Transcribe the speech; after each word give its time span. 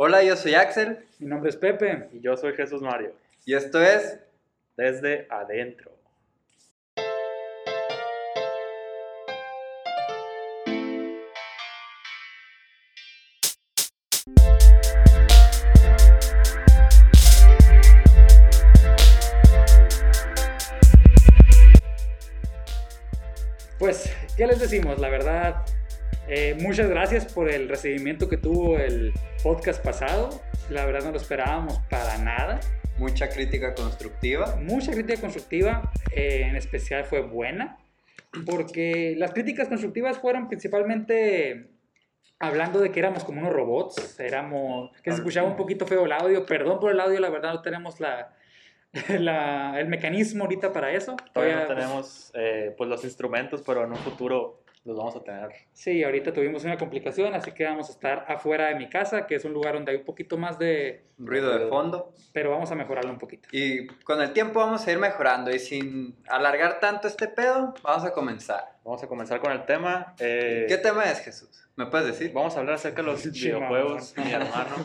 Hola, 0.00 0.22
yo 0.22 0.36
soy 0.36 0.54
Axel 0.54 1.04
Mi 1.18 1.26
nombre 1.26 1.50
es 1.50 1.56
Pepe. 1.56 2.08
Y 2.12 2.20
yo 2.20 2.36
soy 2.36 2.54
Jesús 2.54 2.80
Mario, 2.80 3.16
y 3.44 3.54
esto 3.54 3.82
es 3.82 4.20
desde 4.76 5.26
adentro. 5.28 5.90
Pues, 23.80 24.16
¿qué 24.36 24.46
les 24.46 24.60
decimos? 24.60 25.00
La 25.00 25.08
verdad, 25.08 25.64
eh, 26.28 26.56
muchas 26.60 26.88
gracias 26.88 27.32
por 27.32 27.48
el 27.50 27.68
recibimiento 27.68 28.28
que 28.28 28.36
tuvo 28.36 28.78
el 28.78 29.12
podcast 29.42 29.82
pasado. 29.84 30.30
La 30.70 30.84
verdad 30.86 31.04
no 31.04 31.10
lo 31.12 31.16
esperábamos 31.16 31.78
para 31.90 32.18
nada. 32.18 32.60
mucha 32.98 33.28
crítica 33.28 33.74
constructiva. 33.74 34.56
Mucha 34.56 34.92
crítica 34.92 35.20
constructiva, 35.20 35.90
eh, 36.12 36.42
en 36.48 36.56
especial 36.56 37.04
fue 37.04 37.20
buena, 37.22 37.78
porque 38.44 39.14
las 39.16 39.32
críticas 39.32 39.68
constructivas 39.68 40.18
fueron 40.18 40.48
principalmente 40.48 41.68
hablando 42.40 42.80
de 42.80 42.90
que 42.92 42.98
éramos 43.00 43.24
como 43.24 43.40
unos 43.40 43.52
robots, 43.52 44.18
éramos, 44.20 44.90
que 45.02 45.10
se 45.10 45.16
escuchaba 45.18 45.48
un 45.48 45.56
poquito 45.56 45.86
feo 45.86 46.04
el 46.06 46.12
audio, 46.12 46.44
perdón 46.46 46.78
por 46.80 46.90
el 46.92 47.00
audio, 47.00 47.18
la 47.20 47.30
verdad 47.30 47.54
no 47.54 47.62
tenemos 47.62 47.98
la, 48.00 48.32
la- 49.08 49.78
el 49.80 49.86
mecanismo 49.88 50.44
ahorita 50.44 50.72
para 50.72 50.92
eso. 50.92 51.16
Todavía 51.32 51.56
no 51.60 51.66
pues, 51.66 51.76
tenemos 51.78 52.30
eh, 52.34 52.74
pues 52.76 52.88
los 52.90 53.04
instrumentos, 53.04 53.62
pero 53.66 53.84
en 53.84 53.90
un 53.92 53.96
futuro 53.98 54.60
los 54.88 54.96
vamos 54.96 55.14
a 55.16 55.22
tener. 55.22 55.50
Sí, 55.72 56.02
ahorita 56.02 56.32
tuvimos 56.32 56.64
una 56.64 56.76
complicación, 56.78 57.34
así 57.34 57.52
que 57.52 57.64
vamos 57.64 57.88
a 57.88 57.92
estar 57.92 58.24
afuera 58.26 58.68
de 58.68 58.74
mi 58.74 58.88
casa, 58.88 59.26
que 59.26 59.34
es 59.36 59.44
un 59.44 59.52
lugar 59.52 59.74
donde 59.74 59.92
hay 59.92 59.98
un 59.98 60.04
poquito 60.04 60.36
más 60.36 60.58
de... 60.58 61.04
Ruido 61.18 61.56
de 61.56 61.68
fondo. 61.68 62.12
pero 62.32 62.50
vamos 62.50 62.70
a 62.72 62.74
mejorarlo 62.74 63.10
un 63.10 63.18
poquito. 63.18 63.48
Y 63.52 63.86
con 64.04 64.20
el 64.22 64.32
tiempo 64.32 64.60
vamos 64.60 64.86
a 64.86 64.90
ir 64.92 64.98
mejorando. 64.98 65.50
Y 65.50 65.58
sin 65.58 66.16
alargar 66.28 66.80
tanto 66.80 67.06
este 67.06 67.28
pedo, 67.28 67.74
vamos 67.82 68.04
a 68.04 68.12
comenzar. 68.12 68.78
Vamos 68.84 69.02
a 69.02 69.06
comenzar 69.06 69.40
con 69.40 69.52
el 69.52 69.64
tema. 69.66 70.14
eh, 70.18 70.64
¿Qué 70.68 70.78
tema 70.78 71.04
es, 71.04 71.20
Jesús? 71.20 71.68
¿Me 71.76 71.86
puedes 71.86 72.06
decir? 72.06 72.32
Vamos 72.32 72.56
a 72.56 72.60
hablar 72.60 72.76
acerca 72.76 73.02
de 73.02 73.08
los 73.08 73.22
videojuegos, 73.30 74.14
mi 74.16 74.32
hermano. 74.32 74.76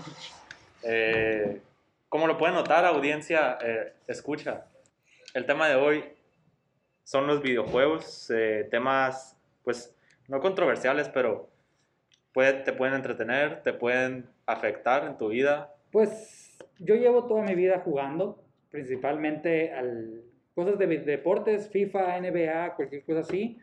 Eh, 0.84 1.62
como 2.10 2.28
lo 2.28 2.38
pueden 2.38 2.56
notar, 2.56 2.86
audiencia, 2.86 3.58
eh, 3.64 3.94
escucha. 4.08 4.66
El 5.34 5.46
tema 5.46 5.68
de 5.70 5.76
hoy 5.76 6.04
son 7.04 7.28
los 7.28 7.42
videojuegos, 7.42 8.30
eh, 8.30 8.68
temas, 8.70 9.38
pues, 9.64 9.96
no 10.28 10.40
controversiales, 10.40 11.10
pero 11.10 11.50
puede- 12.34 12.64
te 12.64 12.74
pueden 12.74 12.96
entretener, 12.96 13.62
te 13.64 13.74
pueden 13.74 14.30
afectar 14.46 15.06
en 15.06 15.18
tu 15.18 15.30
vida. 15.30 15.74
Pues 15.92 16.58
yo 16.80 16.96
llevo 16.96 17.28
toda 17.28 17.44
mi 17.44 17.56
vida 17.56 17.80
jugando, 17.80 18.44
principalmente 18.70 19.72
al 19.72 20.24
cosas 20.56 20.78
de 20.78 20.88
deportes, 20.88 21.70
FIFA, 21.70 22.18
NBA, 22.18 22.76
cualquier 22.76 23.04
cosa 23.04 23.22
así. 23.22 23.60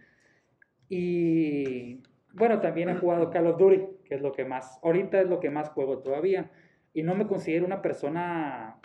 Y 0.89 2.03
bueno, 2.33 2.61
también 2.61 2.89
he 2.89 2.97
jugado 2.97 3.31
Call 3.31 3.47
of 3.47 3.59
Duty, 3.59 3.87
que 4.05 4.17
es 4.17 4.21
lo 4.21 4.33
que 4.33 4.45
más, 4.45 4.79
ahorita 4.83 5.21
es 5.21 5.29
lo 5.29 5.39
que 5.41 5.51
más 5.51 5.69
juego 5.71 5.99
todavía. 5.99 6.51
Y 6.93 7.03
no 7.03 7.15
me 7.15 7.27
considero 7.27 7.65
una 7.65 7.81
persona 7.81 8.81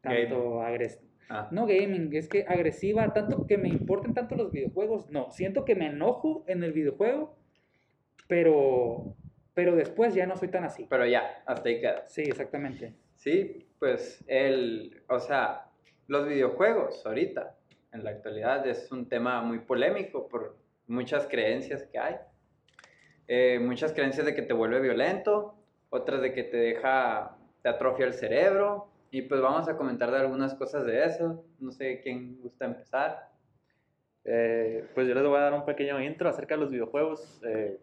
tanto 0.00 0.62
agresiva. 0.62 1.05
Ah, 1.28 1.48
No 1.50 1.66
gaming, 1.66 2.14
es 2.14 2.28
que 2.28 2.44
agresiva, 2.46 3.12
tanto 3.12 3.46
que 3.46 3.58
me 3.58 3.68
importen 3.68 4.14
tanto 4.14 4.36
los 4.36 4.52
videojuegos. 4.52 5.10
No, 5.10 5.30
siento 5.30 5.64
que 5.64 5.74
me 5.74 5.86
enojo 5.86 6.44
en 6.46 6.62
el 6.62 6.72
videojuego, 6.72 7.36
pero, 8.28 9.16
pero 9.54 9.74
después 9.74 10.14
ya 10.14 10.26
no 10.26 10.36
soy 10.36 10.48
tan 10.48 10.64
así. 10.64 10.86
Pero 10.88 11.06
ya, 11.06 11.42
hasta 11.46 11.68
ahí 11.68 11.80
queda. 11.80 12.06
Sí, 12.06 12.22
exactamente. 12.22 12.94
Sí, 13.16 13.66
pues 13.78 14.24
el, 14.28 15.02
o 15.08 15.18
sea, 15.18 15.66
los 16.06 16.28
videojuegos 16.28 17.04
ahorita, 17.04 17.56
en 17.92 18.04
la 18.04 18.10
actualidad, 18.10 18.66
es 18.66 18.92
un 18.92 19.08
tema 19.08 19.42
muy 19.42 19.60
polémico 19.60 20.28
por 20.28 20.56
muchas 20.86 21.26
creencias 21.26 21.82
que 21.84 21.98
hay. 21.98 22.16
Eh, 23.28 23.58
muchas 23.60 23.92
creencias 23.92 24.26
de 24.26 24.34
que 24.34 24.42
te 24.42 24.52
vuelve 24.52 24.80
violento, 24.80 25.56
otras 25.90 26.20
de 26.20 26.32
que 26.32 26.44
te 26.44 26.56
deja, 26.56 27.36
te 27.62 27.68
atrofia 27.68 28.06
el 28.06 28.14
cerebro, 28.14 28.88
y 29.10 29.22
pues 29.22 29.40
vamos 29.40 29.68
a 29.68 29.76
comentar 29.76 30.10
de 30.10 30.18
algunas 30.18 30.54
cosas 30.54 30.84
de 30.86 31.04
eso. 31.04 31.44
No 31.58 31.72
sé 31.72 32.00
quién 32.00 32.40
gusta 32.40 32.64
empezar. 32.64 33.30
Eh, 34.24 34.84
pues 34.94 35.06
yo 35.06 35.14
les 35.14 35.24
voy 35.24 35.36
a 35.36 35.42
dar 35.42 35.54
un 35.54 35.64
pequeño 35.64 36.00
intro 36.02 36.28
acerca 36.28 36.54
de 36.54 36.60
los 36.60 36.70
videojuegos. 36.70 37.40
Eh, 37.44 37.78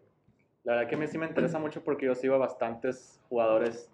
la 0.64 0.74
verdad 0.74 0.88
que 0.88 0.94
a 0.94 0.98
mí 0.98 1.06
sí 1.06 1.18
me 1.18 1.26
interesa 1.26 1.58
mucho 1.58 1.82
porque 1.82 2.06
yo 2.06 2.14
sigo 2.14 2.34
a 2.34 2.38
bastantes 2.38 3.20
jugadores 3.28 3.90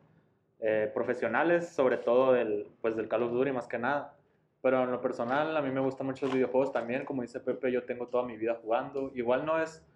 eh, 0.60 0.90
profesionales, 0.92 1.68
sobre 1.68 1.96
todo 1.96 2.32
del, 2.32 2.66
pues 2.80 2.96
del 2.96 3.08
Call 3.08 3.22
of 3.22 3.32
Duty 3.32 3.52
más 3.52 3.68
que 3.68 3.78
nada. 3.78 4.16
Pero 4.62 4.82
en 4.82 4.90
lo 4.90 5.00
personal 5.00 5.56
a 5.56 5.62
mí 5.62 5.70
me 5.70 5.80
gustan 5.80 6.06
mucho 6.06 6.26
los 6.26 6.34
videojuegos 6.34 6.72
también, 6.72 7.04
como 7.04 7.22
dice 7.22 7.40
Pepe, 7.40 7.72
yo 7.72 7.84
tengo 7.84 8.08
toda 8.08 8.24
mi 8.24 8.36
vida 8.36 8.58
jugando. 8.60 9.10
Igual 9.14 9.46
no 9.46 9.62
es, 9.62 9.86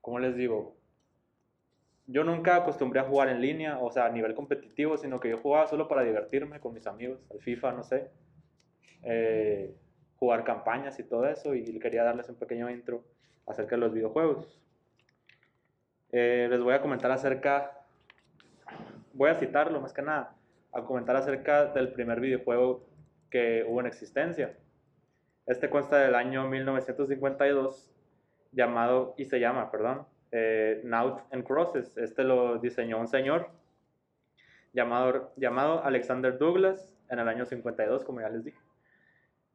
como 0.00 0.18
les 0.18 0.34
digo, 0.34 0.74
yo 2.08 2.24
nunca 2.24 2.56
acostumbré 2.56 3.00
a 3.00 3.04
jugar 3.04 3.28
en 3.28 3.42
línea, 3.42 3.78
o 3.78 3.90
sea, 3.92 4.06
a 4.06 4.08
nivel 4.08 4.34
competitivo, 4.34 4.96
sino 4.96 5.20
que 5.20 5.28
yo 5.28 5.36
jugaba 5.36 5.66
solo 5.66 5.88
para 5.88 6.02
divertirme 6.02 6.58
con 6.58 6.72
mis 6.72 6.86
amigos, 6.86 7.20
al 7.30 7.40
FIFA, 7.40 7.72
no 7.72 7.82
sé. 7.82 8.10
Eh, 9.02 9.76
jugar 10.16 10.42
campañas 10.42 10.98
y 10.98 11.02
todo 11.04 11.28
eso, 11.28 11.54
y 11.54 11.78
quería 11.78 12.02
darles 12.04 12.30
un 12.30 12.36
pequeño 12.36 12.70
intro 12.70 13.04
acerca 13.46 13.76
de 13.76 13.80
los 13.80 13.92
videojuegos. 13.92 14.58
Eh, 16.10 16.48
les 16.50 16.62
voy 16.62 16.72
a 16.72 16.80
comentar 16.80 17.10
acerca, 17.10 17.84
voy 19.12 19.28
a 19.28 19.34
citarlo 19.34 19.78
más 19.78 19.92
que 19.92 20.00
nada, 20.00 20.34
a 20.72 20.84
comentar 20.84 21.14
acerca 21.14 21.66
del 21.66 21.92
primer 21.92 22.20
videojuego 22.20 22.88
que 23.30 23.66
hubo 23.68 23.80
en 23.80 23.86
existencia. 23.86 24.56
Este 25.44 25.68
consta 25.68 25.98
del 25.98 26.14
año 26.14 26.48
1952, 26.48 27.92
llamado, 28.52 29.14
y 29.18 29.26
se 29.26 29.40
llama, 29.40 29.70
perdón, 29.70 30.06
eh, 30.32 30.82
and 31.30 31.44
Crosses. 31.44 31.96
Este 31.96 32.24
lo 32.24 32.58
diseñó 32.58 32.98
un 32.98 33.08
señor 33.08 33.48
llamado, 34.72 35.32
llamado 35.36 35.82
Alexander 35.84 36.36
Douglas 36.38 36.94
en 37.08 37.18
el 37.18 37.28
año 37.28 37.44
52, 37.46 38.04
como 38.04 38.20
ya 38.20 38.28
les 38.28 38.44
dije. 38.44 38.58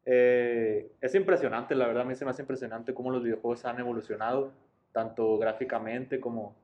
Eh, 0.05 0.91
es 1.01 1.15
impresionante, 1.15 1.75
la 1.75 1.87
verdad, 1.87 2.03
a 2.03 2.05
mí 2.05 2.15
se 2.15 2.25
me 2.25 2.31
hace 2.31 2.41
impresionante 2.41 2.93
cómo 2.93 3.09
los 3.11 3.23
videojuegos 3.23 3.63
han 3.65 3.79
evolucionado, 3.79 4.51
tanto 4.91 5.37
gráficamente 5.37 6.19
como, 6.19 6.55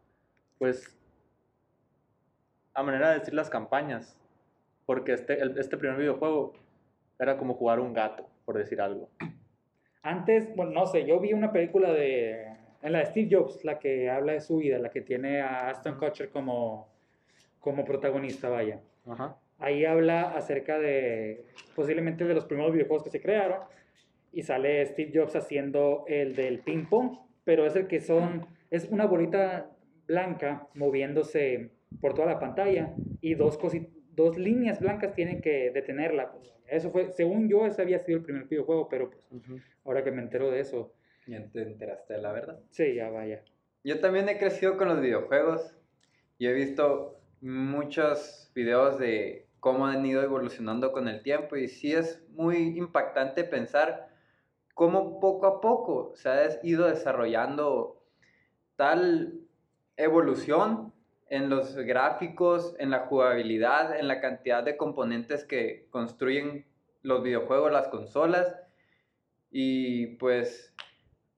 pues, 0.58 0.96
a 2.74 2.84
manera 2.84 3.12
de 3.12 3.20
decir 3.20 3.34
las 3.34 3.50
campañas, 3.50 4.20
porque 4.86 5.14
este, 5.14 5.40
el- 5.42 5.58
este 5.58 5.78
primer 5.78 5.98
videojuego 5.98 6.54
era 7.18 7.38
como 7.38 7.54
jugar 7.54 7.80
un 7.80 7.94
gato, 7.94 8.28
por 8.46 8.58
decir 8.58 8.82
algo. 8.82 9.10
Antes, 10.02 10.54
bueno, 10.56 10.72
no 10.72 10.86
sé, 10.86 11.06
yo 11.06 11.20
vi 11.20 11.34
una 11.34 11.52
película 11.52 11.92
de, 11.92 12.58
en 12.82 12.94
la 12.94 13.00
de 13.00 13.06
Steve 13.08 13.30
Jobs, 13.32 13.64
la 13.66 13.80
que 13.80 14.10
habla 14.10 14.34
de 14.34 14.42
su 14.42 14.58
vida, 14.58 14.80
la 14.80 14.90
que 14.90 15.02
tiene 15.02 15.42
a 15.42 15.70
Aston 15.70 15.98
Kutcher 15.98 16.30
como, 16.30 16.88
como 17.60 17.84
protagonista, 17.86 18.50
vaya. 18.50 18.80
Ajá. 19.06 19.38
Ahí 19.58 19.84
habla 19.86 20.32
acerca 20.36 20.80
de 20.80 21.44
posiblemente 21.76 22.24
de 22.24 22.34
los 22.34 22.46
primeros 22.46 22.72
videojuegos 22.72 23.04
que 23.04 23.10
se 23.10 23.22
crearon 23.22 23.60
y 24.32 24.44
sale 24.44 24.86
Steve 24.86 25.12
Jobs 25.14 25.36
haciendo 25.36 26.06
el 26.08 26.36
del 26.36 26.60
ping 26.60 26.86
pong, 26.86 27.18
pero 27.44 27.66
es 27.66 27.76
el 27.76 27.88
que 27.88 28.00
son, 28.00 28.46
es 28.70 28.86
una 28.86 29.06
bolita 29.06 29.70
blanca 30.08 30.68
moviéndose 30.76 31.72
por 32.00 32.14
toda 32.14 32.28
la 32.28 32.40
pantalla 32.40 32.94
y 33.22 33.36
dos, 33.36 33.60
dos 34.16 34.38
líneas 34.38 34.80
blancas 34.80 35.14
tienen 35.14 35.42
que 35.42 35.72
detenerla. 35.72 36.32
pues, 36.32 36.56
Eso 36.68 36.92
fue, 36.92 37.12
según 37.12 37.50
yo, 37.50 37.66
ese 37.66 37.82
había 37.82 38.00
sido 38.00 38.20
el 38.20 38.24
primer 38.24 38.46
videojuego, 38.46 38.88
pero 38.88 39.10
pues 39.10 39.30
ahora 39.84 40.04
que 40.04 40.12
me 40.12 40.22
entero 40.22 40.52
de 40.52 40.62
eso, 40.62 40.94
Ya 41.30 41.48
te 41.52 41.62
enteraste 41.62 42.16
de 42.16 42.22
la 42.22 42.32
verdad. 42.32 42.60
sí, 42.72 42.96
ya 42.96 43.10
vaya. 43.10 43.44
Yo 43.84 44.00
también 44.00 44.28
he 44.28 44.38
crecido 44.38 44.78
con 44.78 44.88
los 44.88 45.00
videojuegos 45.00 45.76
y 46.38 46.48
he 46.48 46.54
visto 46.54 47.22
muchos 47.42 48.52
videos 48.56 48.98
de 48.98 49.48
cómo 49.60 49.86
han 49.86 50.06
ido 50.06 50.22
evolucionando 50.24 50.92
con 50.92 51.08
el 51.08 51.22
tiempo 51.22 51.56
y 51.56 51.68
sí 51.68 51.94
es 51.94 52.22
muy 52.32 52.78
impactante 52.78 53.44
pensar 53.44 54.10
cómo 54.74 55.20
poco 55.20 55.46
a 55.46 55.62
poco 55.62 56.14
se 56.16 56.30
ha 56.30 56.60
ido 56.64 56.88
desarrollando 56.88 58.02
tal 58.76 59.42
evolución 59.98 60.94
en 61.30 61.50
los 61.50 61.76
gráficos, 61.76 62.76
en 62.80 62.90
la 62.90 63.06
jugabilidad, 63.06 64.00
en 64.00 64.08
la 64.08 64.20
cantidad 64.20 64.64
de 64.64 64.78
componentes 64.78 65.46
que 65.46 65.88
construyen 65.92 66.66
los 67.02 67.22
videojuegos, 67.22 67.72
las 67.72 67.88
consolas 67.90 68.56
y 69.52 70.16
pues 70.18 70.74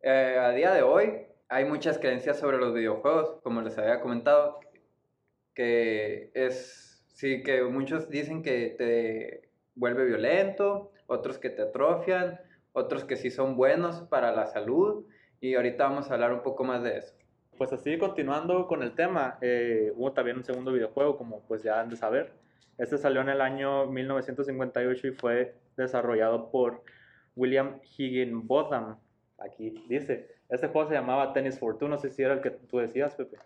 eh, 0.03 0.37
a 0.39 0.51
día 0.51 0.73
de 0.73 0.81
hoy 0.81 1.27
hay 1.49 1.65
muchas 1.65 1.97
creencias 1.97 2.39
sobre 2.39 2.57
los 2.57 2.73
videojuegos, 2.73 3.39
como 3.43 3.61
les 3.61 3.77
había 3.77 4.01
comentado, 4.01 4.59
que 5.53 6.31
es, 6.33 7.03
sí, 7.13 7.43
que 7.43 7.63
muchos 7.63 8.09
dicen 8.09 8.41
que 8.41 8.75
te 8.77 9.49
vuelve 9.75 10.05
violento, 10.05 10.91
otros 11.07 11.37
que 11.39 11.49
te 11.49 11.63
atrofian, 11.63 12.39
otros 12.73 13.03
que 13.03 13.17
sí 13.17 13.29
son 13.29 13.55
buenos 13.55 14.01
para 14.03 14.31
la 14.31 14.47
salud, 14.47 15.05
y 15.41 15.55
ahorita 15.55 15.83
vamos 15.83 16.09
a 16.09 16.13
hablar 16.13 16.33
un 16.33 16.41
poco 16.41 16.63
más 16.63 16.83
de 16.83 16.97
eso. 16.97 17.13
Pues 17.57 17.73
así, 17.73 17.97
continuando 17.97 18.67
con 18.67 18.81
el 18.81 18.95
tema, 18.95 19.37
eh, 19.41 19.91
hubo 19.95 20.13
también 20.13 20.37
un 20.37 20.43
segundo 20.43 20.71
videojuego, 20.71 21.17
como 21.17 21.41
pues 21.47 21.63
ya 21.63 21.79
han 21.81 21.89
de 21.89 21.97
saber. 21.97 22.33
Este 22.77 22.97
salió 22.97 23.21
en 23.21 23.29
el 23.29 23.41
año 23.41 23.85
1958 23.87 25.07
y 25.07 25.11
fue 25.11 25.55
desarrollado 25.77 26.49
por 26.49 26.83
William 27.35 27.79
Higginbotham. 27.97 28.97
Aquí 29.43 29.83
dice, 29.87 30.29
este 30.49 30.67
juego 30.67 30.87
se 30.87 30.95
llamaba 30.95 31.33
Tennis 31.33 31.57
for 31.59 31.77
Two, 31.77 31.87
no 31.87 31.97
sé 31.97 32.09
si 32.11 32.21
era 32.23 32.33
el 32.33 32.41
que 32.41 32.51
tú 32.51 32.77
decías, 32.77 33.15
Pepe. 33.15 33.37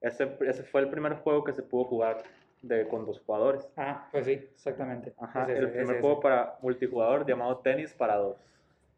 Ese, 0.00 0.36
ese 0.40 0.62
fue 0.64 0.80
el 0.80 0.88
primer 0.88 1.14
juego 1.16 1.44
que 1.44 1.52
se 1.52 1.62
pudo 1.62 1.84
jugar 1.84 2.22
de, 2.62 2.86
con 2.88 3.04
dos 3.06 3.20
jugadores. 3.20 3.68
Ah, 3.76 4.08
pues 4.12 4.26
sí, 4.26 4.32
exactamente. 4.32 5.12
Ajá, 5.18 5.42
Es 5.44 5.48
ese, 5.50 5.58
el 5.58 5.64
es 5.66 5.70
primer 5.72 5.94
ese. 5.96 6.00
juego 6.00 6.20
para 6.20 6.58
multijugador 6.62 7.26
llamado 7.26 7.58
Tennis 7.58 7.92
para 7.92 8.16
dos. 8.16 8.36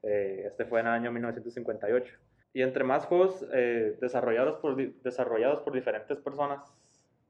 Eh, 0.03 0.43
este 0.47 0.65
fue 0.67 0.81
en 0.81 0.87
el 0.87 0.93
año 0.93 1.11
1958. 1.13 2.15
Y 2.53 2.63
entre 2.63 2.85
más 2.85 3.07
juegos 3.07 3.45
eh, 3.53 3.97
desarrollados, 4.01 4.59
por, 4.61 4.77
desarrollados 4.77 5.61
por 5.63 5.73
diferentes 5.73 6.19
personas, 6.19 6.61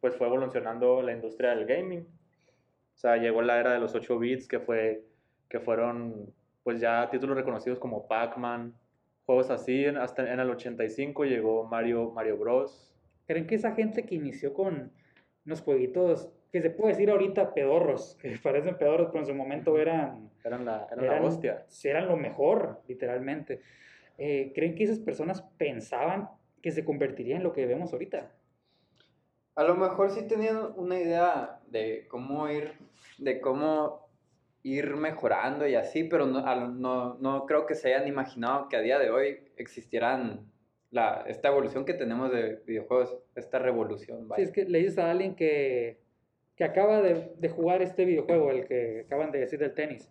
pues 0.00 0.14
fue 0.16 0.26
evolucionando 0.26 1.00
la 1.02 1.12
industria 1.12 1.50
del 1.54 1.66
gaming. 1.66 2.00
O 2.00 2.96
sea, 2.98 3.16
llegó 3.16 3.42
la 3.42 3.58
era 3.58 3.72
de 3.72 3.80
los 3.80 3.94
8 3.94 4.18
bits, 4.18 4.46
que, 4.46 4.60
fue, 4.60 5.04
que 5.48 5.60
fueron 5.60 6.32
pues 6.62 6.80
ya 6.80 7.08
títulos 7.10 7.36
reconocidos 7.36 7.78
como 7.78 8.06
Pac-Man, 8.06 8.74
juegos 9.26 9.50
así. 9.50 9.84
En- 9.84 9.96
hasta 9.96 10.32
en 10.32 10.40
el 10.40 10.50
85 10.50 11.24
llegó 11.24 11.64
Mario, 11.64 12.10
Mario 12.10 12.36
Bros. 12.38 12.94
¿Creen 13.26 13.46
que 13.46 13.54
esa 13.54 13.72
gente 13.72 14.04
que 14.04 14.14
inició 14.14 14.52
con 14.54 14.92
unos 15.46 15.60
jueguitos 15.62 16.30
que 16.52 16.60
se 16.62 16.70
puede 16.70 16.92
decir 16.92 17.10
ahorita 17.10 17.52
pedorros, 17.54 18.16
que 18.22 18.36
parecen 18.42 18.76
pedorros, 18.78 19.08
pero 19.08 19.20
en 19.20 19.26
su 19.26 19.34
momento 19.34 19.78
eran, 19.78 20.30
Eran 20.44 20.64
la, 20.64 20.86
eran 20.92 21.22
la 21.22 21.28
hostia. 21.28 21.66
eran 21.84 22.06
lo 22.08 22.16
mejor, 22.16 22.82
literalmente? 22.86 23.60
Eh, 24.18 24.52
¿Creen 24.54 24.74
que 24.76 24.84
esas 24.84 25.00
personas 25.00 25.42
pensaban 25.58 26.28
que 26.62 26.70
se 26.70 26.84
convertiría 26.84 27.36
en 27.36 27.42
lo 27.42 27.52
que 27.52 27.66
vemos 27.66 27.92
ahorita? 27.92 28.30
A 29.56 29.64
lo 29.64 29.74
mejor 29.76 30.10
sí 30.10 30.26
tenían 30.26 30.72
una 30.76 30.98
idea 30.98 31.60
de 31.68 32.06
cómo 32.08 32.48
ir, 32.48 32.72
de 33.18 33.40
cómo 33.40 34.03
ir 34.64 34.96
mejorando 34.96 35.68
y 35.68 35.74
así, 35.76 36.04
pero 36.04 36.26
no, 36.26 36.40
no, 36.72 37.18
no 37.20 37.46
creo 37.46 37.66
que 37.66 37.74
se 37.74 37.94
hayan 37.94 38.08
imaginado 38.08 38.68
que 38.68 38.76
a 38.76 38.80
día 38.80 38.98
de 38.98 39.10
hoy 39.10 39.38
existieran 39.56 40.50
la, 40.90 41.22
esta 41.28 41.48
evolución 41.48 41.84
que 41.84 41.92
tenemos 41.92 42.32
de 42.32 42.62
videojuegos, 42.66 43.16
esta 43.36 43.58
revolución. 43.58 44.22
Sí, 44.22 44.26
vaya. 44.26 44.42
es 44.42 44.50
que 44.50 44.64
le 44.64 44.78
dices 44.78 44.98
a 44.98 45.10
alguien 45.10 45.36
que, 45.36 46.00
que 46.56 46.64
acaba 46.64 47.02
de, 47.02 47.32
de 47.36 47.48
jugar 47.50 47.82
este 47.82 48.06
videojuego, 48.06 48.50
el 48.50 48.66
que 48.66 49.02
acaban 49.04 49.30
de 49.32 49.40
decir 49.40 49.58
del 49.58 49.74
tenis, 49.74 50.10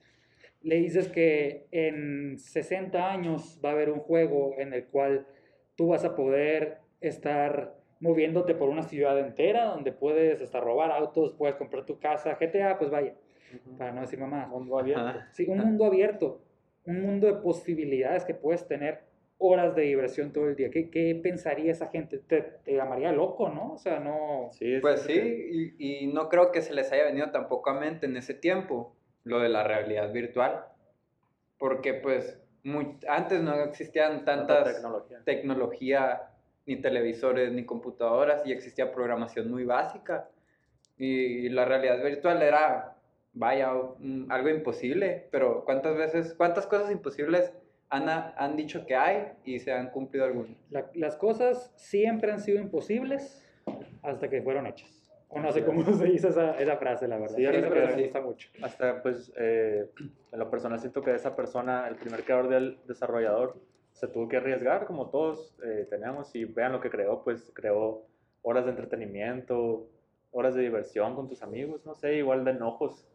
le 0.62 0.76
dices 0.76 1.10
que 1.10 1.66
en 1.72 2.38
60 2.38 3.12
años 3.12 3.60
va 3.64 3.70
a 3.70 3.74
haber 3.74 3.90
un 3.90 4.00
juego 4.00 4.54
en 4.60 4.74
el 4.74 4.86
cual 4.86 5.26
tú 5.76 5.88
vas 5.88 6.06
a 6.06 6.16
poder 6.16 6.78
estar 7.02 7.76
moviéndote 8.00 8.54
por 8.54 8.70
una 8.70 8.84
ciudad 8.84 9.18
entera, 9.20 9.66
donde 9.66 9.94
puedes 9.94 10.42
hasta 10.42 10.60
robar 10.60 10.92
autos, 10.92 11.34
puedes 11.34 11.56
comprar 11.56 11.86
tu 11.86 12.00
casa, 12.00 12.38
GTA, 12.40 12.78
pues 12.78 12.92
vaya, 12.92 13.16
para 13.78 13.92
no 13.92 14.02
decir 14.02 14.20
mamá. 14.20 14.48
Mundo 14.48 14.80
abierto. 14.80 15.06
Ajá. 15.08 15.30
Sí, 15.32 15.46
un 15.48 15.60
mundo 15.60 15.86
abierto, 15.86 16.42
un 16.86 17.02
mundo 17.02 17.28
de 17.28 17.34
posibilidades 17.42 18.26
que 18.26 18.34
puedes 18.34 18.68
tener 18.68 19.02
horas 19.38 19.76
de 19.76 19.82
diversión 19.84 20.32
todo 20.32 20.48
el 20.48 20.56
día. 20.56 20.70
¿Qué, 20.70 20.90
qué 20.90 21.20
pensaría 21.22 21.72
esa 21.72 21.88
gente? 21.88 22.18
Te, 22.20 22.42
te 22.42 22.76
llamaría 22.76 23.12
loco, 23.12 23.50
¿no? 23.50 23.74
O 23.74 23.78
sea, 23.78 24.00
no... 24.00 24.50
Sí, 24.54 24.78
Pues 24.82 25.02
sí, 25.02 25.74
y, 25.78 26.04
y 26.04 26.08
no 26.08 26.30
creo 26.30 26.52
que 26.52 26.62
se 26.62 26.74
les 26.74 26.92
haya 26.92 27.04
venido 27.06 27.30
tampoco 27.32 27.70
a 27.72 27.80
mente 27.80 28.06
en 28.06 28.16
ese 28.16 28.34
tiempo 28.34 28.96
lo 29.26 29.40
de 29.40 29.50
la 29.50 29.64
realidad 29.64 30.12
virtual, 30.14 30.66
porque 31.58 31.94
pues 31.94 32.40
muy- 32.64 32.98
antes 33.08 33.42
no 33.42 33.54
existían 33.64 34.24
tantas 34.26 34.76
tecnología. 34.76 35.22
tecnología, 35.26 36.22
ni 36.66 36.78
televisores, 36.78 37.52
ni 37.52 37.66
computadoras, 37.66 38.46
y 38.46 38.52
existía 38.54 38.92
programación 38.94 39.50
muy 39.52 39.66
básica. 39.66 40.30
Y 40.98 41.50
la 41.50 41.66
realidad 41.66 42.02
virtual 42.04 42.42
era, 42.42 42.93
vaya, 43.34 43.72
algo 44.30 44.50
imposible, 44.50 45.28
pero 45.32 45.64
¿cuántas 45.66 45.96
veces, 45.98 46.34
cuántas 46.36 46.68
cosas 46.68 46.92
imposibles 46.92 47.54
han, 47.90 48.08
han 48.10 48.56
dicho 48.56 48.86
que 48.86 48.96
hay 48.96 49.34
y 49.44 49.60
se 49.60 49.72
han 49.72 49.90
cumplido 49.90 50.26
algunas? 50.26 50.52
La- 50.70 50.90
las 50.94 51.16
cosas 51.16 51.72
siempre 51.76 52.32
han 52.32 52.40
sido 52.40 52.60
imposibles 52.60 53.48
hasta 54.02 54.30
que 54.30 54.42
fueron 54.42 54.68
hechas. 54.68 55.00
O 55.30 55.40
no 55.40 55.52
sé 55.52 55.66
cómo 55.66 55.84
se 55.84 56.06
dice 56.06 56.28
esa, 56.28 56.60
esa 56.60 56.78
frase, 56.78 57.08
la 57.08 57.18
verdad. 57.18 57.36
Sí, 57.36 57.44
esa 57.44 57.68
frase 57.68 57.96
me 57.96 58.04
gusta 58.04 58.22
mucho. 58.22 58.50
Hasta, 58.62 59.02
pues, 59.02 59.34
eh, 59.36 59.90
en 60.32 60.40
lo 60.40 60.50
personal 60.52 60.80
siento 60.80 61.02
que 61.02 61.16
esa 61.16 61.36
persona, 61.36 61.88
el 61.88 61.96
primer 61.96 62.24
creador 62.24 62.50
del 62.50 62.78
desarrollador, 62.86 63.56
se 63.94 64.08
tuvo 64.08 64.28
que 64.28 64.38
arriesgar, 64.38 64.86
como 64.86 65.10
todos 65.10 65.56
eh, 65.64 65.88
teníamos, 65.90 66.36
y 66.36 66.46
vean 66.46 66.72
lo 66.72 66.80
que 66.82 66.92
creó, 66.92 67.24
pues, 67.24 67.52
creó 67.56 68.06
horas 68.44 68.66
de 68.66 68.72
entretenimiento, 68.72 69.88
horas 70.32 70.54
de 70.54 70.62
diversión 70.62 71.16
con 71.16 71.28
tus 71.28 71.42
amigos, 71.42 71.84
no 71.86 71.96
sé, 71.96 72.16
igual 72.16 72.44
de 72.44 72.52
enojos 72.52 73.08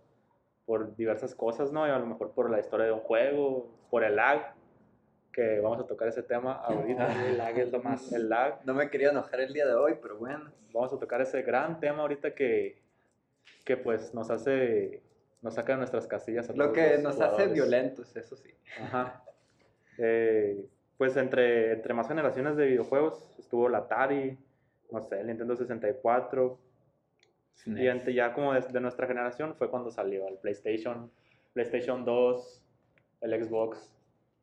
por 0.69 0.95
diversas 0.97 1.35
cosas, 1.35 1.73
¿no? 1.73 1.87
Y 1.89 1.91
a 1.91 1.99
lo 1.99 2.05
mejor 2.05 2.33
por 2.33 2.51
la 2.51 2.61
historia 2.61 2.85
de 2.85 2.93
un 2.93 3.01
juego, 3.01 3.71
por 3.89 4.05
el 4.05 4.17
lag, 4.17 4.53
que 5.33 5.61
vamos 5.61 5.81
a 5.81 5.87
tocar 5.87 6.09
ese 6.09 6.23
tema 6.23 6.53
ahorita. 6.53 7.09
El 7.27 7.39
lag 7.39 7.59
es 7.59 7.73
lo 7.73 7.83
más... 7.83 8.13
El 8.13 8.29
lag, 8.29 8.61
No 8.67 8.75
me 8.75 8.91
quería 8.91 9.09
enojar 9.09 9.41
el 9.41 9.55
día 9.55 9.65
de 9.67 9.75
hoy, 9.75 9.95
pero 10.03 10.19
bueno. 10.19 10.53
vamos 10.75 10.93
a 10.93 10.99
tocar 10.99 11.23
ese 11.23 11.41
gran 11.41 11.81
tema 11.81 12.03
ahorita 12.03 12.35
que, 12.35 12.83
que 13.65 13.79
pues 13.79 14.13
nos 14.13 14.29
hace, 14.29 15.01
nos 15.41 15.55
saca 15.55 15.73
de 15.73 15.79
nuestras 15.79 16.07
casillas. 16.07 16.51
a 16.51 16.53
Lo 16.53 16.65
todos 16.65 16.75
que 16.77 16.91
los 16.97 17.03
nos 17.03 17.15
hace 17.15 17.25
jugadores. 17.25 17.53
violentos, 17.55 18.15
eso 18.15 18.37
sí. 18.37 18.51
Ajá. 18.79 19.25
Eh, 19.97 20.67
pues 20.99 21.17
entre, 21.17 21.73
entre 21.73 21.95
más 21.95 22.09
generaciones 22.09 22.57
de 22.59 22.67
videojuegos 22.67 23.35
estuvo 23.39 23.71
la 23.71 23.79
Atari, 23.79 24.37
no 24.91 25.01
sé, 25.01 25.21
el 25.21 25.29
Nintendo 25.29 25.57
64. 25.57 26.59
Y 27.67 28.15
ya 28.15 28.33
como 28.33 28.55
de, 28.55 28.61
de 28.61 28.81
nuestra 28.81 29.07
generación 29.07 29.55
fue 29.55 29.71
cuando 29.71 29.91
salió 29.91 30.27
el 30.29 30.39
PlayStation, 30.39 31.11
PlayStation 31.53 32.05
2, 32.05 32.65
el 33.23 33.45
Xbox. 33.45 33.95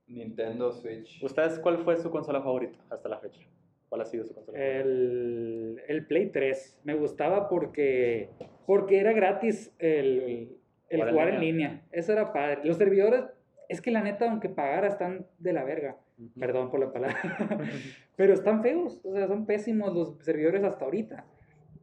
Nintendo 0.08 0.72
Switch. 0.72 1.24
¿Ustedes 1.24 1.58
cuál 1.60 1.80
fue 1.80 1.98
su 1.98 2.12
consola 2.12 2.42
favorita 2.42 2.78
hasta 2.90 3.10
la 3.10 3.18
fecha? 3.18 3.42
¿Cuál 3.90 4.02
ha 4.02 4.06
sido 4.06 4.24
su 4.24 4.36
consola 4.36 4.58
favorita? 4.58 4.80
El, 4.80 5.82
el 5.88 6.06
Play 6.06 6.30
3 6.30 6.82
me 6.84 6.94
gustaba 6.94 7.50
porque, 7.50 8.30
porque 8.68 9.00
era 9.00 9.14
gratis 9.14 9.74
el, 9.80 10.58
el 10.90 11.00
Jugar 11.00 11.08
en 11.08 11.14
jugar 11.14 11.28
en 11.30 11.40
línea. 11.40 11.70
línea. 11.70 11.86
Eso 11.92 12.14
era 12.14 12.32
padre. 12.34 12.62
Los 12.64 12.78
servidores, 12.78 13.24
es 13.70 13.82
que 13.82 13.92
la 13.92 14.02
neta, 14.02 14.30
aunque 14.30 14.50
pagara, 14.50 14.88
están 14.88 15.26
de 15.40 15.54
la 15.54 15.64
verga. 15.64 15.98
Perdón 16.40 16.70
por 16.70 16.80
la 16.80 16.92
palabra. 16.92 17.18
Pero 18.16 18.34
están 18.34 18.62
feos, 18.62 19.00
o 19.04 19.14
sea, 19.14 19.28
son 19.28 19.46
pésimos 19.46 19.94
los 19.94 20.18
servidores 20.24 20.64
hasta 20.64 20.86
ahorita. 20.86 21.26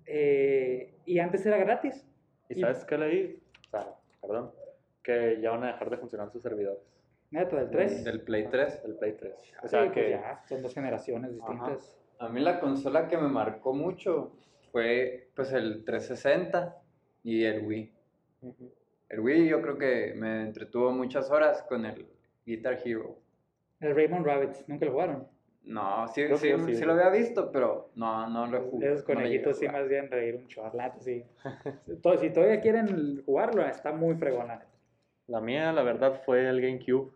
Eh, 0.06 0.94
y 1.04 1.18
antes 1.18 1.44
era 1.46 1.58
gratis. 1.58 2.06
¿Y 2.48 2.60
sabes 2.60 2.84
qué 2.84 2.98
leí? 2.98 3.42
O 3.66 3.70
sea, 3.70 3.94
perdón, 4.20 4.52
que 5.02 5.38
ya 5.40 5.50
van 5.50 5.64
a 5.64 5.68
dejar 5.68 5.90
de 5.90 5.96
funcionar 5.98 6.30
sus 6.30 6.42
servidores. 6.42 6.82
Neta, 7.30 7.56
del 7.56 7.70
3. 7.70 8.04
Del 8.04 8.20
Play 8.22 8.46
3. 8.50 8.82
El 8.84 8.94
Play 8.96 9.16
3. 9.16 9.32
O 9.32 9.38
Sí, 9.62 9.68
sea 9.68 9.80
pues 9.84 9.92
que 9.92 10.10
ya, 10.10 10.42
son 10.46 10.62
dos 10.62 10.74
generaciones 10.74 11.32
distintas. 11.32 11.98
A 12.18 12.28
mí 12.28 12.40
la 12.40 12.60
consola 12.60 13.08
que 13.08 13.16
me 13.16 13.28
marcó 13.28 13.72
mucho 13.72 14.36
fue 14.70 15.30
pues 15.34 15.52
el 15.52 15.84
360 15.84 16.76
y 17.24 17.44
el 17.44 17.64
Wii. 17.66 17.92
El 19.08 19.20
Wii 19.20 19.48
yo 19.48 19.62
creo 19.62 19.78
que 19.78 20.14
me 20.14 20.42
entretuvo 20.42 20.92
muchas 20.92 21.30
horas 21.30 21.62
con 21.62 21.86
el 21.86 22.06
Guitar 22.44 22.78
Hero. 22.84 23.16
El 23.80 23.94
Raymond 23.94 24.26
Rabbits, 24.26 24.68
¿nunca 24.68 24.84
lo 24.86 24.92
jugaron? 24.92 25.28
No, 25.64 26.08
sí, 26.08 26.26
sí, 26.36 26.52
sí. 26.66 26.74
sí 26.74 26.84
lo 26.84 26.92
había 26.92 27.08
visto, 27.10 27.50
pero 27.52 27.90
no, 27.94 28.28
no 28.28 28.46
lo 28.46 28.62
jugué. 28.62 28.92
Esos 28.92 29.08
no 29.08 29.14
conejitos 29.14 29.58
sí 29.58 29.66
jugar. 29.66 29.80
más 29.80 29.88
bien 29.88 30.10
reír 30.10 30.36
un 30.36 30.48
chorlato, 30.48 31.00
sí. 31.00 31.24
Si 32.20 32.30
todavía 32.30 32.60
quieren 32.60 33.22
jugarlo, 33.24 33.64
está 33.66 33.92
muy 33.92 34.16
fregón, 34.16 34.48
la 35.28 35.40
mía, 35.40 35.72
la 35.72 35.82
verdad, 35.82 36.20
fue 36.24 36.48
el 36.48 36.60
GameCube. 36.60 37.12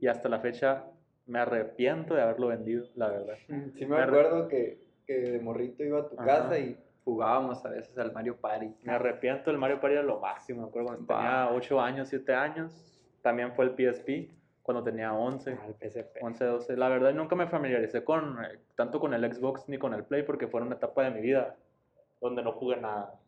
Y 0.00 0.06
hasta 0.06 0.28
la 0.28 0.38
fecha 0.40 0.86
me 1.26 1.40
arrepiento 1.40 2.14
de 2.14 2.22
haberlo 2.22 2.46
vendido, 2.46 2.86
la 2.94 3.08
verdad. 3.08 3.34
Sí 3.74 3.84
me 3.84 3.96
Me 3.96 4.02
acuerdo 4.02 4.48
que, 4.48 4.82
que 5.06 5.12
de 5.12 5.40
morrito 5.40 5.82
iba 5.84 6.00
a 6.00 6.08
tu 6.08 6.14
Ajá. 6.18 6.24
casa 6.24 6.58
y 6.58 6.78
jugábamos 7.04 7.64
a 7.66 7.70
veces 7.70 7.98
al 7.98 8.12
Mario 8.12 8.36
Party. 8.36 8.72
Me 8.82 8.92
arrepiento, 8.92 9.50
el 9.50 9.58
Mario 9.58 9.80
Party 9.80 9.94
era 9.94 10.02
lo 10.02 10.20
máximo. 10.20 10.62
Me 10.62 10.68
acuerdo 10.68 10.88
cuando 10.88 11.06
Va. 11.06 11.16
tenía 11.18 11.50
8 11.52 11.80
años, 11.80 12.08
7 12.08 12.32
años. 12.32 13.02
También 13.20 13.52
fue 13.52 13.66
el 13.66 13.72
PSP 13.72 14.30
cuando 14.72 14.88
tenía 14.88 15.12
11. 15.12 15.50
Al 15.52 15.74
PSP. 15.74 16.22
11, 16.22 16.44
12. 16.44 16.76
La 16.76 16.88
verdad, 16.88 17.12
nunca 17.12 17.34
me 17.34 17.48
familiaricé 17.48 18.04
con 18.04 18.38
eh, 18.44 18.58
tanto 18.76 19.00
con 19.00 19.12
el 19.14 19.34
Xbox 19.34 19.68
ni 19.68 19.78
con 19.78 19.94
el 19.94 20.04
Play 20.04 20.22
porque 20.22 20.46
fue 20.46 20.62
una 20.62 20.76
etapa 20.76 21.02
de 21.04 21.10
mi 21.10 21.20
vida 21.20 21.56
donde 22.20 22.42
no 22.42 22.52
jugué 22.52 22.76
nada. 22.76 23.18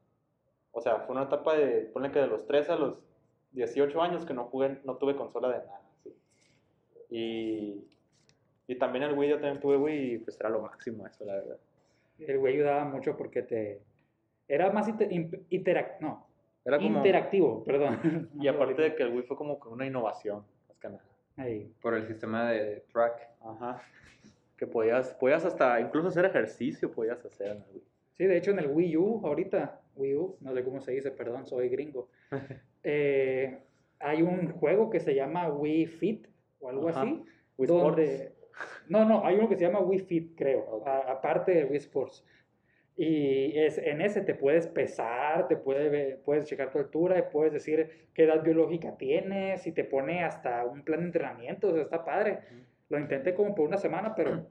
O 0.70 0.80
sea, 0.80 1.00
fue 1.00 1.16
una 1.16 1.24
etapa 1.24 1.56
de, 1.56 1.90
ponle 1.92 2.12
que 2.12 2.20
de 2.20 2.28
los 2.28 2.46
13 2.46 2.72
a 2.72 2.76
los 2.76 3.00
18 3.52 4.00
años 4.00 4.24
que 4.24 4.34
no 4.34 4.44
jugué, 4.44 4.78
no 4.84 4.96
tuve 4.96 5.16
consola 5.16 5.48
de 5.48 5.58
nada. 5.66 5.80
sí. 6.04 6.14
Y, 7.10 7.84
y 8.68 8.76
también 8.76 9.02
el 9.04 9.18
Wii, 9.18 9.30
yo 9.30 9.34
también 9.36 9.60
tuve 9.60 9.76
Wii 9.76 10.12
y 10.14 10.18
pues 10.18 10.38
era 10.40 10.48
lo 10.48 10.62
máximo 10.62 11.06
eso, 11.06 11.24
la 11.24 11.34
verdad. 11.34 11.58
El 12.18 12.38
güey 12.38 12.54
ayudaba 12.54 12.84
mucho 12.84 13.16
porque 13.16 13.42
te... 13.42 13.82
Era 14.46 14.70
más 14.70 14.86
inter- 14.88 15.10
imp- 15.10 15.42
interac- 15.50 15.98
no, 16.00 16.26
Era 16.64 16.78
como, 16.78 16.98
interactivo, 16.98 17.64
perdón. 17.64 18.30
y 18.40 18.46
aparte 18.48 18.80
de 18.80 18.94
que 18.94 19.02
el 19.02 19.12
Wii 19.12 19.22
fue 19.24 19.36
como 19.36 19.54
una 19.70 19.84
innovación, 19.86 20.44
Por 21.80 21.94
el 21.94 22.06
sistema 22.06 22.50
de 22.50 22.84
track. 22.92 23.28
Ajá. 23.40 23.82
Que 24.56 24.66
podías, 24.66 25.14
podías 25.14 25.44
hasta, 25.44 25.80
incluso 25.80 26.08
hacer 26.08 26.24
ejercicio 26.24 26.92
podías 26.92 27.24
hacer 27.24 27.48
en 27.48 27.56
el 27.58 27.64
Wii. 27.74 27.82
Sí, 28.12 28.24
de 28.26 28.36
hecho 28.36 28.50
en 28.52 28.58
el 28.60 28.68
Wii 28.68 28.96
U, 28.96 29.20
ahorita, 29.26 29.80
Wii 29.96 30.14
U, 30.16 30.36
no 30.40 30.54
sé 30.54 30.62
cómo 30.62 30.80
se 30.80 30.92
dice, 30.92 31.10
perdón, 31.10 31.46
soy 31.46 31.68
gringo. 31.68 32.08
Eh, 32.84 33.60
hay 34.00 34.22
un 34.22 34.50
juego 34.54 34.90
que 34.90 34.98
se 34.98 35.14
llama 35.14 35.48
Wii 35.48 35.86
Fit 35.86 36.26
o 36.58 36.68
algo 36.68 36.88
Ajá. 36.88 37.02
así. 37.02 37.24
Wii 37.56 37.68
donde, 37.68 38.32
no, 38.88 39.04
no, 39.04 39.24
hay 39.24 39.36
uno 39.36 39.48
que 39.48 39.54
se 39.54 39.62
llama 39.62 39.78
Wii 39.78 40.00
Fit, 40.00 40.36
creo, 40.36 40.82
a- 40.84 41.12
aparte 41.12 41.52
de 41.54 41.64
Wii 41.66 41.76
Sports. 41.78 42.26
Y 42.96 43.58
es, 43.58 43.78
en 43.78 44.02
ese 44.02 44.20
te 44.20 44.34
puedes 44.34 44.66
pesar, 44.66 45.48
te 45.48 45.56
puede, 45.56 46.16
puedes 46.16 46.46
checar 46.46 46.70
tu 46.70 46.78
altura, 46.78 47.18
y 47.18 47.22
puedes 47.32 47.52
decir 47.52 48.08
qué 48.12 48.24
edad 48.24 48.42
biológica 48.42 48.96
tienes 48.96 49.66
y 49.66 49.72
te 49.72 49.84
pone 49.84 50.24
hasta 50.24 50.64
un 50.64 50.82
plan 50.82 51.00
de 51.00 51.06
entrenamiento, 51.06 51.68
o 51.68 51.72
sea, 51.72 51.82
está 51.82 52.04
padre. 52.04 52.40
Lo 52.90 52.98
intenté 52.98 53.34
como 53.34 53.54
por 53.54 53.66
una 53.66 53.78
semana, 53.78 54.14
pero 54.14 54.46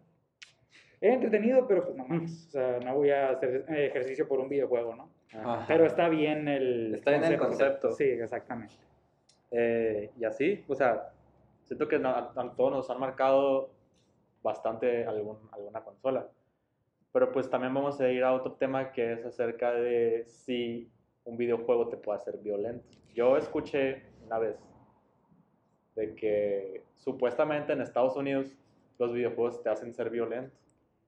es 1.00 1.14
entretenido, 1.14 1.68
pero 1.68 1.86
pues 1.86 1.96
no 1.96 2.06
mames, 2.06 2.48
o 2.48 2.52
sea, 2.52 2.80
no 2.80 2.96
voy 2.96 3.12
a 3.12 3.30
hacer 3.30 3.66
ejercicio 3.70 4.28
por 4.28 4.40
un 4.40 4.50
videojuego, 4.50 4.96
¿no? 4.96 5.12
Ajá. 5.34 5.66
Pero 5.68 5.86
está 5.86 6.10
bien 6.10 6.48
el 6.48 6.96
Está 6.96 7.12
bien 7.12 7.24
el 7.24 7.38
concepto. 7.38 7.92
Sí, 7.92 8.06
exactamente. 8.06 8.76
Eh, 9.52 10.10
y 10.18 10.26
así, 10.26 10.64
o 10.68 10.76
sea, 10.76 11.12
siento 11.64 11.88
que 11.88 11.98
a 11.98 12.34
todos 12.56 12.72
nos 12.72 12.90
han 12.90 13.00
marcado 13.00 13.70
bastante 14.42 15.06
algún, 15.06 15.38
alguna 15.52 15.82
consola. 15.84 16.28
Pero 17.14 17.32
pues 17.32 17.50
también 17.50 17.74
vamos 17.74 18.00
a 18.00 18.10
ir 18.10 18.24
a 18.24 18.34
otro 18.34 18.54
tema 18.54 18.92
que 18.92 19.14
es 19.14 19.26
acerca 19.26 19.74
de 19.74 20.24
si 20.28 20.90
un 21.26 21.38
videojuego 21.38 21.90
te 21.90 21.98
puede 21.98 22.20
hacer 22.20 22.38
violento. 22.38 22.98
Yo 23.14 23.38
escuché 23.38 24.04
una 24.26 24.40
vez 24.40 24.58
de 25.96 26.16
que 26.16 26.84
supuestamente 26.96 27.74
en 27.74 27.82
Estados 27.82 28.16
Unidos 28.16 28.56
los 28.98 29.12
videojuegos 29.14 29.62
te 29.62 29.70
hacen 29.70 29.94
ser 29.94 30.10
violento 30.10 30.56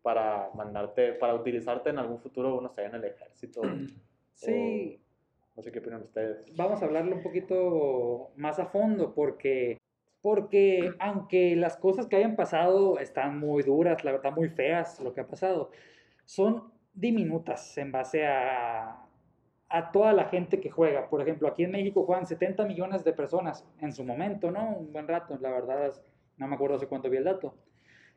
para 0.02 0.50
mandarte, 0.56 1.14
para 1.14 1.34
utilizarte 1.34 1.90
en 1.90 1.98
algún 2.00 2.20
futuro, 2.20 2.60
no 2.60 2.70
sé, 2.70 2.84
en 2.84 2.96
el 2.96 3.06
ejército. 3.06 3.62
Sí, 4.36 5.00
No 5.56 5.62
sé 5.62 5.72
qué 5.72 5.78
opinan 5.78 6.02
ustedes. 6.02 6.44
vamos 6.58 6.82
a 6.82 6.86
hablarlo 6.86 7.16
un 7.16 7.22
poquito 7.22 8.32
más 8.36 8.58
a 8.58 8.66
fondo 8.66 9.14
porque, 9.14 9.78
porque 10.24 10.94
aunque 11.00 11.54
las 11.58 11.76
cosas 11.76 12.08
que 12.08 12.16
hayan 12.16 12.38
pasado 12.38 12.98
están 12.98 13.38
muy 13.40 13.62
duras, 13.62 14.04
la 14.06 14.14
verdad 14.14 14.32
muy 14.32 14.48
feas 14.48 15.00
lo 15.02 15.14
que 15.14 15.20
ha 15.20 15.28
pasado, 15.28 15.70
son 16.24 16.72
diminutas 16.94 17.78
en 17.78 17.92
base 17.92 18.26
a, 18.26 19.06
a 19.68 19.92
toda 19.92 20.14
la 20.14 20.26
gente 20.30 20.62
que 20.62 20.70
juega. 20.72 21.10
Por 21.10 21.22
ejemplo, 21.22 21.50
aquí 21.50 21.66
en 21.66 21.72
México 21.72 22.06
juegan 22.06 22.26
70 22.26 22.64
millones 22.66 23.04
de 23.04 23.12
personas 23.12 23.68
en 23.82 23.92
su 23.92 24.06
momento, 24.06 24.50
¿no? 24.50 24.70
Un 24.78 24.94
buen 24.94 25.10
rato, 25.10 25.38
la 25.42 25.52
verdad 25.52 25.88
es- 25.88 26.02
no 26.38 26.48
me 26.48 26.56
acuerdo 26.56 26.78
hace 26.78 26.88
cuánto 26.88 27.10
vi 27.10 27.18
el 27.18 27.26
dato. 27.26 27.56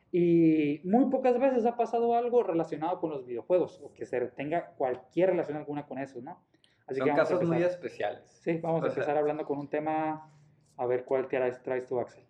Y 0.09 0.79
muy 0.85 1.09
pocas 1.11 1.37
veces 1.37 1.65
ha 1.65 1.75
pasado 1.75 2.15
algo 2.15 2.41
relacionado 2.41 3.01
con 3.01 3.09
los 3.09 3.25
videojuegos 3.25 3.81
o 3.83 3.91
que 3.93 4.05
se 4.05 4.21
tenga 4.27 4.67
cualquier 4.77 5.31
relación 5.31 5.57
alguna 5.57 5.85
con 5.85 5.97
eso, 5.97 6.21
¿no? 6.21 6.41
Así 6.87 6.99
Son 6.99 7.09
a 7.09 7.15
casos 7.15 7.43
muy 7.43 7.61
especiales. 7.61 8.23
Sí, 8.41 8.59
vamos 8.63 8.81
a 8.83 8.85
O 8.85 8.89
sea- 8.89 8.93
empezar 9.01 9.17
hablando 9.17 9.43
con 9.45 9.59
un 9.59 9.67
tema, 9.67 10.31
a 10.77 10.85
ver 10.85 11.03
cuál 11.05 11.27
traes, 11.27 11.61
traes 11.61 11.85
tú, 11.85 11.99
Axel. 11.99 12.23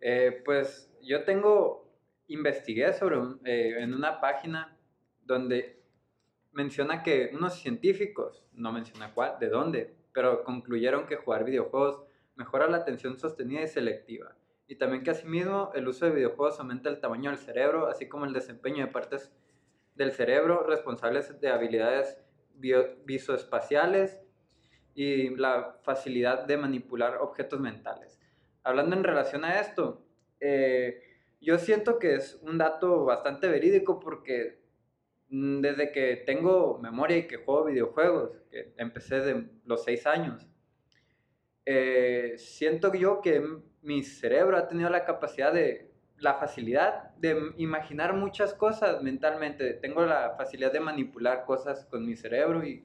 Eh, 0.00 0.42
pues 0.44 0.92
yo 1.02 1.24
tengo, 1.24 1.90
investigué 2.28 2.92
sobre 2.92 3.18
eh, 3.44 3.80
en 3.80 3.94
una 3.94 4.20
página 4.20 4.76
donde 5.24 5.82
menciona 6.52 7.02
que 7.02 7.30
unos 7.34 7.54
científicos, 7.54 8.44
no 8.52 8.72
menciona 8.72 9.12
cuál, 9.12 9.38
de 9.38 9.48
dónde, 9.48 9.96
pero 10.12 10.44
concluyeron 10.44 11.06
que 11.06 11.16
jugar 11.16 11.44
videojuegos 11.44 12.02
mejora 12.34 12.68
la 12.68 12.78
atención 12.78 13.18
sostenida 13.18 13.62
y 13.62 13.68
selectiva. 13.68 14.34
Y 14.66 14.76
también 14.76 15.02
que 15.02 15.10
asimismo 15.10 15.70
el 15.74 15.88
uso 15.88 16.06
de 16.06 16.12
videojuegos 16.12 16.60
aumenta 16.60 16.88
el 16.88 17.00
tamaño 17.00 17.30
del 17.30 17.38
cerebro, 17.38 17.88
así 17.88 18.08
como 18.08 18.24
el 18.24 18.32
desempeño 18.32 18.84
de 18.84 18.92
partes 18.92 19.32
del 19.94 20.12
cerebro 20.12 20.62
responsables 20.62 21.40
de 21.40 21.48
habilidades 21.48 22.18
visoespaciales 23.04 24.20
y 24.98 25.28
la 25.36 25.76
facilidad 25.84 26.44
de 26.44 26.56
manipular 26.56 27.18
objetos 27.18 27.60
mentales. 27.60 28.18
Hablando 28.64 28.96
en 28.96 29.04
relación 29.04 29.44
a 29.44 29.60
esto, 29.60 30.04
eh, 30.40 31.00
yo 31.40 31.56
siento 31.58 32.00
que 32.00 32.16
es 32.16 32.40
un 32.42 32.58
dato 32.58 33.04
bastante 33.04 33.46
verídico 33.46 34.00
porque 34.00 34.58
mm, 35.28 35.60
desde 35.60 35.92
que 35.92 36.16
tengo 36.26 36.80
memoria 36.80 37.18
y 37.18 37.28
que 37.28 37.36
juego 37.36 37.66
videojuegos, 37.66 38.42
que 38.50 38.74
empecé 38.76 39.20
de 39.20 39.48
los 39.66 39.84
seis 39.84 40.04
años, 40.04 40.48
eh, 41.64 42.34
siento 42.36 42.92
yo 42.92 43.20
que 43.20 43.40
mi 43.82 44.02
cerebro 44.02 44.56
ha 44.56 44.66
tenido 44.66 44.90
la 44.90 45.04
capacidad 45.04 45.52
de, 45.52 45.92
la 46.16 46.34
facilidad 46.34 47.14
de 47.18 47.52
imaginar 47.56 48.14
muchas 48.14 48.52
cosas 48.52 49.00
mentalmente. 49.00 49.74
Tengo 49.74 50.04
la 50.04 50.34
facilidad 50.36 50.72
de 50.72 50.80
manipular 50.80 51.44
cosas 51.44 51.84
con 51.84 52.04
mi 52.04 52.16
cerebro 52.16 52.66
y, 52.66 52.84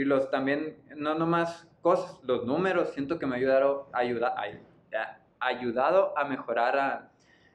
y 0.00 0.04
los 0.04 0.30
también, 0.30 0.76
no 0.96 1.14
nomás 1.14 1.66
cosas, 1.82 2.22
los 2.22 2.44
números, 2.46 2.90
siento 2.92 3.18
que 3.18 3.26
me 3.26 3.36
ayudaron, 3.36 3.82
ayuda, 3.92 4.34
ay- 4.36 4.60
ya, 4.92 5.20
ayudado 5.40 6.16
a 6.16 6.24
mejorar, 6.24 6.78
a, 6.78 7.12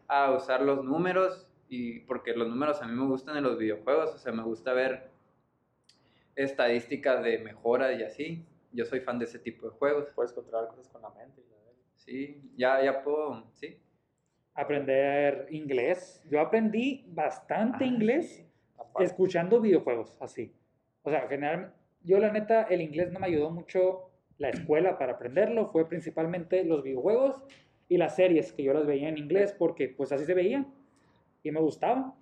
a 0.07 0.31
usar 0.31 0.61
los 0.61 0.83
números 0.83 1.49
y 1.69 2.01
porque 2.01 2.33
los 2.35 2.47
números 2.49 2.81
a 2.81 2.87
mí 2.87 2.93
me 2.93 3.05
gustan 3.07 3.37
en 3.37 3.43
los 3.43 3.57
videojuegos, 3.57 4.13
o 4.13 4.17
sea, 4.17 4.31
me 4.33 4.43
gusta 4.43 4.73
ver 4.73 5.09
estadísticas 6.35 7.23
de 7.23 7.39
mejora 7.39 7.93
y 7.93 8.03
así. 8.03 8.45
Yo 8.71 8.85
soy 8.85 8.99
fan 9.01 9.19
de 9.19 9.25
ese 9.25 9.39
tipo 9.39 9.67
de 9.69 9.71
juegos. 9.77 10.09
Puedes 10.15 10.33
controlar 10.33 10.69
cosas 10.69 10.87
con 10.89 11.01
la 11.01 11.09
mente. 11.11 11.41
y 11.41 11.49
la 11.49 11.57
verga. 11.57 11.79
Sí, 11.95 12.41
ya, 12.57 12.83
ya 12.83 13.03
puedo, 13.03 13.43
sí. 13.53 13.77
Aprender 14.55 15.47
inglés. 15.51 16.21
Yo 16.29 16.39
aprendí 16.41 17.05
bastante 17.07 17.83
Ah, 17.83 17.87
inglés 17.87 18.37
sí. 18.37 19.03
Escuchando 19.03 19.61
videojuegos, 19.61 20.15
así. 20.19 20.53
O 21.03 21.09
sea, 21.09 21.27
generalmente, 21.27 21.73
yo 22.03 22.19
la 22.19 22.31
neta, 22.31 22.63
el 22.63 22.81
inglés 22.81 23.11
no 23.11 23.19
me 23.19 23.27
ayudó 23.27 23.49
mucho 23.49 24.09
la 24.37 24.49
escuela 24.49 24.97
para 24.97 25.13
aprenderlo, 25.13 25.67
fue 25.71 25.87
principalmente 25.87 26.63
los 26.63 26.83
videojuegos 26.83 27.41
y 27.87 27.97
las 27.97 28.15
series 28.15 28.51
que 28.51 28.63
yo 28.63 28.73
las 28.73 28.85
veía 28.85 29.09
en 29.09 29.17
inglés 29.17 29.53
porque 29.57 29.87
pues 29.89 30.11
así 30.11 30.25
se 30.25 30.33
veía 30.33 30.65
y 31.43 31.51
me 31.51 31.59
gustaba. 31.59 32.15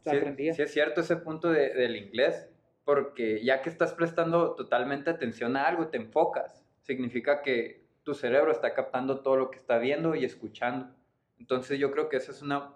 Sea, 0.00 0.12
Sí, 0.12 0.18
aprendía. 0.18 0.52
sí 0.54 0.62
es 0.62 0.72
cierto 0.72 1.00
ese 1.00 1.16
punto 1.16 1.50
de- 1.50 1.70
del 1.72 1.96
inglés, 1.96 2.48
porque 2.84 3.42
ya 3.42 3.62
que 3.62 3.70
estás 3.70 3.94
prestando 3.94 4.54
totalmente 4.54 5.08
atención 5.10 5.56
a 5.56 5.66
algo, 5.66 5.88
te 5.88 5.96
enfocas. 5.96 6.62
Significa 6.82 7.40
que 7.40 7.82
tu 8.02 8.12
cerebro 8.12 8.52
está 8.52 8.74
captando 8.74 9.20
todo 9.22 9.36
lo 9.36 9.50
que 9.50 9.56
está 9.56 9.78
viendo 9.78 10.14
y 10.14 10.24
escuchando. 10.26 10.94
Entonces 11.38 11.78
yo 11.78 11.90
creo 11.90 12.10
que 12.10 12.18
esa 12.18 12.32
es 12.32 12.42
una 12.42 12.72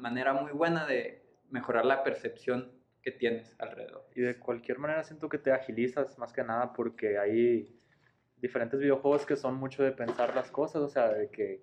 manera 0.00 0.32
muy 0.32 0.52
buena 0.52 0.86
de 0.86 1.22
mejorar 1.50 1.84
la 1.84 2.04
percepción 2.04 2.70
que 3.02 3.12
tienes 3.12 3.54
alrededor. 3.58 4.08
Y 4.14 4.22
de 4.22 4.38
cualquier 4.38 4.78
manera 4.78 5.04
siento 5.04 5.28
que 5.28 5.38
te 5.38 5.52
agilizas 5.52 6.18
más 6.18 6.32
que 6.32 6.42
nada 6.42 6.72
porque 6.72 7.18
hay 7.18 7.78
diferentes 8.36 8.78
videojuegos 8.78 9.26
que 9.26 9.36
son 9.36 9.54
mucho 9.54 9.82
de 9.82 9.92
pensar 9.92 10.34
las 10.34 10.50
cosas, 10.50 10.82
o 10.82 10.88
sea, 10.88 11.08
de 11.08 11.30
que 11.30 11.62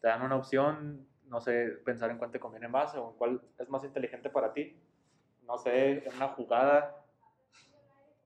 te 0.00 0.08
dan 0.08 0.22
una 0.22 0.36
opción, 0.36 1.06
no 1.26 1.40
sé, 1.40 1.68
pensar 1.84 2.10
en 2.10 2.18
cuál 2.18 2.30
te 2.30 2.40
conviene 2.40 2.68
más 2.68 2.94
o 2.94 3.10
en 3.10 3.16
cuál 3.16 3.40
es 3.58 3.68
más 3.68 3.84
inteligente 3.84 4.30
para 4.30 4.52
ti. 4.52 4.76
No 5.42 5.58
sé, 5.58 6.04
en 6.06 6.14
una 6.14 6.28
jugada, 6.28 7.04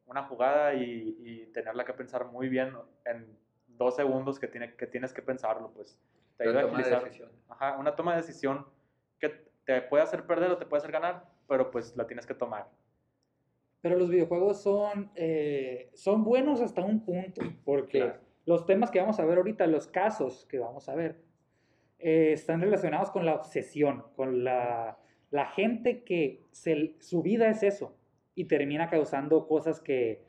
una 0.06 0.24
jugada 0.24 0.74
y, 0.74 1.16
y 1.20 1.46
tenerla 1.52 1.84
que 1.84 1.94
pensar 1.94 2.26
muy 2.26 2.48
bien 2.48 2.74
en 3.04 3.38
dos 3.78 3.96
segundos 3.96 4.38
que, 4.38 4.48
tiene, 4.48 4.74
que 4.74 4.86
tienes 4.86 5.12
que 5.12 5.22
pensarlo, 5.22 5.72
pues 5.72 5.98
te 6.36 6.44
ayuda 6.44 6.62
a 6.62 6.64
agilizar. 6.64 7.10
Ajá, 7.48 7.76
una 7.78 7.94
toma 7.94 8.12
de 8.12 8.22
decisión 8.22 8.66
que 9.18 9.30
te 9.64 9.82
puede 9.82 10.02
hacer 10.02 10.26
perder 10.26 10.50
o 10.50 10.58
te 10.58 10.66
puede 10.66 10.78
hacer 10.78 10.92
ganar, 10.92 11.24
pero 11.48 11.70
pues 11.70 11.96
la 11.96 12.06
tienes 12.06 12.26
que 12.26 12.34
tomar. 12.34 12.68
Pero 13.80 13.98
los 13.98 14.08
videojuegos 14.10 14.62
son, 14.62 15.10
eh, 15.14 15.90
son 15.94 16.24
buenos 16.24 16.60
hasta 16.60 16.82
un 16.84 17.04
punto, 17.04 17.42
porque 17.64 17.98
Claro. 17.98 18.20
los 18.46 18.64
temas 18.66 18.90
que 18.90 19.00
vamos 19.00 19.20
a 19.20 19.24
ver 19.26 19.38
ahorita, 19.38 19.66
los 19.66 19.86
casos 19.86 20.46
que 20.46 20.58
vamos 20.58 20.88
a 20.88 20.94
ver, 20.94 21.20
eh, 21.98 22.32
están 22.32 22.60
relacionados 22.60 23.10
con 23.10 23.26
la 23.26 23.34
obsesión, 23.34 24.04
con 24.16 24.42
la, 24.44 24.98
la 25.30 25.46
gente 25.46 26.02
que 26.04 26.42
se- 26.50 26.94
su 27.00 27.22
vida 27.22 27.48
es 27.48 27.62
eso 27.62 27.94
y 28.34 28.44
termina 28.46 28.88
causando 28.88 29.46
cosas 29.46 29.80
que, 29.80 30.24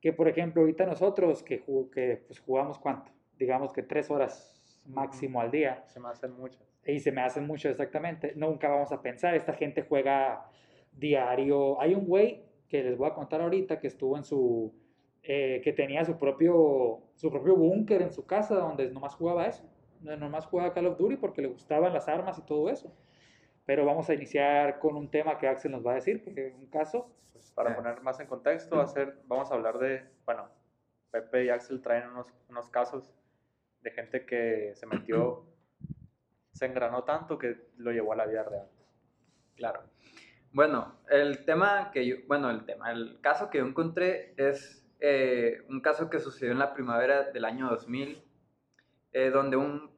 que 0.00 0.12
por 0.12 0.28
ejemplo, 0.28 0.62
ahorita 0.62 0.86
nosotros 0.86 1.42
que, 1.42 1.64
ju- 1.64 1.90
que 1.90 2.22
pues, 2.26 2.38
jugamos 2.40 2.78
cuánto, 2.78 3.10
digamos 3.38 3.72
que 3.72 3.82
tres 3.82 4.10
horas 4.10 4.54
máximo 4.86 5.40
al 5.40 5.50
día, 5.50 5.84
Se 5.86 6.00
me 6.00 6.08
hacen 6.08 6.32
muchas. 6.32 6.62
Y 6.92 7.00
se 7.00 7.12
me 7.12 7.20
hacen 7.20 7.46
mucho 7.46 7.68
exactamente. 7.68 8.32
Nunca 8.36 8.68
vamos 8.68 8.92
a 8.92 9.02
pensar, 9.02 9.34
esta 9.34 9.52
gente 9.52 9.82
juega 9.82 10.46
diario. 10.92 11.80
Hay 11.80 11.94
un 11.94 12.06
güey 12.06 12.44
que 12.68 12.82
les 12.82 12.96
voy 12.96 13.08
a 13.08 13.14
contar 13.14 13.40
ahorita 13.40 13.78
que 13.78 13.86
estuvo 13.86 14.16
en 14.16 14.24
su, 14.24 14.74
eh, 15.22 15.60
que 15.62 15.72
tenía 15.72 16.04
su 16.04 16.18
propio, 16.18 17.02
su 17.14 17.30
propio 17.30 17.56
búnker 17.56 18.02
en 18.02 18.12
su 18.12 18.26
casa 18.26 18.54
donde 18.56 18.90
nomás 18.90 19.14
jugaba 19.14 19.46
eso. 19.46 19.64
Nomás 20.00 20.46
jugaba 20.46 20.72
Call 20.72 20.86
of 20.86 20.98
Duty 20.98 21.16
porque 21.16 21.42
le 21.42 21.48
gustaban 21.48 21.92
las 21.92 22.08
armas 22.08 22.38
y 22.38 22.42
todo 22.42 22.70
eso. 22.70 22.94
Pero 23.66 23.84
vamos 23.84 24.08
a 24.08 24.14
iniciar 24.14 24.78
con 24.78 24.96
un 24.96 25.10
tema 25.10 25.36
que 25.38 25.46
Axel 25.46 25.72
nos 25.72 25.86
va 25.86 25.92
a 25.92 25.94
decir, 25.96 26.22
que 26.22 26.48
es 26.48 26.54
un 26.54 26.66
caso. 26.66 27.10
Pues, 27.32 27.52
para 27.52 27.76
poner 27.76 28.00
más 28.02 28.18
en 28.20 28.26
contexto, 28.26 28.86
ser, 28.86 29.18
vamos 29.26 29.50
a 29.50 29.54
hablar 29.54 29.78
de, 29.78 30.04
bueno, 30.24 30.48
Pepe 31.10 31.44
y 31.44 31.48
Axel 31.50 31.82
traen 31.82 32.08
unos, 32.08 32.32
unos 32.48 32.70
casos 32.70 33.14
de 33.82 33.90
gente 33.90 34.24
que 34.24 34.72
se 34.74 34.86
metió, 34.86 35.44
se 36.58 36.66
engranó 36.66 37.04
tanto 37.04 37.38
que 37.38 37.68
lo 37.76 37.92
llevó 37.92 38.12
a 38.12 38.16
la 38.16 38.26
vida 38.26 38.42
real. 38.42 38.68
Claro. 39.54 39.84
Bueno, 40.52 40.98
el 41.08 41.44
tema 41.44 41.92
que 41.92 42.04
yo, 42.04 42.16
bueno, 42.26 42.50
el 42.50 42.64
tema, 42.64 42.90
el 42.90 43.20
caso 43.20 43.48
que 43.48 43.58
yo 43.58 43.66
encontré 43.66 44.34
es 44.36 44.84
eh, 44.98 45.62
un 45.68 45.80
caso 45.80 46.10
que 46.10 46.18
sucedió 46.18 46.50
en 46.50 46.58
la 46.58 46.74
primavera 46.74 47.30
del 47.30 47.44
año 47.44 47.68
2000, 47.70 48.24
eh, 49.12 49.30
donde 49.30 49.56
un, 49.56 49.96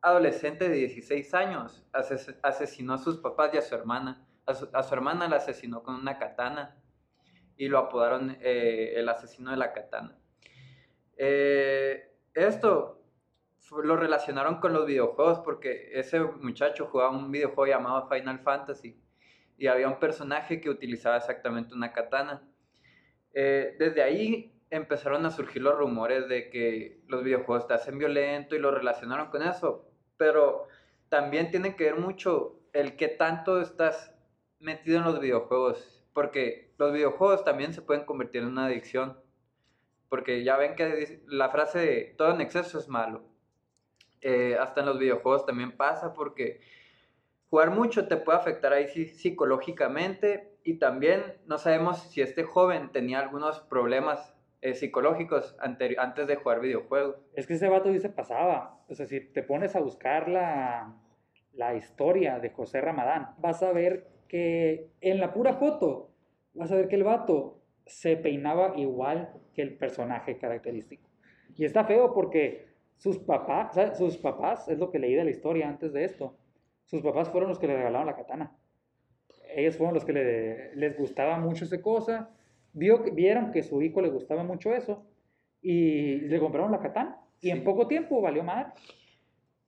adolescente 0.00 0.68
de 0.68 0.76
16 0.76 1.34
años 1.34 1.84
ases- 1.92 2.38
asesinó 2.42 2.94
a 2.94 2.98
sus 2.98 3.18
papás 3.18 3.52
y 3.54 3.58
a 3.58 3.62
su 3.62 3.74
hermana. 3.74 4.24
A 4.46 4.54
su, 4.54 4.94
hermana 4.94 5.28
la 5.28 5.36
asesinó 5.36 5.82
con 5.82 5.96
una 5.96 6.18
katana 6.18 6.76
y 7.56 7.68
lo 7.68 7.78
apodaron 7.78 8.36
eh, 8.40 8.94
el 8.96 9.08
asesino 9.08 9.50
de 9.50 9.56
la 9.56 9.72
katana. 9.72 10.16
Esto 12.34 13.01
lo 13.70 13.96
relacionaron 13.96 14.60
con 14.60 14.72
los 14.72 14.86
videojuegos 14.86 15.40
porque 15.40 15.90
ese 15.92 16.20
muchacho 16.20 16.86
jugaba 16.86 17.10
un 17.10 17.30
videojuego 17.30 17.66
llamado 17.66 18.08
Final 18.08 18.40
Fantasy 18.40 19.00
y 19.56 19.66
había 19.66 19.88
un 19.88 19.98
personaje 19.98 20.60
que 20.60 20.70
utilizaba 20.70 21.16
exactamente 21.16 21.74
una 21.74 21.92
katana. 21.92 22.42
Eh, 23.34 23.76
desde 23.78 24.02
ahí 24.02 24.52
empezaron 24.70 25.24
a 25.26 25.30
surgir 25.30 25.62
los 25.62 25.78
rumores 25.78 26.28
de 26.28 26.50
que 26.50 27.02
los 27.06 27.22
videojuegos 27.22 27.66
te 27.66 27.74
hacen 27.74 27.98
violento 27.98 28.56
y 28.56 28.58
lo 28.58 28.70
relacionaron 28.70 29.28
con 29.28 29.42
eso, 29.42 29.88
pero 30.16 30.66
también 31.08 31.50
tiene 31.50 31.76
que 31.76 31.84
ver 31.84 31.96
mucho 31.96 32.58
el 32.72 32.96
que 32.96 33.08
tanto 33.08 33.60
estás 33.60 34.14
metido 34.58 34.98
en 34.98 35.04
los 35.04 35.20
videojuegos, 35.20 36.04
porque 36.14 36.72
los 36.78 36.92
videojuegos 36.92 37.44
también 37.44 37.74
se 37.74 37.82
pueden 37.82 38.04
convertir 38.04 38.42
en 38.42 38.48
una 38.48 38.66
adicción, 38.66 39.18
porque 40.08 40.42
ya 40.42 40.56
ven 40.56 40.74
que 40.74 41.22
la 41.26 41.50
frase 41.50 41.78
de 41.78 42.14
todo 42.16 42.34
en 42.34 42.40
exceso 42.40 42.78
es 42.78 42.88
malo. 42.88 43.31
Eh, 44.22 44.56
hasta 44.58 44.80
en 44.80 44.86
los 44.86 44.98
videojuegos 44.98 45.44
también 45.44 45.76
pasa 45.76 46.14
porque 46.14 46.60
jugar 47.50 47.70
mucho 47.70 48.06
te 48.06 48.16
puede 48.16 48.38
afectar 48.38 48.72
ahí 48.72 48.86
psicológicamente 48.86 50.56
y 50.64 50.78
también 50.78 51.22
no 51.46 51.58
sabemos 51.58 51.98
si 52.10 52.20
este 52.22 52.44
joven 52.44 52.92
tenía 52.92 53.18
algunos 53.18 53.60
problemas 53.60 54.34
eh, 54.60 54.74
psicológicos 54.74 55.56
antes 55.58 56.28
de 56.28 56.36
jugar 56.36 56.60
videojuegos. 56.60 57.16
Es 57.34 57.48
que 57.48 57.54
ese 57.54 57.68
vato 57.68 57.88
dice 57.88 58.08
pasaba. 58.10 58.80
O 58.88 58.94
sea, 58.94 59.06
si 59.06 59.20
te 59.20 59.42
pones 59.42 59.74
a 59.74 59.80
buscar 59.80 60.28
la, 60.28 60.94
la 61.52 61.74
historia 61.74 62.38
de 62.38 62.50
José 62.50 62.80
Ramadán, 62.80 63.34
vas 63.38 63.62
a 63.62 63.72
ver 63.72 64.06
que 64.28 64.88
en 65.00 65.18
la 65.18 65.34
pura 65.34 65.54
foto, 65.54 66.10
vas 66.54 66.70
a 66.70 66.76
ver 66.76 66.88
que 66.88 66.94
el 66.94 67.04
vato 67.04 67.60
se 67.86 68.16
peinaba 68.16 68.74
igual 68.76 69.32
que 69.52 69.62
el 69.62 69.76
personaje 69.76 70.38
característico. 70.38 71.08
Y 71.56 71.64
está 71.64 71.84
feo 71.84 72.14
porque 72.14 72.71
sus 73.02 73.18
papás, 73.18 73.98
sus 73.98 74.16
papás, 74.16 74.68
es 74.68 74.78
lo 74.78 74.92
que 74.92 75.00
leí 75.00 75.14
de 75.16 75.24
la 75.24 75.30
historia 75.30 75.68
antes 75.68 75.92
de 75.92 76.04
esto, 76.04 76.36
sus 76.84 77.02
papás 77.02 77.28
fueron 77.30 77.48
los 77.48 77.58
que 77.58 77.66
le 77.66 77.74
regalaron 77.76 78.06
la 78.06 78.14
katana. 78.14 78.56
Ellos 79.56 79.76
fueron 79.76 79.92
los 79.92 80.04
que 80.04 80.12
le- 80.12 80.76
les 80.76 80.96
gustaba 80.96 81.36
mucho 81.36 81.64
esa 81.64 81.82
cosa. 81.82 82.30
Vio, 82.72 83.02
vieron 83.12 83.50
que 83.50 83.64
su 83.64 83.82
hijo 83.82 84.00
le 84.00 84.08
gustaba 84.08 84.44
mucho 84.44 84.72
eso 84.72 85.04
y 85.60 86.20
le 86.20 86.38
compraron 86.38 86.70
la 86.70 86.78
katana. 86.78 87.18
Y 87.40 87.50
en 87.50 87.64
poco 87.64 87.88
tiempo 87.88 88.20
valió 88.20 88.44
madre. 88.44 88.72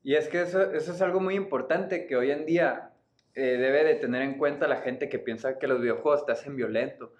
Y 0.05 0.15
es 0.15 0.29
que 0.29 0.43
eso, 0.43 0.71
eso 0.73 0.93
es 0.93 1.03
algo 1.03 1.19
muy 1.19 1.35
importante 1.35 2.07
que 2.07 2.15
hoy 2.15 2.31
en 2.31 2.47
día 2.47 2.93
eh, 3.35 3.57
debe 3.59 3.83
de 3.83 3.97
tener 3.97 4.23
en 4.23 4.39
cuenta 4.39 4.69
la 4.69 4.77
gente 4.77 5.09
que 5.09 5.19
piensa 5.19 5.59
que 5.59 5.67
los 5.67 5.81
videojuegos 5.81 6.25
te 6.25 6.31
hacen 6.31 6.55
violento. 6.55 7.15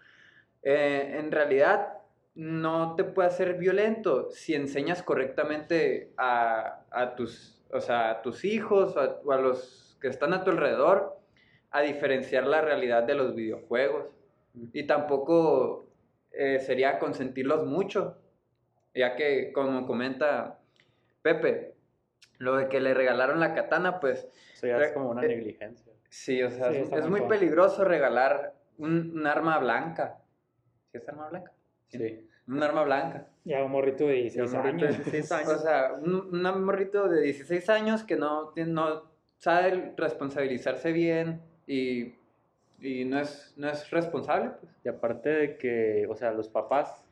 Eh, 0.63 1.17
en 1.19 1.33
realidad 1.33 1.94
no 2.35 2.97
te 2.97 3.05
puede 3.05 3.29
hacer 3.29 3.55
violento 3.55 4.31
si 4.31 4.55
enseñas 4.55 5.03
correctamente 5.03 6.13
a, 6.17 6.85
a 6.91 7.15
tus, 7.15 7.65
o 7.73 7.81
sea, 7.81 8.11
a 8.11 8.23
tus 8.23 8.45
hijos 8.45 8.97
o 8.97 9.01
a, 9.01 9.21
o 9.25 9.33
a 9.33 9.39
los 9.39 9.97
que 10.01 10.09
están 10.09 10.33
a 10.35 10.45
tu 10.45 10.51
alrededor 10.51 11.17
a 11.71 11.81
diferenciar 11.81 12.47
la 12.47 12.61
realidad 12.61 13.03
de 13.03 13.15
los 13.15 13.35
videojuegos. 13.35 14.07
Y 14.73 14.87
tampoco 14.87 15.89
eh, 16.31 16.61
sería 16.61 16.99
consentirlos 16.99 17.67
mucho, 17.67 18.19
ya 18.95 19.17
que 19.17 19.53
como 19.53 19.87
comenta 19.87 20.61
Pepe, 21.23 21.75
lo 22.39 22.57
de 22.57 22.69
que 22.69 22.81
le 22.81 22.95
regalaron 22.95 23.41
la 23.41 23.55
katana, 23.55 23.99
pues 23.99 24.29
Eso 24.53 24.67
ya 24.67 24.77
es 24.79 24.93
como 24.93 25.11
una 25.11 25.25
eh, 25.25 25.29
negligencia. 25.29 25.93
sí, 26.09 26.43
o 26.43 26.51
sea, 26.51 26.71
Sí, 26.71 26.85
es, 26.93 27.09
muy 27.09 27.23
peligroso 27.23 27.85
regalar 27.85 28.55
un, 28.79 29.19
un 29.19 29.27
arma 29.27 29.59
blanca. 29.59 30.19
¿Sí 30.93 30.99
es 30.99 31.09
arma 31.09 31.29
blanca? 31.29 31.54
Sí. 31.99 32.29
Un 32.47 32.63
arma 32.63 32.85
blanca. 32.85 33.27
Ya 33.45 33.65
un 33.65 33.73
morrito 33.73 34.07
de 34.07 34.15
16 34.15 34.51
un 34.53 34.59
morrito 34.59 34.85
de 34.85 34.89
años. 34.89 35.05
16 35.05 35.33
años. 35.33 35.49
O 35.49 35.59
sea, 35.59 35.93
un, 36.01 36.47
un 36.47 36.65
morrito 36.65 37.09
de 37.09 37.23
16 37.23 37.69
años 37.71 38.05
que 38.05 38.17
no, 38.17 38.53
no 38.55 39.11
sabe 39.39 39.93
responsabilizarse 39.97 40.93
bien 40.93 41.41
y, 41.67 42.15
y 42.81 43.05
no, 43.05 43.21
es, 43.21 43.55
no 43.57 43.69
es 43.71 43.91
responsable. 43.91 44.51
Pues. 44.61 44.73
Y 44.85 44.89
aparte 44.89 45.29
de 45.31 45.57
que, 45.57 46.07
o 46.09 46.15
sea, 46.15 46.33
los 46.33 46.49
papás, 46.49 47.05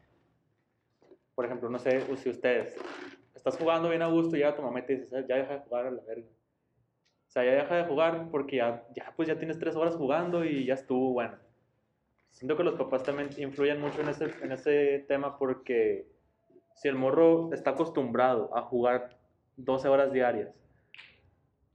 por 1.34 1.46
ejemplo, 1.46 1.68
no 1.70 1.78
sé 1.78 2.02
si 2.16 2.28
ustedes, 2.28 2.76
estás 3.34 3.56
jugando 3.56 3.88
bien 3.88 4.02
a 4.02 4.08
gusto 4.08 4.36
y 4.36 4.40
llega 4.40 4.54
tu 4.54 4.62
mamá 4.62 4.80
y 4.80 4.82
te 4.82 4.92
dice, 4.94 5.06
"¿Sabes? 5.08 5.26
ya 5.26 5.36
deja 5.36 5.54
de 5.54 5.60
jugar 5.60 5.86
a 5.86 5.90
la 5.90 6.02
verga. 6.02 6.26
O 6.26 7.30
sea, 7.32 7.44
ya 7.44 7.52
deja 7.52 7.76
de 7.76 7.84
jugar 7.84 8.28
porque 8.30 8.56
ya, 8.56 8.84
ya, 8.94 9.12
pues 9.16 9.26
ya 9.26 9.38
tienes 9.38 9.58
tres 9.58 9.74
horas 9.74 9.96
jugando 9.96 10.44
y 10.44 10.66
ya 10.66 10.74
estuvo, 10.74 11.14
bueno. 11.14 11.38
Siento 12.32 12.56
que 12.56 12.64
los 12.64 12.74
papás 12.74 13.02
también 13.04 13.30
influyen 13.38 13.80
mucho 13.80 14.00
en 14.00 14.08
ese, 14.08 14.26
en 14.42 14.52
ese 14.52 15.04
tema 15.06 15.38
porque 15.38 16.06
si 16.74 16.88
el 16.88 16.96
morro 16.96 17.52
está 17.52 17.70
acostumbrado 17.70 18.56
a 18.56 18.62
jugar 18.62 19.16
12 19.56 19.88
horas 19.88 20.12
diarias 20.12 20.50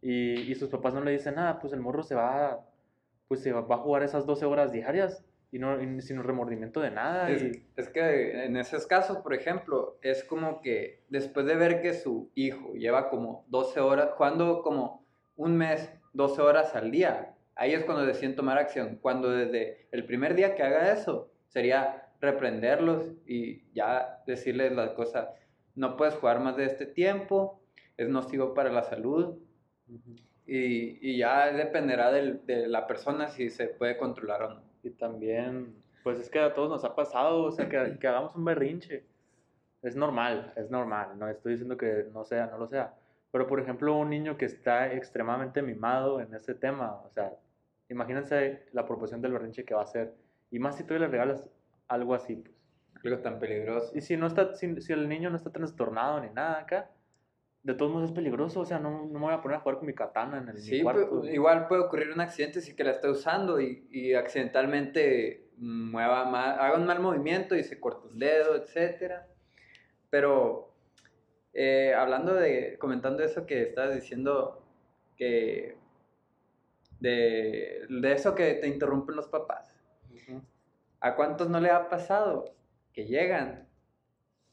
y, 0.02 0.52
y 0.52 0.56
sus 0.56 0.70
papás 0.70 0.94
no 0.94 1.02
le 1.02 1.12
dicen 1.12 1.36
nada, 1.36 1.60
pues 1.60 1.74
el 1.74 1.80
morro 1.80 2.04
se 2.04 2.16
va, 2.16 2.66
pues 3.28 3.42
se 3.42 3.52
va, 3.52 3.62
va 3.62 3.76
a 3.76 3.80
jugar 3.80 4.04
esas 4.04 4.26
12 4.26 4.46
horas 4.46 4.72
diarias 4.72 5.24
y, 5.52 5.60
no, 5.60 5.82
y 5.82 6.02
sin 6.02 6.22
remordimiento 6.24 6.82
de 6.82 6.92
nada. 6.92 7.30
Es, 7.30 7.42
y- 7.44 7.64
es 7.76 7.90
que 7.90 8.46
en 8.46 8.58
esos 8.58 8.86
casos, 8.88 9.18
por 9.18 9.34
ejemplo, 9.34 9.98
es 10.02 10.24
como 10.24 10.62
que 10.62 11.04
después 11.10 11.46
de 11.46 11.56
ver 11.56 11.82
que 11.82 11.94
su 11.94 12.32
hijo 12.36 12.74
lleva 12.74 13.10
como 13.10 13.46
12 13.48 13.80
horas, 13.80 14.10
jugando 14.16 14.62
como 14.62 15.06
un 15.36 15.56
mes, 15.56 15.90
12 16.14 16.42
horas 16.42 16.76
al 16.76 16.92
día, 16.92 17.36
ahí 17.58 17.74
es 17.74 17.84
cuando 17.86 18.06
deciden 18.06 18.36
tomar 18.36 18.58
acción. 18.58 18.98
Cuando 19.02 19.30
desde 19.32 19.88
el 19.92 20.06
primer 20.06 20.36
día 20.36 20.56
que 20.56 20.64
haga 20.64 20.92
eso, 20.94 21.32
sería 21.48 22.10
reprenderlos 22.22 23.12
y 23.26 23.72
ya 23.74 24.24
decirles 24.26 24.72
la 24.74 24.94
cosa, 24.96 25.34
no 25.76 25.96
puedes 25.98 26.16
jugar 26.16 26.40
más 26.40 26.58
de 26.58 26.66
este 26.66 26.86
tiempo, 26.86 27.62
es 27.98 28.10
nocivo 28.10 28.54
para 28.54 28.72
la 28.72 28.84
salud 28.84 29.38
y, 30.46 31.10
y 31.10 31.18
ya 31.18 31.52
dependerá 31.52 32.12
del- 32.12 32.46
de 32.46 32.68
la 32.68 32.88
persona 32.88 33.28
si 33.30 33.50
se 33.50 33.68
puede 33.68 33.98
controlar 33.98 34.44
o 34.44 34.50
no. 34.56 34.62
Y 34.84 34.92
también, 34.92 35.76
pues 36.04 36.20
es 36.20 36.30
que 36.30 36.40
a 36.40 36.54
todos 36.54 36.70
nos 36.70 36.84
ha 36.86 36.96
pasado, 36.96 37.44
o 37.44 37.52
sea, 37.52 37.68
que, 37.70 37.98
que 38.00 38.08
hagamos 38.08 38.36
un 38.36 38.46
berrinche. 38.46 39.06
Es 39.82 39.96
normal, 39.96 40.54
es 40.56 40.70
normal, 40.72 41.18
no 41.20 41.28
estoy 41.30 41.54
diciendo 41.54 41.78
que 41.78 42.06
no 42.12 42.24
sea, 42.26 42.48
no 42.48 42.58
lo 42.58 42.68
sea. 42.68 42.96
Pero, 43.32 43.46
por 43.48 43.60
ejemplo, 43.60 43.96
un 43.96 44.10
niño 44.10 44.38
que 44.38 44.46
está 44.46 44.92
extremadamente 44.94 45.62
mimado 45.62 46.20
en 46.22 46.34
ese 46.34 46.56
tema, 46.56 46.94
o 47.06 47.10
sea, 47.10 47.34
imagínense 47.90 48.66
la 48.74 48.86
proporción 48.86 49.22
del 49.22 49.34
berrinche 49.34 49.66
que 49.66 49.74
va 49.74 49.82
a 49.82 49.86
hacer. 49.86 50.14
Y 50.52 50.60
más 50.60 50.78
si 50.78 50.84
tú 50.84 50.94
le 50.94 51.08
regalas 51.08 51.48
algo 51.88 52.14
así, 52.14 52.36
pues. 52.36 52.56
Algo 53.04 53.20
tan 53.20 53.40
peligroso. 53.40 53.92
Y 53.96 54.02
si, 54.02 54.18
no 54.18 54.28
está, 54.28 54.56
si, 54.56 54.82
si 54.82 54.94
el 54.94 55.08
niño 55.08 55.30
no 55.30 55.36
está 55.38 55.52
trastornado 55.52 56.20
ni 56.22 56.30
nada 56.30 56.60
acá, 56.60 56.90
de 57.64 57.74
todos 57.74 57.92
modos 57.92 58.10
es 58.10 58.16
peligroso, 58.16 58.62
o 58.62 58.66
sea, 58.66 58.80
no, 58.80 59.06
no 59.06 59.20
me 59.20 59.26
voy 59.26 59.34
a 59.34 59.42
poner 59.42 59.58
a 59.58 59.60
jugar 59.62 59.78
con 59.78 59.88
mi 59.88 59.94
katana 59.94 60.38
en 60.40 60.50
el 60.50 60.58
Sí, 60.58 60.82
cuarto. 60.82 61.10
pues, 61.10 61.34
igual 61.34 61.68
puede 61.68 61.82
ocurrir 61.82 62.12
un 62.12 62.22
accidente 62.22 62.62
si 62.62 62.76
que 62.76 62.84
la 62.84 62.92
está 62.92 63.10
usando 63.10 63.60
y, 63.60 63.88
y 63.92 64.14
accidentalmente 64.14 65.50
mueva 65.58 66.26
mal, 66.26 66.60
haga 66.60 66.78
un 66.78 66.86
mal 66.86 67.00
movimiento 67.00 67.56
y 67.56 67.64
se 67.64 67.80
corta 67.80 68.08
un 68.08 68.20
dedo, 68.20 68.56
etcétera. 68.56 69.28
Pero 70.10 70.74
eh, 71.54 71.94
hablando 71.94 72.34
de, 72.34 72.78
comentando 72.80 73.24
eso 73.24 73.46
que 73.46 73.64
estabas 73.64 73.96
diciendo, 73.96 74.64
que 75.18 75.78
de, 77.00 77.86
de 77.90 78.12
eso 78.14 78.36
que 78.36 78.56
te 78.56 78.68
interrumpen 78.68 79.16
los 79.16 79.28
papás. 79.28 79.78
¿a 81.00 81.16
cuántos 81.16 81.50
no 81.50 81.60
le 81.60 81.70
ha 81.70 81.90
pasado 81.90 82.54
que 82.94 83.06
llegan 83.06 83.68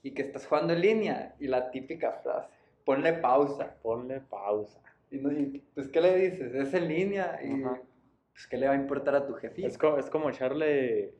y 0.03 0.13
que 0.13 0.23
estás 0.23 0.47
jugando 0.47 0.73
en 0.75 0.81
línea 0.81 1.35
y 1.39 1.47
la 1.47 1.71
típica 1.71 2.13
frase, 2.23 2.49
ponle 2.85 3.15
pausa? 3.15 3.77
Ponle 3.83 4.21
pausa. 4.21 4.81
Y, 5.11 5.19
no, 5.19 5.33
y, 5.33 5.63
pues, 5.75 5.89
¿qué 5.89 6.01
le 6.01 6.17
dices? 6.17 6.55
Es 6.55 6.75
en 6.75 6.89
línea 6.89 7.41
y, 7.43 7.63
pues, 7.63 8.47
¿qué 8.49 8.57
le 8.59 8.67
va 8.67 8.75
a 8.75 8.77
importar 8.77 9.15
a 9.15 9.27
tu 9.27 9.35
jefita? 9.35 9.67
Es 9.67 9.79
como, 9.79 9.99
es 9.99 10.11
como 10.11 10.31
echarle 10.31 11.15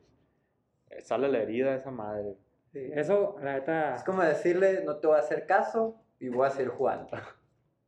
eh, 0.89 1.01
sal 1.01 1.23
a 1.23 1.27
la 1.27 1.39
herida 1.39 1.71
a 1.71 1.75
esa 1.75 1.91
madre. 1.91 2.35
Sí, 2.71 2.89
eso, 2.93 3.37
la 3.41 3.53
neta, 3.53 3.95
Es 3.95 4.03
como 4.03 4.21
decirle, 4.21 4.83
no 4.83 4.97
te 4.97 5.07
voy 5.07 5.15
a 5.15 5.19
hacer 5.19 5.45
caso 5.45 5.95
y 6.19 6.29
voy 6.29 6.47
a 6.47 6.51
seguir 6.51 6.69
jugando. 6.69 7.09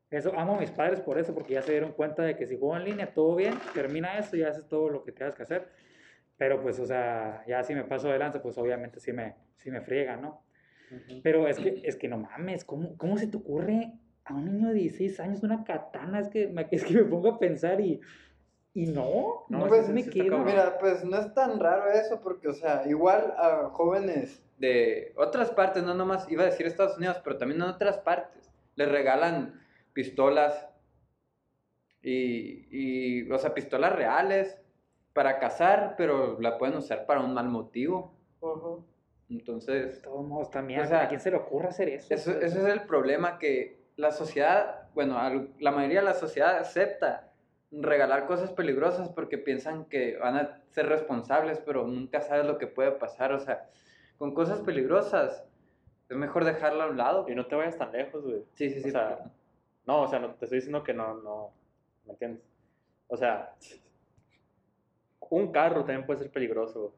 eso, 0.09 0.31
amo 0.37 0.55
a 0.55 0.59
mis 0.59 0.71
padres 0.71 1.01
por 1.01 1.19
eso, 1.19 1.33
porque 1.33 1.53
ya 1.53 1.61
se 1.61 1.71
dieron 1.71 1.91
cuenta 1.91 2.23
de 2.23 2.35
que 2.37 2.47
si 2.47 2.57
juego 2.57 2.77
en 2.77 2.85
línea, 2.85 3.13
todo 3.13 3.35
bien, 3.35 3.53
termina 3.73 4.17
eso 4.17 4.37
y 4.37 4.43
haces 4.43 4.67
todo 4.67 4.89
lo 4.89 5.03
que 5.03 5.11
tengas 5.11 5.35
que 5.35 5.43
hacer. 5.43 5.67
Pero 6.37 6.61
pues, 6.61 6.79
o 6.79 6.85
sea, 6.85 7.43
ya 7.47 7.63
si 7.63 7.75
me 7.75 7.83
paso 7.83 8.07
de 8.09 8.19
lanza, 8.19 8.41
pues 8.41 8.57
obviamente 8.57 8.99
sí 8.99 9.11
me, 9.11 9.35
sí 9.57 9.71
me 9.71 9.81
friegan, 9.81 10.21
¿no? 10.21 10.43
Pero 11.21 11.47
es 11.47 11.59
que, 11.59 11.81
es 11.83 11.97
que 11.97 12.07
no 12.07 12.17
mames, 12.17 12.63
¿cómo, 12.63 12.95
¿cómo 12.95 13.17
se 13.17 13.27
te 13.27 13.35
ocurre 13.35 13.91
a 14.23 14.33
un 14.33 14.45
niño 14.45 14.69
de 14.69 14.75
16 14.75 15.19
años 15.19 15.43
una 15.43 15.65
katana? 15.65 16.19
Es 16.19 16.29
que 16.29 16.47
me, 16.47 16.67
es 16.71 16.85
que 16.85 16.93
me 16.93 17.03
pongo 17.03 17.29
a 17.29 17.39
pensar 17.39 17.81
y 17.81 17.99
Y 18.73 18.85
no, 18.85 19.45
No, 19.49 19.57
no, 19.57 19.67
pues 19.67 19.89
me 19.89 20.05
queda. 20.05 20.37
Mira, 20.37 20.77
pues 20.79 21.03
no 21.03 21.17
es 21.17 21.33
tan 21.33 21.59
raro 21.59 21.91
eso, 21.91 22.21
porque, 22.21 22.47
o 22.47 22.53
sea, 22.53 22.83
igual 22.87 23.33
a 23.35 23.69
jóvenes 23.73 24.41
de 24.59 25.13
otras 25.17 25.51
partes, 25.51 25.83
no 25.83 25.93
nomás 25.93 26.31
iba 26.31 26.43
a 26.43 26.45
decir 26.45 26.65
Estados 26.65 26.97
Unidos, 26.97 27.19
pero 27.23 27.37
también 27.37 27.61
en 27.61 27.67
otras 27.67 27.97
partes, 27.97 28.49
les 28.75 28.89
regalan 28.89 29.59
pistolas 29.97 30.69
y, 32.03 32.67
y, 33.23 33.31
o 33.31 33.37
sea, 33.39 33.55
pistolas 33.55 33.95
reales 33.95 34.61
para 35.13 35.39
cazar, 35.39 35.95
pero 35.97 36.39
la 36.39 36.59
pueden 36.59 36.77
usar 36.77 37.07
para 37.07 37.21
un 37.21 37.33
mal 37.33 37.49
motivo. 37.49 38.13
Entonces, 39.27 39.95
De 39.95 40.01
todos 40.01 40.23
modos, 40.25 40.51
también, 40.51 40.81
O 40.81 40.85
sea, 40.85 41.01
¿a 41.01 41.07
quién 41.07 41.19
se 41.19 41.31
le 41.31 41.37
ocurre 41.37 41.69
hacer 41.69 41.89
eso? 41.89 42.13
Eso, 42.13 42.31
ese 42.39 42.59
es 42.59 42.65
el 42.65 42.81
problema 42.83 43.39
que 43.39 43.79
la 43.95 44.11
sociedad, 44.11 44.87
bueno, 44.93 45.17
al- 45.17 45.49
la 45.59 45.71
mayoría 45.71 46.01
de 46.01 46.05
la 46.05 46.13
sociedad 46.13 46.57
acepta 46.59 47.31
regalar 47.71 48.27
cosas 48.27 48.51
peligrosas 48.51 49.09
porque 49.09 49.39
piensan 49.39 49.85
que 49.85 50.15
van 50.17 50.35
a 50.37 50.61
ser 50.69 50.85
responsables, 50.87 51.59
pero 51.65 51.87
nunca 51.87 52.21
sabes 52.21 52.45
lo 52.45 52.59
que 52.59 52.67
puede 52.67 52.91
pasar. 52.91 53.33
O 53.33 53.39
sea, 53.39 53.67
con 54.19 54.35
cosas 54.35 54.59
peligrosas 54.61 55.43
es 56.07 56.15
mejor 56.15 56.45
dejarlo 56.45 56.83
a 56.83 56.87
un 56.91 56.97
lado. 56.97 57.25
Y 57.27 57.33
no 57.33 57.47
te 57.47 57.55
vayas 57.55 57.77
tan 57.77 57.91
lejos, 57.91 58.23
güey. 58.23 58.43
Sí, 58.53 58.69
sí, 58.69 58.81
sí. 58.83 58.89
O 58.89 58.91
sea, 58.91 59.31
no, 59.87 60.03
o 60.03 60.07
sea, 60.07 60.19
no, 60.19 60.35
te 60.35 60.45
estoy 60.45 60.59
diciendo 60.59 60.83
que 60.83 60.93
no, 60.93 61.15
no, 61.15 61.51
¿me 62.05 62.13
entiendes? 62.13 62.43
O 63.07 63.17
sea, 63.17 63.55
un 65.29 65.51
carro 65.51 65.85
también 65.85 66.05
puede 66.05 66.19
ser 66.19 66.31
peligroso. 66.31 66.93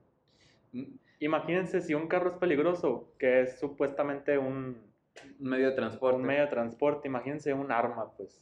Mm, 0.74 0.84
Imagínense 1.20 1.82
si 1.82 1.94
un 1.94 2.08
carro 2.08 2.32
es 2.32 2.38
peligroso, 2.38 3.12
que 3.18 3.42
es 3.42 3.60
supuestamente 3.60 4.38
un, 4.38 4.78
medio 5.38 5.70
de 5.70 5.76
transporte. 5.76 6.16
un 6.16 6.24
medio 6.24 6.44
de 6.44 6.48
transporte, 6.48 7.08
imagínense 7.10 7.54
un 7.54 7.72
arma, 7.72 8.12
pues. 8.16 8.42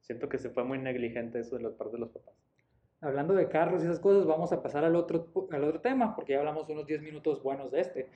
Siento 0.00 0.28
que 0.28 0.38
se 0.38 0.50
fue 0.50 0.64
muy 0.64 0.78
negligente 0.78 1.38
eso 1.38 1.56
de 1.56 1.62
la 1.62 1.70
parte 1.70 1.92
de 1.92 2.00
los 2.00 2.10
papás. 2.10 2.34
Hablando 3.00 3.34
de 3.34 3.48
carros 3.48 3.82
y 3.82 3.86
esas 3.86 4.00
cosas, 4.00 4.26
vamos 4.26 4.52
a 4.52 4.62
pasar 4.62 4.84
al 4.84 4.96
otro, 4.96 5.28
al 5.52 5.62
otro 5.62 5.80
tema, 5.80 6.16
porque 6.16 6.32
ya 6.32 6.40
hablamos 6.40 6.68
unos 6.68 6.86
10 6.86 7.02
minutos 7.02 7.40
buenos 7.40 7.70
de 7.70 7.80
este. 7.80 8.08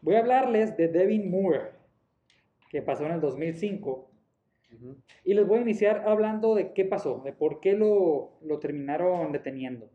Voy 0.00 0.16
a 0.16 0.20
hablarles 0.20 0.76
de 0.76 0.88
Devin 0.88 1.30
Moore, 1.30 1.70
que 2.70 2.82
pasó 2.82 3.06
en 3.06 3.12
el 3.12 3.20
2005. 3.20 4.10
Y 5.24 5.34
les 5.34 5.46
voy 5.46 5.58
a 5.58 5.62
iniciar 5.62 6.04
hablando 6.06 6.54
de 6.54 6.72
qué 6.72 6.84
pasó, 6.84 7.22
de 7.24 7.32
por 7.32 7.60
qué 7.60 7.74
lo, 7.74 8.32
lo 8.42 8.58
terminaron 8.58 9.32
deteniendo. 9.32 9.88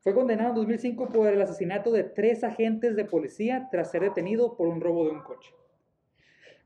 Fue 0.00 0.14
condenado 0.14 0.50
en 0.50 0.56
2005 0.56 1.08
por 1.08 1.28
el 1.28 1.40
asesinato 1.40 1.90
de 1.90 2.04
tres 2.04 2.44
agentes 2.44 2.94
de 2.94 3.04
policía 3.04 3.68
tras 3.70 3.90
ser 3.90 4.02
detenido 4.02 4.56
por 4.56 4.68
un 4.68 4.80
robo 4.80 5.04
de 5.06 5.12
un 5.12 5.22
coche. 5.22 5.54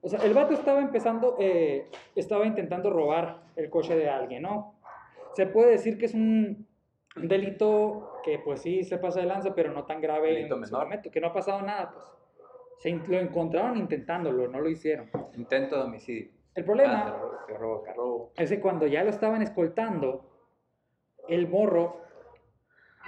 O 0.01 0.09
sea, 0.09 0.21
el 0.25 0.35
vato 0.35 0.55
estaba 0.55 0.81
empezando, 0.81 1.37
eh, 1.39 1.87
estaba 2.15 2.47
intentando 2.47 2.91
robar 2.91 3.43
el 3.57 3.69
coche 3.71 3.97
de 3.97 4.09
alguien, 4.09 4.43
¿no? 4.43 4.75
Se 5.35 5.47
puede 5.47 5.73
decir 5.73 5.99
que 5.99 6.07
es 6.07 6.15
un 6.15 6.67
delito 7.15 8.13
que 8.25 8.39
pues 8.39 8.63
sí 8.63 8.85
se 8.85 8.99
pasa 8.99 9.21
de 9.21 9.27
lanza, 9.27 9.55
pero 9.55 9.73
no 9.73 9.85
tan 9.85 10.01
grave 10.01 10.29
Delito 10.29 10.57
en 10.57 10.65
su 10.65 10.73
menor. 10.73 10.87
momento, 10.87 11.11
que 11.11 11.21
no 11.21 11.29
ha 11.29 11.33
pasado 11.33 11.63
nada, 11.63 11.93
pues. 11.93 12.05
Se 12.79 12.91
lo 12.91 13.19
encontraron 13.19 13.77
intentándolo, 13.77 14.47
no 14.47 14.61
lo 14.61 14.69
hicieron. 14.69 15.11
Intento 15.37 15.77
de 15.77 15.83
homicidio. 15.83 16.31
El 16.55 16.65
problema 16.65 17.05
Ah, 17.07 17.43
se 17.47 17.55
robó- 17.55 17.83
se 17.85 17.93
robó 17.95 18.33
es 18.37 18.51
que 18.51 18.61
cuando 18.61 18.87
ya 18.87 19.05
lo 19.05 19.11
estaban 19.11 19.43
escoltando, 19.43 20.29
el 21.29 21.49
morro, 21.49 22.01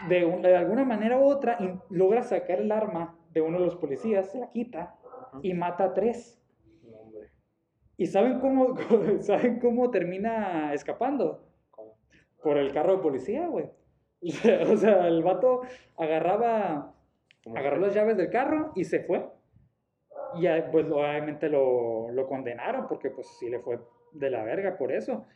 de, 0.08 0.24
un- 0.24 0.42
de 0.42 0.56
alguna 0.56 0.84
manera 0.84 1.18
u 1.18 1.24
otra, 1.24 1.56
in- 1.60 1.80
logra 1.90 2.22
sacar 2.22 2.60
el 2.60 2.70
arma 2.72 3.18
de 3.32 3.40
uno 3.40 3.58
de 3.58 3.64
los 3.66 3.76
policías, 3.76 4.30
se 4.30 4.38
la 4.38 4.50
quita 4.50 4.94
y 5.42 5.52
mata 5.54 5.84
a 5.84 5.94
tres. 5.94 6.40
Hombre. 6.92 7.30
¿Y 7.96 8.06
saben 8.06 8.40
cómo, 8.40 8.74
saben 9.20 9.58
cómo 9.60 9.90
termina 9.90 10.72
escapando? 10.72 11.44
¿Cómo? 11.70 11.96
Por 12.42 12.56
el 12.56 12.72
carro 12.72 12.96
de 12.96 13.02
policía, 13.02 13.46
güey. 13.48 13.70
O 14.72 14.76
sea, 14.76 15.06
el 15.08 15.22
vato 15.22 15.62
agarraba, 15.96 16.94
¿Cómo 17.44 17.56
agarró 17.56 17.78
las 17.78 17.94
llaves 17.94 18.16
del 18.16 18.30
carro 18.30 18.72
y 18.74 18.84
se 18.84 19.00
fue. 19.00 19.26
Y 20.38 20.46
pues 20.70 20.86
obviamente 20.90 21.48
lo, 21.48 22.10
lo 22.10 22.26
condenaron 22.26 22.86
porque 22.88 23.10
pues 23.10 23.26
sí 23.38 23.48
le 23.48 23.60
fue 23.60 23.78
de 24.12 24.30
la 24.30 24.44
verga 24.44 24.76
por 24.76 24.92
eso. 24.92 25.26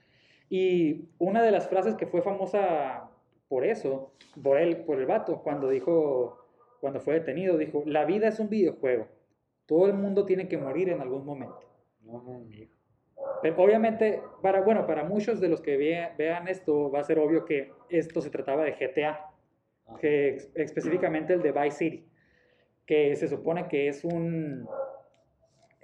Y 0.48 1.08
una 1.18 1.42
de 1.42 1.50
las 1.50 1.68
frases 1.68 1.94
que 1.94 2.06
fue 2.06 2.22
famosa 2.22 3.10
por 3.48 3.64
eso, 3.64 4.12
por 4.42 4.58
él, 4.58 4.84
por 4.84 4.98
el 4.98 5.06
vato, 5.06 5.42
cuando 5.42 5.68
dijo, 5.68 6.38
cuando 6.80 7.00
fue 7.00 7.14
detenido, 7.14 7.56
dijo, 7.56 7.82
la 7.86 8.04
vida 8.04 8.28
es 8.28 8.38
un 8.40 8.48
videojuego. 8.48 9.06
Todo 9.66 9.86
el 9.86 9.94
mundo 9.94 10.26
tiene 10.26 10.48
que 10.48 10.58
morir 10.58 10.90
en 10.90 11.00
algún 11.00 11.24
momento. 11.24 11.60
No, 12.02 12.22
no. 12.22 12.42
Pero 13.42 13.56
obviamente, 13.62 14.20
para, 14.42 14.60
bueno, 14.60 14.86
para 14.86 15.04
muchos 15.04 15.40
de 15.40 15.48
los 15.48 15.60
que 15.60 15.76
vea- 15.76 16.14
vean 16.18 16.48
esto, 16.48 16.90
va 16.90 17.00
a 17.00 17.04
ser 17.04 17.18
obvio 17.18 17.44
que 17.44 17.72
esto 17.88 18.20
se 18.20 18.30
trataba 18.30 18.64
de 18.64 18.74
GTA, 18.74 19.30
Ajá. 19.86 19.98
que 19.98 20.28
ex- 20.30 20.50
específicamente 20.54 21.32
el 21.34 21.42
de 21.42 21.52
Vice 21.52 21.76
City, 21.78 22.08
que 22.86 23.16
se 23.16 23.28
supone 23.28 23.66
que 23.68 23.88
es 23.88 24.04
un, 24.04 24.68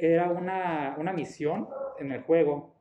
era 0.01 0.31
una, 0.31 0.95
una 0.99 1.13
misión 1.13 1.69
en 1.99 2.13
el 2.13 2.23
juego, 2.23 2.75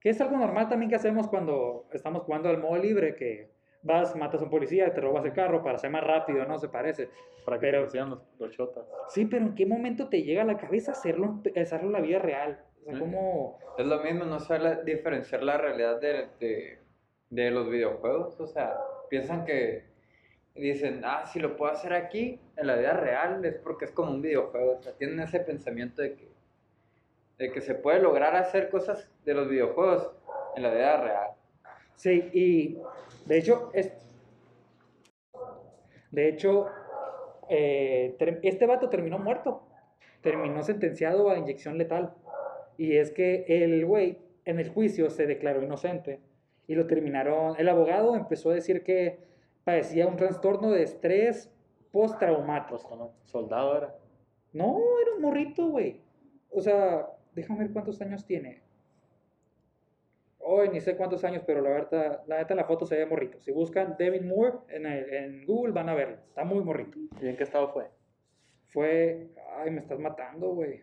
que 0.00 0.10
es 0.10 0.20
algo 0.20 0.36
normal 0.36 0.68
también 0.68 0.88
que 0.90 0.96
hacemos 0.96 1.28
cuando 1.28 1.86
estamos 1.92 2.22
jugando 2.22 2.48
al 2.48 2.58
modo 2.58 2.76
libre, 2.76 3.14
que 3.14 3.50
vas, 3.82 4.14
matas 4.16 4.40
a 4.40 4.44
un 4.44 4.50
policía, 4.50 4.92
te 4.92 5.00
robas 5.00 5.24
el 5.24 5.32
carro 5.32 5.62
para 5.62 5.78
ser 5.78 5.90
más 5.90 6.04
rápido, 6.04 6.44
¿no? 6.44 6.58
Se 6.58 6.68
parece. 6.68 7.08
Para 7.44 7.58
que 7.58 7.66
Pero- 7.66 7.82
los, 7.82 7.94
los 8.38 8.50
chotas. 8.52 8.84
Sí, 9.08 9.26
pero 9.26 9.46
¿en 9.46 9.54
qué 9.54 9.66
momento 9.66 10.08
te 10.08 10.22
llega 10.22 10.42
a 10.42 10.44
la 10.46 10.56
cabeza 10.56 10.92
hacerlo, 10.92 11.40
hacerlo 11.60 11.86
en 11.88 11.92
la 11.92 12.00
vida 12.00 12.18
real? 12.18 12.60
O 12.86 12.90
sea. 12.90 12.98
¿cómo...? 13.00 13.58
Es 13.78 13.86
lo 13.86 14.02
mismo, 14.02 14.24
no 14.24 14.38
sabe 14.38 14.82
diferenciar 14.84 15.42
la 15.42 15.56
realidad 15.58 16.00
de, 16.00 16.28
de, 16.40 16.78
de 17.30 17.50
los 17.50 17.68
videojuegos. 17.70 18.38
O 18.40 18.46
sea, 18.46 18.76
piensan 19.08 19.44
que 19.44 19.84
dicen, 20.54 21.02
ah, 21.04 21.24
si 21.26 21.40
lo 21.40 21.56
puedo 21.56 21.72
hacer 21.72 21.92
aquí, 21.94 22.38
en 22.56 22.66
la 22.66 22.76
vida 22.76 22.92
real, 22.92 23.44
es 23.44 23.56
porque 23.56 23.86
es 23.86 23.90
como 23.92 24.10
un 24.10 24.20
videojuego. 24.22 24.76
O 24.78 24.82
sea, 24.82 24.92
tienen 24.92 25.18
ese 25.20 25.40
pensamiento 25.40 26.02
de 26.02 26.14
que, 26.14 26.28
de 27.42 27.50
que 27.50 27.60
se 27.60 27.74
puede 27.74 28.00
lograr 28.00 28.36
hacer 28.36 28.70
cosas 28.70 29.10
de 29.24 29.34
los 29.34 29.48
videojuegos 29.48 30.12
en 30.54 30.62
la 30.62 30.70
vida 30.70 30.96
real. 30.96 31.30
Sí, 31.96 32.30
y 32.32 32.78
de 33.26 33.38
hecho, 33.38 33.70
es, 33.74 33.92
de 36.12 36.28
hecho, 36.28 36.68
eh, 37.48 38.16
este 38.44 38.66
vato 38.66 38.88
terminó 38.88 39.18
muerto, 39.18 39.66
terminó 40.20 40.62
sentenciado 40.62 41.30
a 41.30 41.36
inyección 41.36 41.78
letal. 41.78 42.14
Y 42.78 42.96
es 42.96 43.10
que 43.10 43.44
el 43.48 43.84
güey 43.84 44.18
en 44.44 44.60
el 44.60 44.70
juicio 44.70 45.10
se 45.10 45.26
declaró 45.26 45.62
inocente 45.62 46.20
y 46.68 46.76
lo 46.76 46.86
terminaron, 46.86 47.56
el 47.58 47.68
abogado 47.68 48.14
empezó 48.14 48.50
a 48.50 48.54
decir 48.54 48.84
que 48.84 49.18
padecía 49.64 50.06
un 50.06 50.16
trastorno 50.16 50.70
de 50.70 50.84
estrés 50.84 51.50
postraumático. 51.90 52.78
Pues. 52.88 53.10
Soldado 53.24 53.76
era. 53.78 53.96
No, 54.52 54.78
era 55.02 55.16
un 55.16 55.22
morrito, 55.22 55.66
güey. 55.66 56.00
O 56.50 56.60
sea, 56.60 57.08
déjame 57.34 57.60
ver 57.60 57.72
cuántos 57.72 58.00
años 58.00 58.24
tiene. 58.24 58.62
Hoy 60.44 60.68
ni 60.70 60.80
sé 60.80 60.96
cuántos 60.96 61.22
años, 61.24 61.44
pero 61.46 61.60
la 61.60 61.70
verdad, 61.70 62.22
la 62.26 62.38
neta 62.38 62.52
en 62.54 62.58
la 62.58 62.64
foto 62.64 62.84
se 62.84 62.96
ve 62.96 63.06
morrito. 63.06 63.38
Si 63.40 63.52
buscan 63.52 63.96
Devin 63.96 64.26
Moore 64.26 64.58
en, 64.68 64.86
el- 64.86 65.12
en 65.14 65.46
Google 65.46 65.72
van 65.72 65.88
a 65.88 65.94
verlo. 65.94 66.16
Está 66.28 66.44
muy 66.44 66.62
morrito. 66.64 66.98
¿Y 67.20 67.28
en 67.28 67.36
qué 67.36 67.44
estado 67.44 67.68
fue? 67.72 67.88
Fue, 68.68 69.28
ay, 69.58 69.70
me 69.70 69.80
estás 69.80 69.98
matando, 70.00 70.48
güey. 70.54 70.80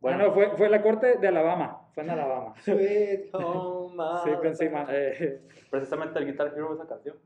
Bueno, 0.00 0.18
ah, 0.18 0.26
no, 0.28 0.34
fue, 0.34 0.50
fue 0.56 0.68
la 0.68 0.82
corte 0.82 1.16
de 1.18 1.28
Alabama. 1.28 1.88
Fue 1.94 2.02
en 2.02 2.10
Alabama. 2.10 2.54
Sweet 2.60 3.34
home 3.34 3.96
Sí, 4.24 4.30
con 4.42 4.56
sí, 4.56 4.68
ma- 4.68 4.86
eh, 4.90 5.40
precisamente 5.70 6.18
el 6.18 6.26
Guitar 6.26 6.48
Hero 6.54 6.74
esa 6.74 6.86
canción. 6.86 7.16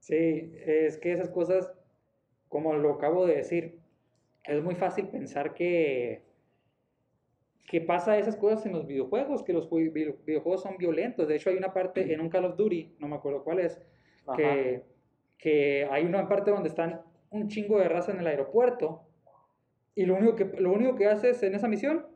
Sí, 0.00 0.54
es 0.64 0.96
que 0.98 1.12
esas 1.12 1.28
cosas, 1.30 1.72
como 2.48 2.74
lo 2.74 2.92
acabo 2.94 3.26
de 3.26 3.36
decir, 3.36 3.78
es 4.44 4.62
muy 4.62 4.74
fácil 4.74 5.08
pensar 5.08 5.52
que, 5.54 6.22
que 7.66 7.80
pasa 7.80 8.16
esas 8.18 8.36
cosas 8.36 8.64
en 8.66 8.72
los 8.72 8.86
videojuegos, 8.86 9.42
que 9.42 9.52
los 9.52 9.68
jue- 9.68 9.92
video- 9.92 10.16
videojuegos 10.24 10.62
son 10.62 10.76
violentos. 10.78 11.26
De 11.26 11.36
hecho, 11.36 11.50
hay 11.50 11.56
una 11.56 11.72
parte 11.72 12.12
en 12.12 12.20
un 12.20 12.28
Call 12.28 12.44
of 12.44 12.56
Duty, 12.56 12.96
no 13.00 13.08
me 13.08 13.16
acuerdo 13.16 13.42
cuál 13.42 13.58
es, 13.60 13.80
que, 14.36 14.82
que 15.38 15.88
hay 15.90 16.04
una 16.04 16.28
parte 16.28 16.50
donde 16.50 16.68
están 16.68 17.00
un 17.30 17.48
chingo 17.48 17.78
de 17.78 17.88
raza 17.88 18.12
en 18.12 18.20
el 18.20 18.26
aeropuerto 18.28 19.02
y 19.94 20.04
lo 20.06 20.14
único 20.14 20.36
que, 20.36 20.44
lo 20.60 20.72
único 20.72 20.94
que 20.96 21.06
haces 21.06 21.42
en 21.42 21.54
esa 21.54 21.68
misión 21.68 22.06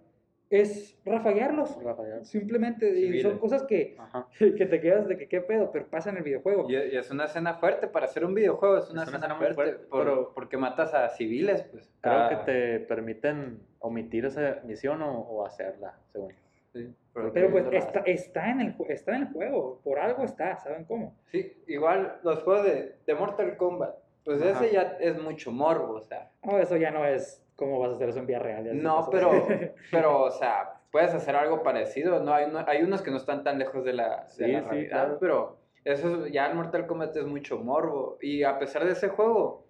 es 0.50 0.98
rafaguearlos. 1.04 1.82
Rafael. 1.82 2.24
Simplemente, 2.24 2.88
y 2.90 3.20
son 3.22 3.32
Civiles. 3.32 3.38
cosas 3.38 3.62
que, 3.64 3.96
que 4.56 4.66
te 4.66 4.80
quedas 4.80 5.06
de 5.08 5.16
que 5.16 5.28
qué 5.28 5.40
pedo, 5.40 5.70
pero 5.72 5.86
pasa 5.86 6.10
en 6.10 6.16
el 6.18 6.22
videojuego. 6.24 6.68
Y, 6.68 6.74
y 6.74 6.96
es 6.96 7.10
una 7.10 7.26
escena 7.26 7.54
fuerte, 7.54 7.86
para 7.86 8.06
hacer 8.06 8.24
un 8.24 8.34
videojuego 8.34 8.76
es 8.78 8.90
una, 8.90 9.04
Es 9.04 9.08
una 9.08 9.18
escena, 9.18 9.18
escena 9.18 9.34
muy 9.34 9.54
fuerte, 9.54 9.72
fuerte, 9.72 9.86
por- 9.88 10.04
pero- 10.04 10.32
porque 10.34 10.56
matas 10.56 10.92
a 10.92 11.08
civiles, 11.10 11.62
pues. 11.70 11.88
Creo 12.00 12.14
Ah, 12.14 12.28
que 12.28 12.52
te 12.52 12.80
permiten 12.80 13.60
omitir 13.78 14.24
esa 14.26 14.60
misión 14.64 15.00
o, 15.02 15.20
o 15.20 15.46
hacerla, 15.46 15.94
según. 16.12 16.32
sí, 16.72 16.92
Pero 17.14 17.26
porque- 17.32 17.48
pues 17.48 17.66
está, 17.72 18.00
está, 18.00 18.50
en 18.50 18.60
el, 18.60 18.76
ju- 18.76 18.86
está 18.90 19.14
en 19.16 19.22
el 19.22 19.28
juego, 19.32 19.80
por 19.84 19.98
algo 20.00 20.24
está, 20.24 20.56
¿saben 20.56 20.84
cómo? 20.84 21.14
Sí, 21.30 21.62
igual 21.68 22.18
los 22.24 22.42
juegos 22.42 22.64
de, 22.66 22.96
de 23.06 23.14
Mortal 23.14 23.56
Kombat, 23.56 23.94
pues 24.24 24.42
Ajá. 24.42 24.64
ese 24.64 24.74
ya 24.74 24.96
es 25.00 25.20
mucho 25.22 25.52
morbo, 25.52 25.94
o 25.94 26.00
sea. 26.02 26.30
No, 26.44 26.58
eso 26.58 26.76
ya 26.76 26.90
no 26.90 27.04
es 27.06 27.42
cómo 27.60 27.78
vas 27.78 27.92
a 27.92 27.94
hacer 27.94 28.08
eso 28.08 28.18
en 28.18 28.26
vía 28.26 28.40
real. 28.40 28.82
No, 28.82 29.06
pero, 29.12 29.30
pero, 29.92 30.22
o 30.24 30.30
sea, 30.32 30.80
puedes 30.90 31.14
hacer 31.14 31.36
algo 31.36 31.62
parecido, 31.62 32.18
¿no? 32.24 32.34
Hay, 32.34 32.50
hay 32.66 32.82
unos 32.82 33.02
que 33.02 33.12
no 33.12 33.18
están 33.18 33.44
tan 33.44 33.58
lejos 33.60 33.84
de 33.84 33.92
la, 33.92 34.24
de 34.24 34.28
Sí, 34.46 34.50
la 34.52 34.60
sí, 34.62 34.66
realidad, 34.68 34.90
claro. 35.04 35.18
pero 35.20 35.56
Eso 35.84 36.24
es- 36.26 36.32
ya 36.32 36.46
el 36.46 36.56
Mortal 36.56 36.86
Kombat 36.88 37.16
es 37.16 37.24
mucho 37.26 37.58
morbo. 37.58 38.18
Y 38.20 38.42
a 38.42 38.58
pesar 38.58 38.84
de 38.84 38.92
ese 38.92 39.08
juego, 39.08 39.66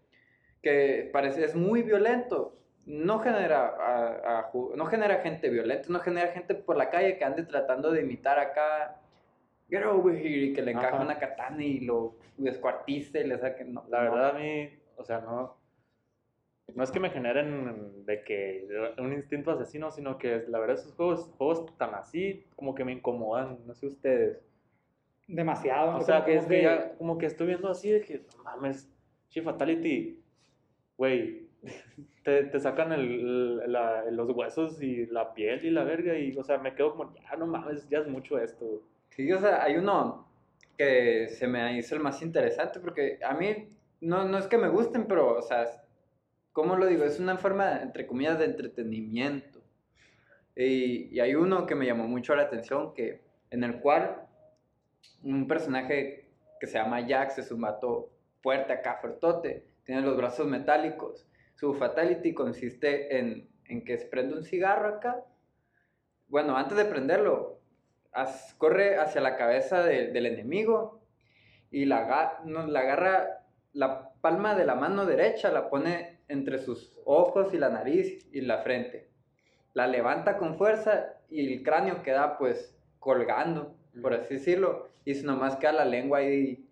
que 0.62 1.10
parece 1.12 1.44
es 1.44 1.54
muy 1.54 1.82
violento, 1.82 2.56
no 2.86 3.18
genera, 3.20 3.66
a- 3.78 4.38
a 4.40 4.50
ju- 4.52 4.74
no 4.74 4.86
genera 4.86 5.16
gente 5.18 5.48
violenta, 5.50 5.86
no 5.90 6.00
genera 6.00 6.28
gente 6.32 6.54
por 6.54 6.76
la 6.76 6.88
calle 6.90 7.16
que 7.18 7.24
ande 7.24 7.44
tratando 7.44 7.90
de 7.92 8.00
imitar 8.00 8.38
acá. 8.38 8.96
Get 9.68 9.84
over 9.84 10.16
here 10.16 10.46
y 10.46 10.52
que 10.52 10.62
le 10.62 10.72
encaja 10.72 10.96
Ajá. 10.96 11.04
una 11.04 11.18
katana 11.18 11.62
y 11.62 11.80
lo 11.80 12.16
descuartice 12.38 13.20
y 13.20 13.24
le 13.28 13.38
saquen. 13.38 13.72
No, 13.74 13.84
La 13.88 14.02
no. 14.04 14.10
verdad 14.12 14.30
a 14.30 14.38
mí, 14.38 14.68
o 14.96 15.04
sea, 15.04 15.20
no, 15.20 15.58
no 16.74 16.82
es 16.84 16.90
que 16.90 17.00
me 17.00 17.10
generen 17.10 18.04
de 18.06 18.22
que 18.24 18.66
un 18.98 19.12
instinto 19.12 19.50
asesino, 19.50 19.90
sino 19.90 20.18
que 20.18 20.44
la 20.48 20.58
verdad 20.58 20.76
esos 20.78 20.94
juegos, 20.94 21.30
juegos 21.38 21.66
tan 21.76 21.94
así 21.94 22.44
como 22.56 22.74
que 22.74 22.84
me 22.84 22.92
incomodan, 22.92 23.58
no 23.66 23.74
sé 23.74 23.86
ustedes. 23.86 24.38
Demasiado. 25.26 25.90
O 25.90 25.92
¿no? 25.94 26.00
sea, 26.00 26.24
que 26.24 26.32
como 26.36 26.42
es 26.42 26.46
que, 26.48 26.62
ya- 26.62 26.94
como 26.96 27.18
que 27.18 27.26
estoy 27.26 27.46
viendo 27.48 27.68
así 27.70 27.90
de 27.90 28.00
que, 28.00 28.22
no 28.36 28.42
mames, 28.44 28.90
Chi 29.28 29.40
Fatality, 29.40 30.18
güey, 30.98 31.46
te, 32.24 32.44
te 32.44 32.60
sacan 32.60 32.92
el- 32.92 33.58
la- 33.72 34.04
los 34.10 34.30
huesos 34.30 34.82
y 34.82 35.06
la 35.06 35.32
piel 35.34 35.64
y 35.64 35.70
la 35.70 35.84
verga 35.84 36.18
y, 36.18 36.36
o 36.36 36.42
sea, 36.42 36.58
me 36.58 36.74
quedo 36.74 36.92
como, 36.96 37.14
ya 37.14 37.36
no 37.36 37.46
mames, 37.46 37.88
ya 37.88 37.98
es 37.98 38.08
mucho 38.08 38.38
esto. 38.38 38.82
Sí, 39.10 39.30
o 39.32 39.38
sea, 39.40 39.62
hay 39.62 39.76
uno 39.76 40.26
que 40.76 41.28
se 41.28 41.46
me 41.46 41.76
hizo 41.78 41.94
el 41.94 42.00
más 42.00 42.22
interesante 42.22 42.80
porque 42.80 43.18
a 43.24 43.34
mí 43.34 43.68
no, 44.00 44.24
no 44.24 44.38
es 44.38 44.46
que 44.46 44.56
me 44.58 44.68
gusten, 44.68 45.06
pero, 45.06 45.36
o 45.38 45.42
sea, 45.42 45.66
¿cómo 46.52 46.76
lo 46.76 46.86
digo? 46.86 47.04
Es 47.04 47.20
una 47.20 47.36
forma, 47.36 47.82
entre 47.82 48.06
comillas, 48.06 48.38
de 48.38 48.46
entretenimiento. 48.46 49.62
Y, 50.56 51.18
hay 51.20 51.34
uno 51.34 51.66
que 51.66 51.74
me 51.74 51.86
llamó 51.86 52.06
mucho 52.06 52.34
la 52.34 52.42
atención, 52.42 52.92
que, 52.94 53.22
en 53.50 53.64
el 53.64 53.80
cual 53.80 54.26
un 55.22 55.46
personaje 55.46 56.30
que 56.60 56.66
se 56.66 56.78
llama 56.78 57.06
Jax 57.06 57.38
es 57.38 57.50
un 57.50 57.62
vato 57.62 58.12
fuerte 58.42 58.72
acá, 58.72 58.98
fuertote, 59.00 59.66
tiene 59.84 60.02
los 60.02 60.16
brazos 60.16 60.46
metálicos. 60.46 61.26
Su 61.54 61.74
fatality 61.74 62.34
consiste 62.34 63.18
en, 63.18 63.48
en 63.66 63.84
que 63.84 63.98
se 63.98 64.06
prende 64.06 64.34
un 64.34 64.44
cigarro 64.44 64.96
acá. 64.96 65.24
Bueno, 66.28 66.56
antes 66.56 66.76
de 66.76 66.84
prenderlo, 66.84 67.60
corre 68.58 68.96
hacia 68.96 69.20
la 69.20 69.36
cabeza 69.36 69.82
de- 69.82 70.08
del 70.08 70.26
enemigo 70.26 71.02
y 71.70 71.84
la, 71.84 72.40
no, 72.44 72.66
la 72.66 72.80
agarra 72.80 73.46
la 73.72 74.12
palma 74.20 74.54
de 74.54 74.64
la 74.64 74.74
mano 74.74 75.06
derecha, 75.06 75.50
la 75.50 75.70
pone 75.70 76.19
entre 76.30 76.58
sus 76.58 76.96
ojos 77.04 77.52
y 77.52 77.58
la 77.58 77.68
nariz 77.68 78.28
y 78.32 78.40
la 78.40 78.58
frente. 78.58 79.08
La 79.74 79.86
levanta 79.86 80.36
con 80.38 80.56
fuerza 80.56 81.20
y 81.28 81.52
el 81.52 81.62
cráneo 81.62 82.02
queda 82.02 82.38
pues 82.38 82.76
colgando, 82.98 83.74
por 84.02 84.14
así 84.14 84.34
decirlo, 84.34 84.88
y 85.04 85.14
si 85.14 85.24
nomás 85.24 85.56
queda 85.56 85.72
la 85.72 85.84
lengua 85.84 86.18
ahí 86.18 86.66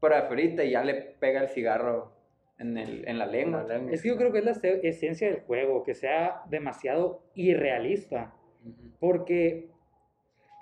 por 0.00 0.12
afuera 0.12 0.64
y 0.64 0.70
ya 0.70 0.84
le 0.84 0.94
pega 0.94 1.40
el 1.40 1.48
cigarro 1.48 2.12
en, 2.58 2.76
el, 2.76 3.08
en 3.08 3.18
la 3.18 3.26
lengua. 3.26 3.62
La 3.64 3.74
lengua. 3.78 3.92
Es 3.92 4.02
que 4.02 4.08
yo 4.08 4.16
creo 4.16 4.32
que 4.32 4.38
es 4.38 4.44
la 4.44 4.54
se- 4.54 4.86
esencia 4.86 5.28
del 5.28 5.40
juego, 5.40 5.82
que 5.84 5.94
sea 5.94 6.42
demasiado 6.48 7.22
irrealista. 7.34 8.34
Porque 9.00 9.70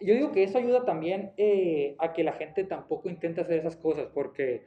yo 0.01 0.15
digo 0.15 0.33
que 0.33 0.43
eso 0.45 0.59
ayuda 0.59 0.85
también 0.85 1.33
eh, 1.37 1.97
a 1.99 2.13
que 2.13 2.23
la 2.23 2.33
gente 2.33 2.65
tampoco 2.65 3.09
intente 3.09 3.41
hacer 3.41 3.59
esas 3.59 3.77
cosas, 3.77 4.09
porque 4.13 4.65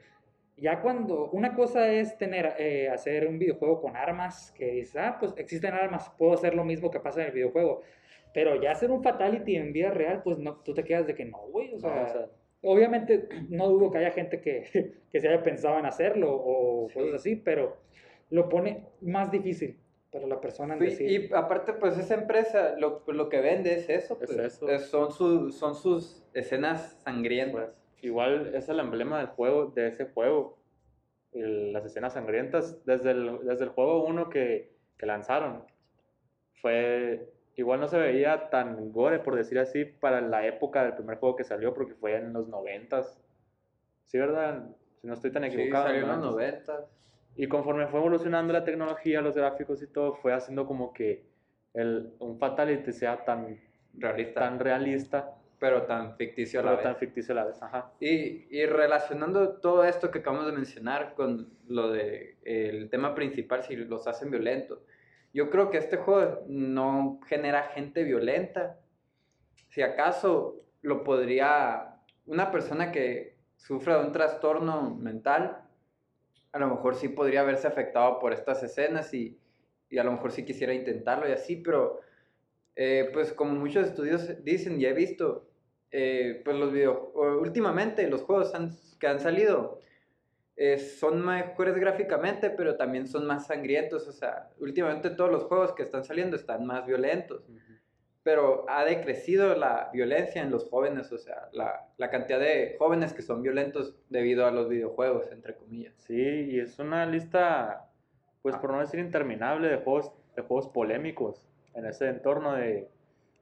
ya 0.60 0.80
cuando 0.82 1.30
una 1.30 1.54
cosa 1.54 1.90
es 1.90 2.16
tener, 2.18 2.54
eh, 2.58 2.88
hacer 2.90 3.26
un 3.26 3.38
videojuego 3.38 3.80
con 3.80 3.96
armas, 3.96 4.52
que 4.52 4.66
dices, 4.72 4.96
ah, 4.96 5.16
pues 5.18 5.32
existen 5.36 5.74
armas, 5.74 6.10
puedo 6.18 6.34
hacer 6.34 6.54
lo 6.54 6.64
mismo 6.64 6.90
que 6.90 7.00
pasa 7.00 7.20
en 7.22 7.28
el 7.28 7.32
videojuego, 7.32 7.82
pero 8.34 8.60
ya 8.60 8.72
hacer 8.72 8.90
un 8.90 9.02
fatality 9.02 9.56
en 9.56 9.72
vida 9.72 9.90
real, 9.90 10.22
pues 10.22 10.38
no, 10.38 10.56
tú 10.56 10.74
te 10.74 10.84
quedas 10.84 11.06
de 11.06 11.14
que 11.14 11.24
no, 11.24 11.38
güey, 11.50 11.70
o 11.70 11.72
No, 11.74 11.80
sea, 11.80 12.02
o 12.02 12.08
sea, 12.12 12.26
obviamente 12.62 13.28
no 13.48 13.68
dudo 13.68 13.90
que 13.90 13.98
haya 13.98 14.10
gente 14.12 14.40
que, 14.40 14.64
que 15.12 15.20
se 15.20 15.28
haya 15.28 15.42
pensado 15.42 15.78
en 15.78 15.86
hacerlo 15.86 16.28
o 16.32 16.88
Sí. 16.90 16.94
cosas 16.98 17.14
así, 17.14 17.36
pero 17.36 17.78
lo 18.30 18.48
pone 18.48 18.86
más 19.00 19.30
difícil 19.30 19.78
para 20.12 20.26
la 20.26 20.40
persona 20.40 20.74
en 20.74 20.82
Y, 20.82 20.86
decir. 20.86 21.10
y 21.10 21.32
aparte, 21.34 21.72
pues 21.72 21.96
esa 21.96 22.14
empresa 22.14 22.74
lo, 22.78 23.02
lo 23.06 23.28
que 23.28 23.40
vende 23.40 23.74
es 23.74 23.88
eso. 23.88 24.18
Es 24.20 24.30
pues. 24.34 24.38
eso. 24.54 24.68
Es- 24.68 24.86
son, 24.86 25.10
su- 25.12 25.50
son 25.52 25.74
sus 25.74 26.24
escenas 26.34 27.00
sangrientas. 27.04 27.79
Igual 28.02 28.54
es 28.54 28.68
el 28.68 28.80
emblema 28.80 29.18
del 29.18 29.28
juego, 29.28 29.66
de 29.66 29.88
ese 29.88 30.06
juego. 30.06 30.58
El- 31.32 31.72
las 31.72 31.84
escenas 31.84 32.14
sangrientas, 32.14 32.84
desde 32.84 33.12
el, 33.12 33.40
desde 33.44 33.64
el 33.64 33.70
juego 33.70 34.04
1 34.04 34.28
que, 34.30 34.72
que 34.98 35.06
lanzaron, 35.06 35.64
fue. 36.60 37.32
Igual 37.56 37.80
no 37.80 37.88
se 37.88 37.98
veía 37.98 38.48
tan 38.48 38.90
gore, 38.92 39.18
por 39.18 39.34
decir 39.36 39.58
así, 39.58 39.84
para 39.84 40.20
la 40.20 40.46
época 40.46 40.82
del 40.82 40.94
primer 40.94 41.18
juego 41.18 41.36
que 41.36 41.44
salió, 41.44 41.74
porque 41.74 41.94
fue 41.94 42.16
en 42.16 42.32
los 42.32 42.48
90s. 42.48 43.20
Sí, 44.06 44.18
¿verdad? 44.18 44.64
Si 45.00 45.06
no 45.06 45.14
estoy 45.14 45.30
tan 45.30 45.42
Sí, 45.42 45.48
equivocado. 45.48 45.86
salió 45.88 46.02
en 46.02 46.08
los 46.08 46.18
90s. 46.18 46.32
90. 46.32 46.86
Y 47.36 47.48
conforme 47.48 47.86
fue 47.88 48.00
evolucionando 48.00 48.52
la 48.52 48.64
tecnología, 48.64 49.20
los 49.20 49.34
gráficos 49.34 49.82
y 49.82 49.88
todo, 49.88 50.14
fue 50.14 50.32
haciendo 50.32 50.66
como 50.66 50.92
que 50.92 51.26
el, 51.74 52.14
un 52.18 52.38
Fatality 52.38 52.92
sea 52.92 53.24
tan, 53.24 53.60
Realista. 53.98 54.40
tan 54.40 54.58
realista, 54.58 55.34
pero 55.60 55.82
tan 55.82 56.16
ficticio 56.16 56.58
a 56.58 56.62
la 56.62 56.70
pero 56.70 56.76
vez. 56.78 56.84
tan 56.84 56.96
ficticio 56.96 57.32
a 57.32 57.36
la 57.36 57.44
vez. 57.44 57.62
Ajá. 57.62 57.92
Y, 58.00 58.48
y 58.50 58.66
relacionando 58.66 59.60
todo 59.60 59.84
esto 59.84 60.10
que 60.10 60.20
acabamos 60.20 60.46
de 60.46 60.52
mencionar 60.52 61.14
con 61.14 61.52
lo 61.68 61.92
de 61.92 62.38
el 62.44 62.88
tema 62.88 63.14
principal, 63.14 63.62
si 63.62 63.76
los 63.76 64.06
hacen 64.08 64.30
violentos, 64.30 64.80
yo 65.34 65.50
creo 65.50 65.70
que 65.70 65.76
este 65.76 65.98
juego 65.98 66.44
no 66.48 67.20
genera 67.26 67.64
gente 67.74 68.02
violenta. 68.04 68.80
Si 69.68 69.82
acaso 69.82 70.64
lo 70.80 71.04
podría 71.04 72.00
una 72.24 72.50
persona 72.50 72.90
que 72.90 73.36
sufra 73.56 73.98
de 73.98 74.06
un 74.06 74.12
trastorno 74.12 74.94
mental, 74.96 75.62
a 76.52 76.58
lo 76.58 76.68
mejor 76.68 76.94
sí 76.94 77.08
podría 77.08 77.42
verse 77.42 77.68
afectado 77.68 78.18
por 78.18 78.32
estas 78.32 78.62
escenas 78.62 79.12
y, 79.12 79.38
y 79.90 79.98
a 79.98 80.04
lo 80.04 80.12
mejor 80.12 80.32
sí 80.32 80.44
quisiera 80.46 80.72
intentarlo 80.72 81.28
y 81.28 81.32
así, 81.32 81.56
pero 81.56 82.00
eh, 82.76 83.10
pues 83.12 83.32
como 83.32 83.52
muchos 83.52 83.88
estudios 83.88 84.42
dicen 84.42 84.80
y 84.80 84.86
he 84.86 84.92
visto, 84.94 85.49
eh, 85.92 86.40
pues 86.44 86.56
los 86.56 86.72
videos, 86.72 86.98
últimamente 87.40 88.08
los 88.08 88.22
juegos 88.22 88.54
han- 88.54 88.70
que 88.98 89.06
han 89.08 89.20
salido 89.20 89.80
eh, 90.56 90.78
son 90.78 91.24
mejores 91.24 91.74
gráficamente, 91.76 92.50
pero 92.50 92.76
también 92.76 93.06
son 93.08 93.26
más 93.26 93.46
sangrientos, 93.46 94.06
o 94.08 94.12
sea, 94.12 94.50
últimamente 94.58 95.08
todos 95.10 95.30
los 95.30 95.44
juegos 95.44 95.72
que 95.72 95.82
están 95.82 96.04
saliendo 96.04 96.36
están 96.36 96.66
más 96.66 96.84
violentos, 96.86 97.42
pero 98.22 98.66
ha 98.68 98.84
decrecido 98.84 99.54
la 99.54 99.88
violencia 99.90 100.42
en 100.42 100.50
los 100.50 100.68
jóvenes, 100.68 101.10
o 101.12 101.16
sea, 101.18 101.48
la, 101.52 101.88
la 101.96 102.10
cantidad 102.10 102.38
de 102.38 102.76
jóvenes 102.78 103.14
que 103.14 103.22
son 103.22 103.40
violentos 103.42 103.96
debido 104.10 104.44
a 104.46 104.50
los 104.50 104.68
videojuegos, 104.68 105.32
entre 105.32 105.54
comillas. 105.54 105.94
Sí, 105.96 106.14
y 106.20 106.60
es 106.60 106.78
una 106.78 107.06
lista, 107.06 107.88
pues 108.42 108.54
Ah. 108.56 108.60
por 108.60 108.72
no 108.72 108.80
decir 108.80 109.00
interminable, 109.00 109.68
de 109.68 109.78
juegos, 109.78 110.12
de 110.36 110.42
juegos 110.42 110.68
polémicos 110.68 111.48
en 111.72 111.86
ese 111.86 112.08
entorno 112.08 112.52
de 112.56 112.90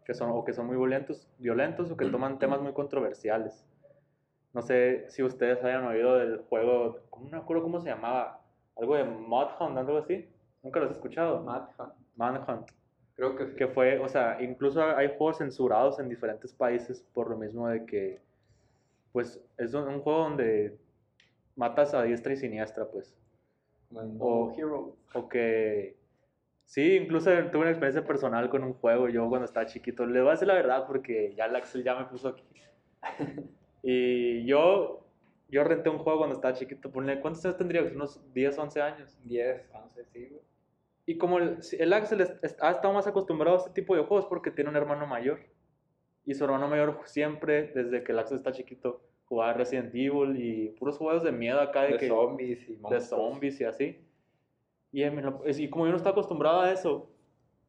que 0.08 0.14
son 0.14 0.30
o 0.30 0.42
que 0.42 0.54
son 0.54 0.66
muy 0.66 0.76
violentos, 0.78 1.28
violentos 1.38 1.90
o 1.90 1.96
que 1.98 2.06
toman 2.06 2.38
temas 2.40 2.62
muy 2.62 2.72
controversiales. 2.72 3.62
No 4.54 4.62
sé 4.62 5.04
si 5.10 5.22
ustedes 5.22 5.62
hayan 5.62 5.84
oído 5.84 6.16
del 6.16 6.38
juego, 6.48 7.00
no 7.20 7.28
me 7.30 7.36
acuerdo 7.36 7.62
cómo 7.62 7.78
se 7.78 7.90
llamaba, 7.90 8.40
algo 8.74 8.96
de 8.96 9.04
Mudhunt, 9.04 9.76
algo 9.76 9.98
así. 9.98 10.26
¿Nunca 10.62 10.80
lo 10.80 10.86
has 10.86 10.92
escuchado? 10.92 11.42
Mad 11.42 11.68
Hunt, 11.78 11.92
Manhunt. 12.16 12.70
creo 13.16 13.36
que 13.36 13.48
sí. 13.48 13.56
Que 13.56 13.66
fue, 13.68 13.98
o 13.98 14.08
sea, 14.08 14.40
incluso 14.42 14.82
hay 14.82 15.08
juegos 15.08 15.36
censurados 15.38 15.98
en 15.98 16.08
diferentes 16.08 16.54
países 16.54 17.02
por 17.12 17.28
lo 17.28 17.36
mismo 17.36 17.68
de 17.68 17.84
que, 17.84 18.22
pues, 19.12 19.38
es 19.58 19.74
un, 19.74 19.88
un 19.88 20.00
juego 20.00 20.20
donde 20.20 20.78
matas 21.54 21.92
a 21.92 22.02
diestra 22.02 22.32
y 22.32 22.36
siniestra, 22.38 22.86
pues. 22.86 23.14
Como 23.92 24.24
o- 24.24 24.54
Hero. 24.56 24.96
O 25.12 25.28
que, 25.28 25.97
sí, 26.68 26.96
incluso 26.96 27.30
tuve 27.50 27.62
una 27.62 27.70
experiencia 27.70 28.04
personal 28.06 28.48
con 28.50 28.62
un 28.62 28.74
juego, 28.74 29.08
yo 29.08 29.26
cuando 29.28 29.46
estaba 29.46 29.64
chiquito, 29.66 30.04
le 30.06 30.20
voy 30.20 30.28
a 30.28 30.32
decir 30.32 30.46
la 30.48 30.54
verdad 30.54 30.86
porque 30.86 31.32
ya 31.34 31.46
el 31.46 31.56
Axel 31.56 31.82
ya 31.82 31.94
me 31.96 32.04
puso 32.04 32.28
aquí. 32.28 32.44
y 33.82 34.44
yo, 34.46 35.04
yo 35.48 35.64
renté 35.64 35.88
un 35.88 35.98
juego 35.98 36.18
cuando 36.18 36.34
estaba 36.36 36.54
chiquito, 36.54 36.90
¿cuántos 36.92 37.44
años 37.44 37.56
tendría? 37.56 37.82
Unos 37.82 38.20
10, 38.34 38.58
11 38.58 38.80
años. 38.82 39.18
10, 39.24 39.62
11, 39.72 40.04
sí, 40.04 40.26
güey. 40.30 40.42
Y 41.06 41.16
como 41.16 41.38
el, 41.38 41.56
el 41.78 41.92
Axel 41.94 42.20
es- 42.20 42.34
es- 42.42 42.56
ha 42.60 42.70
estado 42.70 42.92
más 42.92 43.06
acostumbrado 43.06 43.56
a 43.56 43.60
este 43.60 43.70
tipo 43.70 43.96
de 43.96 44.02
juegos 44.02 44.26
porque 44.26 44.50
tiene 44.50 44.68
un 44.68 44.76
hermano 44.76 45.06
mayor. 45.06 45.40
Y 46.26 46.34
su 46.34 46.44
hermano 46.44 46.68
mayor 46.68 47.00
siempre, 47.06 47.68
desde 47.74 48.04
que 48.04 48.12
el 48.12 48.18
Axel 48.18 48.36
está 48.36 48.52
chiquito, 48.52 49.00
jugaba 49.24 49.54
Resident 49.54 49.94
Evil 49.94 50.36
y 50.36 50.68
puros 50.78 50.98
juegos 50.98 51.22
de 51.22 51.32
miedo 51.32 51.60
acá 51.62 51.82
de, 51.84 51.92
De 51.92 51.96
que, 51.98 52.08
zombies 52.08 52.68
y 52.68 52.72
de 52.74 52.78
monstruos. 52.80 53.08
zombies 53.08 53.58
y 53.60 53.64
así. 53.64 54.04
Y, 54.92 55.04
lo- 55.04 55.42
y 55.46 55.68
como 55.70 55.84
yo 55.86 55.90
no 55.92 55.96
estaba 55.96 56.12
acostumbrado 56.12 56.60
a 56.60 56.72
eso, 56.72 57.08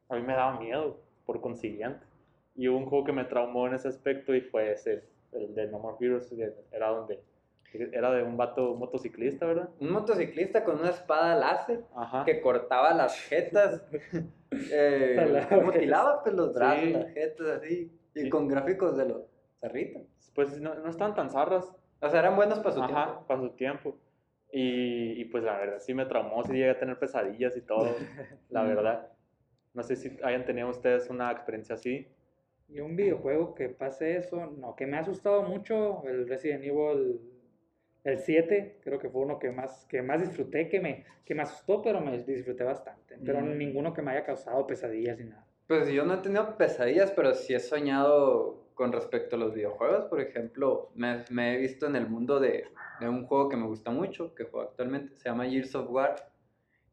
a 0.08 0.16
mí 0.16 0.22
me 0.22 0.32
daba 0.34 0.58
miedo, 0.58 0.98
por 1.26 1.40
consiguiente. 1.40 2.04
Y 2.56 2.68
hubo 2.68 2.78
un 2.78 2.86
juego 2.86 3.04
que 3.04 3.12
me 3.12 3.24
traumó 3.24 3.66
en 3.66 3.74
ese 3.74 3.88
aspecto 3.88 4.34
y 4.34 4.40
fue 4.40 4.72
ese, 4.72 5.04
el 5.32 5.54
de 5.54 5.66
No 5.68 5.78
More 5.78 5.96
Heroes, 6.00 6.32
era 6.72 6.88
donde 6.88 7.20
era 7.92 8.10
de 8.10 8.24
un 8.24 8.36
vato 8.36 8.74
motociclista, 8.74 9.46
¿verdad? 9.46 9.68
Un 9.78 9.92
motociclista 9.92 10.64
con 10.64 10.80
una 10.80 10.90
espada 10.90 11.36
láser 11.36 11.84
Ajá. 11.94 12.24
que 12.24 12.40
cortaba 12.40 12.92
las 12.94 13.16
jetas, 13.28 13.84
eh, 14.72 15.46
mutilaba 15.62 16.22
pues, 16.24 16.34
los 16.34 16.52
brazos, 16.52 16.80
Sí. 16.82 16.92
las 16.92 17.12
jetas 17.12 17.46
así, 17.48 17.92
y 18.14 18.20
Sí. 18.22 18.28
con 18.28 18.48
gráficos 18.48 18.96
de 18.96 19.06
los 19.08 19.22
zarritas. 19.60 20.02
Pues 20.34 20.60
no, 20.60 20.74
no 20.74 20.90
estaban 20.90 21.14
tan 21.14 21.30
zarras. 21.30 21.72
O 22.00 22.08
sea, 22.08 22.18
eran 22.20 22.34
buenos 22.34 22.58
para 22.58 22.74
su 22.74 22.82
Ajá, 22.82 23.04
tiempo. 23.04 23.26
para 23.28 23.40
su 23.40 23.50
tiempo. 23.50 23.96
Y, 24.52 25.20
y 25.20 25.24
pues 25.26 25.44
la 25.44 25.58
verdad 25.58 25.78
sí 25.78 25.94
me 25.94 26.06
traumó, 26.06 26.42
sí 26.44 26.52
llegué 26.52 26.70
a 26.70 26.78
tener 26.78 26.98
pesadillas 26.98 27.56
y 27.56 27.60
todo, 27.62 27.96
la 28.50 28.64
verdad. 28.64 29.12
No 29.74 29.82
sé 29.82 29.94
si 29.96 30.16
hayan 30.24 30.44
tenido 30.44 30.68
ustedes 30.68 31.08
una 31.08 31.30
experiencia 31.30 31.76
así. 31.76 32.08
Y 32.68 32.80
un 32.80 32.96
videojuego 32.96 33.54
que 33.54 33.68
pase 33.68 34.16
eso, 34.16 34.46
no, 34.46 34.74
que 34.76 34.86
me 34.86 34.96
ha 34.96 35.00
asustado 35.00 35.42
mucho, 35.42 36.02
el 36.06 36.28
Resident 36.28 36.64
Evil, 36.64 37.20
el 38.04 38.18
7, 38.18 38.78
creo 38.82 38.98
que 38.98 39.08
fue 39.10 39.22
uno 39.22 39.38
que 39.38 39.50
más, 39.50 39.86
que 39.86 40.02
más 40.02 40.20
disfruté, 40.20 40.68
que 40.68 40.80
me, 40.80 41.04
que 41.24 41.34
me 41.34 41.42
asustó, 41.42 41.82
pero 41.82 42.00
me 42.00 42.16
disfruté 42.18 42.64
bastante. 42.64 43.18
Pero 43.24 43.40
Mm. 43.40 43.58
ninguno 43.58 43.92
que 43.92 44.02
me 44.02 44.12
haya 44.12 44.24
causado 44.24 44.66
pesadillas 44.66 45.18
ni 45.18 45.24
nada. 45.26 45.46
Pues 45.66 45.88
yo 45.88 46.04
no 46.04 46.14
he 46.14 46.18
tenido 46.18 46.56
pesadillas, 46.56 47.12
pero 47.12 47.34
sí 47.34 47.54
he 47.54 47.60
soñado 47.60 48.69
con 48.80 48.92
respecto 48.92 49.36
a 49.36 49.38
los 49.38 49.52
videojuegos. 49.52 50.06
Por 50.06 50.22
ejemplo, 50.22 50.90
me, 50.94 51.22
me 51.28 51.52
he 51.52 51.58
visto 51.58 51.84
en 51.84 51.96
el 51.96 52.08
mundo 52.08 52.40
de, 52.40 52.64
de 52.98 53.10
un 53.10 53.26
juego 53.26 53.50
que 53.50 53.58
me 53.58 53.66
gusta 53.66 53.90
mucho, 53.90 54.34
que 54.34 54.44
juego 54.44 54.70
actualmente, 54.70 55.14
se 55.16 55.28
llama 55.28 55.44
Gears 55.44 55.74
of 55.74 55.90
War. 55.90 56.14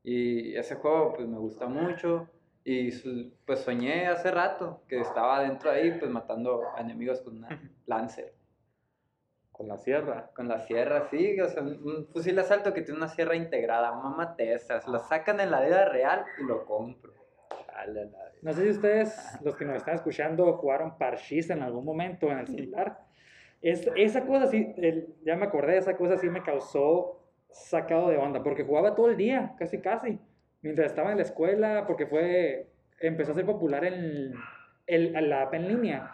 Y 0.03 0.53
ese 0.57 0.75
juego 0.75 1.13
pues 1.13 1.29
me 1.29 1.37
gusta 1.37 1.67
mucho. 1.67 2.27
Y 2.65 2.91
pues 3.45 3.61
soñé 3.61 4.07
hace 4.07 4.31
rato 4.31 4.81
que 4.89 4.99
estaba 4.99 5.39
dentro 5.43 5.71
ahí 5.71 5.97
pues 5.97 6.11
matando 6.11 6.61
a 6.75 6.81
enemigos 6.81 7.21
con 7.21 7.37
una 7.37 7.47
Lancer. 7.85 8.33
Con 9.53 9.69
la 9.69 9.77
sierra. 9.77 10.29
Con 10.35 10.49
la 10.49 10.59
sierra, 10.59 11.07
sí, 11.09 11.39
o 11.39 11.47
sea, 11.47 11.63
un 11.63 12.05
fusil 12.11 12.35
de 12.35 12.41
asalto 12.41 12.73
que 12.73 12.81
tiene 12.81 12.97
una 12.97 13.07
sierra 13.07 13.37
integrada, 13.37 13.93
mamate 13.93 14.51
esas, 14.51 14.85
lo 14.89 14.99
sacan 14.99 15.39
en 15.39 15.51
la 15.51 15.61
vida 15.61 15.85
real 15.85 16.25
y 16.37 16.43
lo 16.43 16.65
compro. 16.65 17.16
No 18.41 18.53
sé 18.53 18.63
si 18.63 18.69
ustedes, 18.69 19.39
los 19.43 19.55
que 19.55 19.65
nos 19.65 19.77
están 19.77 19.95
escuchando, 19.95 20.53
jugaron 20.53 20.97
Parchís 20.97 21.49
en 21.49 21.61
algún 21.61 21.85
momento 21.85 22.31
en 22.31 22.39
el 22.39 22.47
celular. 22.47 22.99
Es, 23.61 23.89
esa 23.95 24.25
cosa 24.25 24.47
sí, 24.47 24.73
el- 24.77 25.15
ya 25.23 25.35
me 25.35 25.45
acordé, 25.45 25.77
esa 25.77 25.95
cosa 25.95 26.17
sí 26.17 26.29
me 26.29 26.43
causó 26.43 27.19
sacado 27.49 28.09
de 28.09 28.17
onda, 28.17 28.43
porque 28.43 28.63
jugaba 28.63 28.93
todo 28.95 29.09
el 29.09 29.17
día, 29.17 29.55
casi 29.57 29.79
casi, 29.79 30.19
mientras 30.61 30.87
estaba 30.91 31.11
en 31.11 31.17
la 31.17 31.23
escuela, 31.23 31.85
porque 31.87 32.05
fue, 32.05 32.67
empezó 32.99 33.31
a 33.31 33.35
ser 33.35 33.45
popular 33.45 33.83
en, 33.85 34.33
el, 34.85 35.15
en 35.15 35.29
la 35.29 35.43
app 35.43 35.53
en 35.53 35.67
línea, 35.67 36.11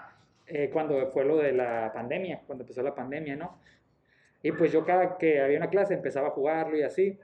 eh, 0.48 0.70
cuando 0.72 1.08
fue 1.12 1.26
lo 1.26 1.38
de 1.38 1.52
la 1.54 1.92
pandemia, 1.94 2.42
cuando 2.46 2.64
empezó 2.64 2.82
la 2.82 2.96
pandemia, 2.96 3.36
¿no? 3.36 3.58
Y 4.42 4.52
pues 4.52 4.72
yo 4.72 4.86
cada 4.86 5.18
que 5.18 5.42
había 5.42 5.58
una 5.58 5.70
clase 5.70 5.94
empezaba 5.94 6.28
a 6.28 6.32
jugarlo 6.32 6.78
y 6.78 6.84
así. 6.84 7.18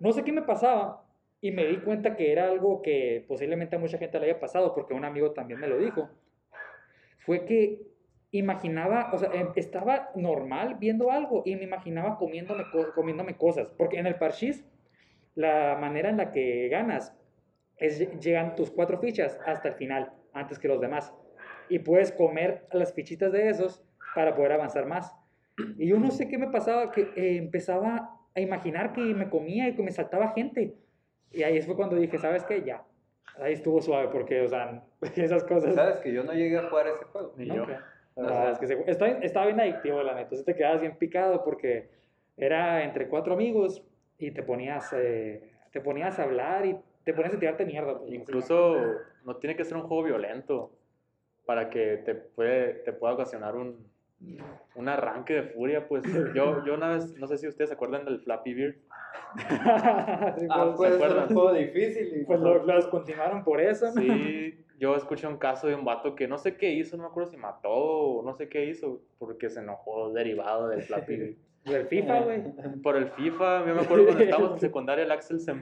No 0.00 0.12
sé 0.12 0.24
qué 0.24 0.32
me 0.32 0.42
pasaba, 0.42 1.02
y 1.46 1.52
me 1.52 1.64
di 1.66 1.76
cuenta 1.78 2.16
que 2.16 2.32
era 2.32 2.48
algo 2.48 2.82
que 2.82 3.24
posiblemente 3.28 3.76
a 3.76 3.78
mucha 3.78 3.98
gente 3.98 4.18
le 4.18 4.26
haya 4.26 4.40
pasado, 4.40 4.74
porque 4.74 4.94
un 4.94 5.04
amigo 5.04 5.30
también 5.32 5.60
me 5.60 5.68
lo 5.68 5.78
dijo. 5.78 6.10
Fue 7.18 7.44
que 7.44 7.82
imaginaba, 8.32 9.10
o 9.12 9.18
sea, 9.18 9.30
em- 9.32 9.52
estaba 9.56 10.10
normal 10.16 10.76
viendo 10.80 11.10
algo 11.10 11.42
y 11.44 11.54
me 11.56 11.62
imaginaba 11.64 12.18
comiéndome, 12.18 12.64
co- 12.72 12.92
comiéndome 12.94 13.36
cosas. 13.36 13.68
Porque 13.78 13.98
en 13.98 14.06
el 14.06 14.16
parchís, 14.16 14.64
la 15.34 15.76
manera 15.80 16.08
en 16.10 16.16
la 16.16 16.32
que 16.32 16.68
ganas 16.68 17.16
es 17.76 18.00
lle- 18.00 18.18
llegan 18.20 18.54
tus 18.56 18.70
cuatro 18.70 18.98
fichas 18.98 19.38
hasta 19.46 19.68
el 19.68 19.74
final, 19.74 20.12
antes 20.32 20.58
que 20.58 20.68
los 20.68 20.80
demás. 20.80 21.14
Y 21.68 21.78
puedes 21.80 22.10
comer 22.12 22.66
las 22.72 22.92
fichitas 22.92 23.30
de 23.32 23.48
esos 23.48 23.82
para 24.14 24.34
poder 24.34 24.52
avanzar 24.52 24.86
más. 24.86 25.14
Y 25.78 25.86
yo 25.88 25.98
no 25.98 26.10
sé 26.10 26.28
qué 26.28 26.38
me 26.38 26.48
pasaba, 26.48 26.90
que 26.90 27.02
eh, 27.16 27.36
empezaba 27.36 28.10
a 28.34 28.40
imaginar 28.40 28.92
que 28.92 29.00
me 29.14 29.30
comía 29.30 29.68
y 29.68 29.74
que 29.74 29.82
me 29.82 29.90
saltaba 29.92 30.32
gente. 30.32 30.74
Y 31.36 31.42
ahí 31.42 31.60
fue 31.62 31.76
cuando 31.76 31.96
dije, 31.96 32.18
¿sabes 32.18 32.44
qué? 32.44 32.62
Ya. 32.62 32.82
Ahí 33.38 33.52
estuvo 33.52 33.80
suave 33.82 34.08
porque, 34.08 34.40
o 34.40 34.48
sea, 34.48 34.82
esas 35.16 35.44
cosas... 35.44 35.74
¿Sabes 35.74 35.98
que 35.98 36.12
yo 36.12 36.24
no 36.24 36.32
llegué 36.32 36.58
a 36.58 36.68
jugar 36.68 36.86
ese 36.88 37.04
juego? 37.04 37.34
Ni 37.36 37.46
¿no? 37.46 37.54
yo. 37.56 37.66
Que- 37.66 37.76
O 38.14 38.22
la 38.22 38.28
sea- 38.28 38.50
es 38.52 38.58
que 38.58 38.66
se- 38.66 38.90
está- 38.90 39.08
estaba 39.18 39.46
bien 39.46 39.60
adictivo, 39.60 40.02
la 40.02 40.12
neta. 40.12 40.22
Entonces 40.22 40.46
te 40.46 40.54
quedabas 40.54 40.80
bien 40.80 40.96
picado 40.96 41.44
porque 41.44 41.90
era 42.38 42.82
entre 42.84 43.08
cuatro 43.08 43.34
amigos 43.34 43.82
y 44.18 44.30
te 44.30 44.42
ponías, 44.42 44.90
eh, 44.94 45.50
te 45.70 45.80
ponías 45.82 46.18
a 46.18 46.22
hablar 46.22 46.64
y 46.64 46.78
te 47.04 47.12
ponías 47.12 47.34
a 47.34 47.38
tirarte 47.38 47.66
mierda. 47.66 47.98
pues, 47.98 48.10
Incluso 48.12 48.76
no 49.24 49.36
tiene 49.36 49.54
que 49.54 49.64
ser 49.64 49.76
un 49.76 49.82
juego 49.82 50.02
violento 50.04 50.70
para 51.44 51.68
que 51.68 51.98
te, 51.98 52.14
puede, 52.14 52.72
te 52.84 52.92
pueda 52.94 53.12
ocasionar 53.12 53.54
un, 53.54 53.86
un 54.74 54.88
arranque 54.88 55.34
de 55.34 55.42
furia. 55.42 55.86
Pues 55.88 56.02
yo, 56.34 56.64
yo 56.64 56.74
una 56.74 56.88
vez, 56.94 57.16
no 57.18 57.26
sé 57.26 57.38
si 57.38 57.46
ustedes 57.48 57.70
se 57.70 57.74
acuerdan 57.74 58.04
del 58.04 58.20
Flappy 58.20 58.54
Bird. 58.54 58.76
Ah, 59.38 60.34
pues, 60.36 60.76
pues 60.76 60.90
es 60.92 60.96
acuerdan? 60.96 61.28
un 61.28 61.34
juego 61.34 61.52
difícil. 61.52 62.20
Y 62.20 62.24
pues 62.24 62.40
lo, 62.40 62.64
lo 62.64 62.76
descontinuaron 62.76 63.44
por 63.44 63.60
eso. 63.60 63.86
¿no? 63.86 63.92
Sí, 64.00 64.64
yo 64.78 64.94
escuché 64.96 65.26
un 65.26 65.36
caso 65.38 65.66
de 65.66 65.74
un 65.74 65.84
vato 65.84 66.14
que 66.14 66.28
no 66.28 66.38
sé 66.38 66.56
qué 66.56 66.72
hizo, 66.72 66.96
no 66.96 67.02
me 67.04 67.08
acuerdo 67.08 67.30
si 67.30 67.36
mató 67.36 67.70
o 67.70 68.22
no 68.22 68.34
sé 68.34 68.48
qué 68.48 68.64
hizo, 68.66 69.02
porque 69.18 69.50
se 69.50 69.60
enojó 69.60 70.12
derivado 70.12 70.68
del 70.68 70.82
Flappy 70.82 71.16
Bird. 71.16 71.36
Del 71.66 71.86
FIFA, 71.88 72.20
güey. 72.20 72.42
Por 72.80 72.96
el 72.96 73.08
FIFA, 73.08 73.66
yo 73.66 73.74
me 73.74 73.80
acuerdo 73.80 74.04
cuando 74.04 74.22
estábamos 74.22 74.52
en 74.52 74.60
secundaria, 74.60 75.04
el 75.04 75.10
Axel 75.10 75.40
se 75.40 75.52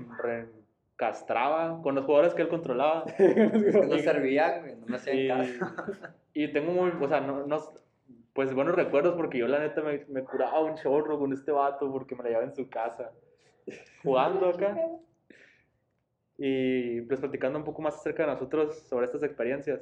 castraba 0.96 1.80
con 1.82 1.94
los 1.94 2.04
jugadores 2.04 2.34
que 2.34 2.42
él 2.42 2.48
controlaba. 2.48 3.04
No 3.88 3.98
servían, 3.98 4.60
güey, 4.60 4.76
no 4.76 4.86
me 4.86 4.96
hacían 4.96 5.38
caso. 5.58 5.92
y 6.34 6.48
tengo 6.52 6.72
muy, 6.72 6.90
o 7.00 7.08
sea, 7.08 7.20
no, 7.22 7.46
no- 7.46 7.56
pues 8.34 8.52
buenos 8.52 8.74
recuerdos 8.74 9.14
porque 9.14 9.38
yo 9.38 9.46
la 9.48 9.60
neta 9.60 9.80
me, 9.82 10.04
me 10.08 10.22
curaba 10.24 10.60
un 10.60 10.74
chorro 10.76 11.18
con 11.18 11.32
este 11.32 11.52
vato 11.52 11.90
porque 11.90 12.14
me 12.14 12.22
la 12.24 12.28
llevaba 12.30 12.46
en 12.46 12.54
su 12.54 12.68
casa, 12.68 13.10
jugando 14.02 14.48
acá. 14.50 14.76
Y 16.36 17.00
pues 17.02 17.20
platicando 17.20 17.58
un 17.58 17.64
poco 17.64 17.80
más 17.82 17.94
acerca 17.96 18.24
de 18.26 18.32
nosotros 18.32 18.78
sobre 18.88 19.06
estas 19.06 19.22
experiencias. 19.22 19.80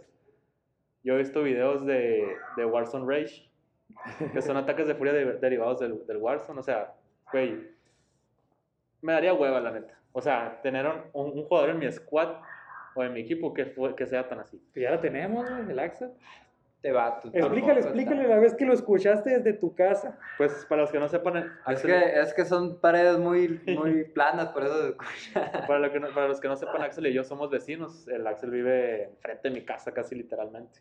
Yo 1.03 1.15
he 1.15 1.19
visto 1.19 1.43
videos 1.43 1.85
de, 1.87 2.37
de 2.57 2.65
Warzone 2.67 3.07
Rage, 3.07 3.51
que 4.33 4.43
son 4.43 4.57
ataques 4.57 4.87
de 4.87 4.95
furia 4.95 5.13
de- 5.15 5.39
derivados 5.39 5.81
del, 5.81 6.07
del 6.07 6.19
Warzone. 6.19 6.61
O 6.61 6.63
sea, 6.63 6.93
güey, 7.33 7.71
me 9.01 9.15
daría 9.15 9.33
hueva 9.33 9.61
la 9.61 9.71
neta. 9.73 9.99
O 10.13 10.21
sea, 10.21 10.61
tener 10.63 10.87
un, 10.87 11.01
un- 11.39 11.45
jugador 11.45 11.71
en 11.71 11.79
mi 11.79 11.91
squad 11.91 12.37
o 12.95 13.03
en 13.03 13.15
mi 13.15 13.21
equipo 13.21 13.55
que, 13.55 13.75
que 13.97 14.07
sea 14.07 14.29
tan 14.29 14.41
así. 14.41 14.63
Ya 14.75 14.91
lo 14.91 15.01
tenemos, 15.01 15.49
el 15.51 15.79
Axel. 15.79 16.11
Te 16.83 16.91
va, 16.91 17.21
tú 17.21 17.31
Explícale, 17.33 17.79
explícale 17.81 18.27
la 18.27 18.39
vez 18.41 18.55
que 18.57 18.67
lo 18.67 18.73
escuchaste 18.73 19.39
desde 19.39 19.53
tu 19.53 19.73
casa. 19.73 20.19
Pues 20.37 20.67
para 20.69 20.83
los 20.83 20.91
que 20.91 20.99
no 20.99 21.09
sepan, 21.09 21.37
Es 21.37 21.45
Axel- 21.65 21.87
que, 21.87 22.21
es 22.21 22.35
que 22.35 22.45
son 22.45 22.81
paredes 22.81 23.19
muy, 23.19 23.61
muy 23.79 24.05
planas, 24.05 24.49
por 24.49 24.65
eso 24.65 24.83
se 24.83 24.89
escucha. 24.89 25.67
Para, 25.69 25.79
lo 25.79 25.93
que 25.93 26.01
no- 26.01 26.09
para 26.13 26.27
los 26.27 26.41
que 26.41 26.49
no 26.49 26.57
sepan, 26.57 26.83
Axel 26.83 27.07
y 27.07 27.13
yo 27.13 27.23
somos 27.23 27.51
vecinos. 27.51 28.09
El 28.09 28.27
Axel 28.27 28.51
vive 28.51 29.05
enfrente 29.05 29.49
de 29.49 29.55
mi 29.55 29.65
casa, 29.65 29.95
casi 29.95 30.17
literalmente. 30.17 30.81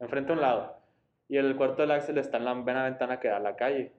Enfrente 0.00 0.32
a 0.32 0.34
un 0.34 0.40
lado. 0.40 0.76
Y 1.28 1.36
el 1.36 1.54
cuarto 1.56 1.82
del 1.82 1.92
Axel 1.92 2.18
está 2.18 2.38
en 2.38 2.44
la 2.44 2.54
buena 2.54 2.82
ventana 2.84 3.20
que 3.20 3.28
da 3.28 3.36
a 3.36 3.40
la 3.40 3.54
calle. 3.54 3.92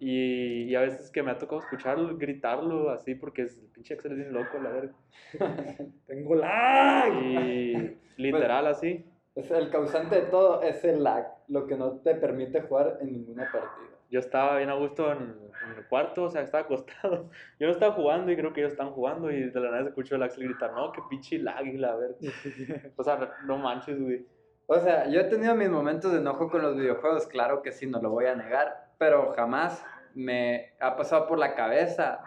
Y, 0.00 0.64
y 0.64 0.74
a 0.74 0.80
veces 0.80 1.10
que 1.10 1.22
me 1.22 1.30
ha 1.30 1.38
tocado 1.38 1.60
escucharlo, 1.62 2.16
gritarlo 2.18 2.90
así, 2.90 3.14
porque 3.14 3.42
es, 3.42 3.56
el 3.58 3.68
pinche 3.68 3.94
Axel 3.94 4.12
es 4.12 4.18
bien 4.18 4.32
loco, 4.34 4.58
la 4.58 4.68
verga. 4.70 4.92
Tengo 6.06 6.34
lag. 6.34 7.10
Y 7.22 7.96
literal 8.16 8.66
así. 8.66 9.06
Es 9.34 9.50
el 9.50 9.70
causante 9.70 10.16
de 10.16 10.22
todo 10.22 10.62
es 10.62 10.84
el 10.84 11.02
lag, 11.02 11.26
lo 11.48 11.66
que 11.66 11.76
no 11.76 12.00
te 12.00 12.14
permite 12.14 12.60
jugar 12.62 12.98
en 13.00 13.12
ninguna 13.12 13.44
partida. 13.50 13.96
Yo 14.10 14.20
estaba 14.20 14.58
bien 14.58 14.68
a 14.68 14.74
gusto 14.74 15.10
en, 15.10 15.20
en 15.20 15.78
el 15.78 15.86
cuarto, 15.88 16.24
o 16.24 16.30
sea, 16.30 16.42
estaba 16.42 16.64
acostado. 16.64 17.30
Yo 17.58 17.66
no 17.66 17.72
estaba 17.72 17.94
jugando 17.94 18.30
y 18.30 18.36
creo 18.36 18.52
que 18.52 18.60
ellos 18.60 18.72
estaban 18.72 18.92
jugando 18.92 19.30
y 19.30 19.48
de 19.48 19.60
la 19.60 19.70
nada 19.70 19.82
se 19.84 19.88
escuchó 19.88 20.16
el 20.16 20.22
Axel 20.22 20.44
gritar, 20.44 20.74
no, 20.74 20.92
qué 20.92 21.00
pinche 21.08 21.38
lag, 21.38 21.64
y 21.66 21.78
la 21.78 21.96
verga. 21.96 22.16
O 22.96 23.02
sea, 23.02 23.32
no 23.46 23.56
manches, 23.56 23.98
güey. 23.98 24.26
O 24.66 24.78
sea, 24.78 25.08
yo 25.08 25.20
he 25.20 25.24
tenido 25.24 25.54
mis 25.54 25.70
momentos 25.70 26.12
de 26.12 26.18
enojo 26.18 26.50
con 26.50 26.62
los 26.62 26.76
videojuegos, 26.76 27.26
claro 27.26 27.62
que 27.62 27.72
sí, 27.72 27.86
no 27.86 28.00
lo 28.00 28.10
voy 28.10 28.26
a 28.26 28.34
negar, 28.34 28.92
pero 28.98 29.32
jamás 29.32 29.84
me 30.14 30.74
ha 30.78 30.94
pasado 30.96 31.26
por 31.26 31.38
la 31.38 31.54
cabeza 31.54 32.22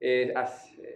eh, 0.00 0.34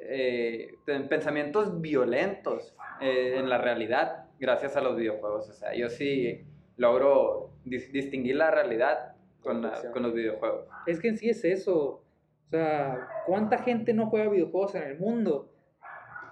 eh, 0.09 0.75
pensamientos 1.09 1.81
violentos 1.81 2.75
eh, 3.01 3.37
en 3.39 3.49
la 3.49 3.59
realidad 3.59 4.26
gracias 4.39 4.77
a 4.77 4.81
los 4.81 4.97
videojuegos. 4.97 5.49
O 5.49 5.53
sea, 5.53 5.75
yo 5.75 5.89
sí 5.89 6.45
logro 6.77 7.51
dis- 7.65 7.91
distinguir 7.91 8.37
la 8.37 8.51
realidad 8.51 9.15
con, 9.41 9.63
la- 9.63 9.91
con 9.93 10.03
los 10.03 10.13
videojuegos. 10.15 10.67
Es 10.87 11.01
que 11.01 11.09
en 11.09 11.17
sí 11.19 11.29
es 11.29 11.45
eso. 11.45 12.03
O 12.47 12.49
sea, 12.51 13.09
¿cuánta 13.27 13.59
gente 13.59 13.93
no 13.93 14.07
juega 14.07 14.29
videojuegos 14.31 14.75
en 14.77 14.83
el 14.85 14.99
mundo? 14.99 15.51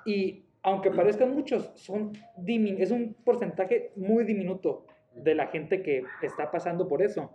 Y 0.07 0.44
aunque 0.62 0.90
parezcan 0.90 1.34
muchos, 1.34 1.72
son 1.74 2.12
es 2.46 2.90
un 2.90 3.14
porcentaje 3.24 3.92
muy 3.96 4.24
diminuto 4.24 4.86
de 5.14 5.34
la 5.34 5.46
gente 5.48 5.82
que 5.82 6.05
está 6.22 6.50
pasando 6.50 6.88
por 6.88 7.02
eso. 7.02 7.30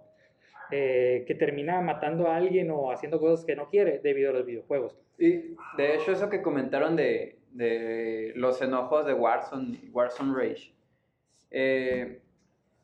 eh, 0.72 1.24
que 1.26 1.34
termina 1.34 1.82
matando 1.82 2.28
a 2.28 2.36
alguien 2.36 2.70
o 2.70 2.92
haciendo 2.92 3.20
cosas 3.20 3.44
que 3.44 3.56
no 3.56 3.70
quiere 3.70 3.98
debido 4.04 4.30
a 4.30 4.34
los 4.34 4.46
videojuegos. 4.46 5.00
Y 5.18 5.56
de 5.78 5.96
hecho 5.96 6.12
eso 6.12 6.30
que 6.30 6.44
comentaron 6.44 6.96
de, 6.96 7.39
de 7.52 8.34
los 8.36 8.62
enojos 8.62 9.06
de 9.06 9.14
Warzone, 9.14 9.90
Warzone 9.92 10.34
Rage. 10.36 10.74
eh, 11.52 12.22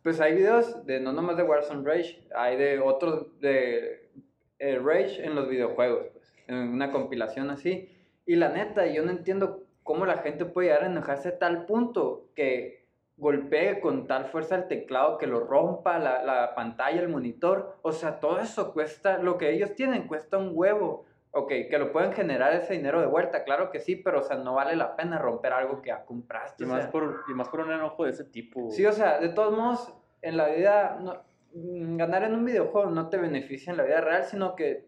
pues 0.05 0.21
hay 0.21 0.35
videos 0.35 0.85
de 0.85 0.99
no 0.99 1.13
nomás 1.13 1.35
de 1.35 1.41
Warzone 1.41 1.83
Rage, 1.83 2.27
hay 2.35 2.57
de 2.57 2.79
otros 2.79 3.39
de 3.39 4.11
eh, 4.59 4.77
Rage 4.77 5.25
en 5.25 5.33
los 5.33 5.49
videojuegos, 5.49 6.09
pues, 6.13 6.31
en 6.47 6.57
una 6.57 6.91
compilación 6.91 7.49
así. 7.49 7.89
Y 8.27 8.35
la 8.35 8.49
neta, 8.49 8.85
yo 8.85 9.03
no 9.03 9.09
entiendo 9.09 9.63
cómo 9.81 10.05
la 10.05 10.17
gente 10.17 10.45
puede 10.45 10.67
llegar 10.67 10.83
a 10.83 10.91
enojarse 10.91 11.29
a 11.29 11.39
tal 11.39 11.65
punto 11.65 12.29
que 12.35 12.85
golpee 13.17 13.79
con 13.79 14.05
tal 14.05 14.25
fuerza 14.25 14.55
el 14.55 14.67
teclado 14.67 15.17
que 15.17 15.25
lo 15.25 15.39
rompa, 15.39 15.97
la, 15.97 16.23
la 16.23 16.53
pantalla, 16.53 17.01
el 17.01 17.09
monitor. 17.09 17.77
O 17.81 17.91
sea, 17.91 18.19
todo 18.19 18.39
eso 18.39 18.73
cuesta, 18.73 19.17
lo 19.17 19.39
que 19.39 19.51
ellos 19.51 19.73
tienen 19.73 20.07
cuesta 20.07 20.37
un 20.37 20.51
huevo. 20.53 21.05
Ok, 21.37 21.49
que 21.69 21.77
lo 21.77 21.91
pueden 21.91 22.13
generar 22.13 22.53
ese 22.53 22.73
dinero 22.73 23.01
de 23.01 23.07
vuelta, 23.07 23.43
claro 23.43 23.69
que 23.69 23.79
sí, 23.81 23.97
pero 23.97 24.19
o 24.19 24.23
sea, 24.23 24.37
no 24.37 24.53
vale 24.53 24.75
la 24.77 24.95
pena 24.95 25.17
romper 25.19 25.51
algo 25.51 25.81
que 25.81 25.89
ya 25.89 26.05
compraste. 26.05 26.63
Y 26.63 26.65
o 26.65 26.69
más, 26.69 26.87
por, 26.87 27.23
y 27.27 27.33
más 27.33 27.49
por 27.49 27.59
un 27.59 27.73
enojo 27.73 28.05
de 28.05 28.11
ese 28.11 28.23
tipo. 28.23 28.69
Sí, 28.71 28.85
o 28.85 28.93
sea, 28.93 29.19
de 29.19 29.27
todos 29.29 29.51
modos, 29.55 29.93
en 30.21 30.37
la 30.37 30.47
vida, 30.47 30.97
no- 31.01 31.21
mm, 31.53 31.97
ganar 31.97 32.23
en 32.23 32.35
un 32.35 32.45
videojuego 32.45 32.89
no 32.89 33.09
te 33.09 33.17
beneficia 33.17 33.71
en 33.71 33.75
la 33.77 33.83
vida 33.83 33.99
real, 33.99 34.23
sino 34.23 34.55
que 34.55 34.87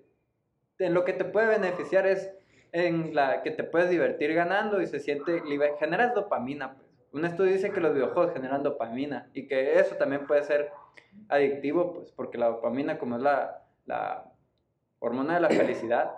en 0.79 0.93
lo 0.93 1.03
que 1.03 1.11
te 1.11 1.25
puede 1.25 1.47
beneficiar 1.47 2.07
es 2.07 2.33
en 2.71 3.13
la 3.13 3.41
que 3.43 3.51
te 3.51 3.65
puedes 3.65 3.89
divertir 3.89 4.33
ganando 4.33 4.81
y 4.81 4.87
se 4.87 5.01
siente, 5.01 5.41
liber- 5.43 5.77
generas 5.79 6.13
dopamina. 6.15 6.75
Pues. 6.75 6.87
Un 7.11 7.25
estudio 7.25 7.51
dice 7.51 7.71
que 7.71 7.81
los 7.81 7.93
videojuegos 7.93 8.31
generan 8.33 8.63
dopamina 8.63 9.29
y 9.33 9.47
que 9.47 9.79
eso 9.79 9.95
también 9.95 10.25
puede 10.25 10.43
ser 10.43 10.71
adictivo, 11.27 11.93
pues, 11.93 12.11
porque 12.13 12.37
la 12.37 12.47
dopamina, 12.47 12.97
como 12.97 13.17
es 13.17 13.21
la, 13.21 13.63
la 13.85 14.31
hormona 14.99 15.33
de 15.35 15.39
la 15.41 15.49
felicidad, 15.49 16.11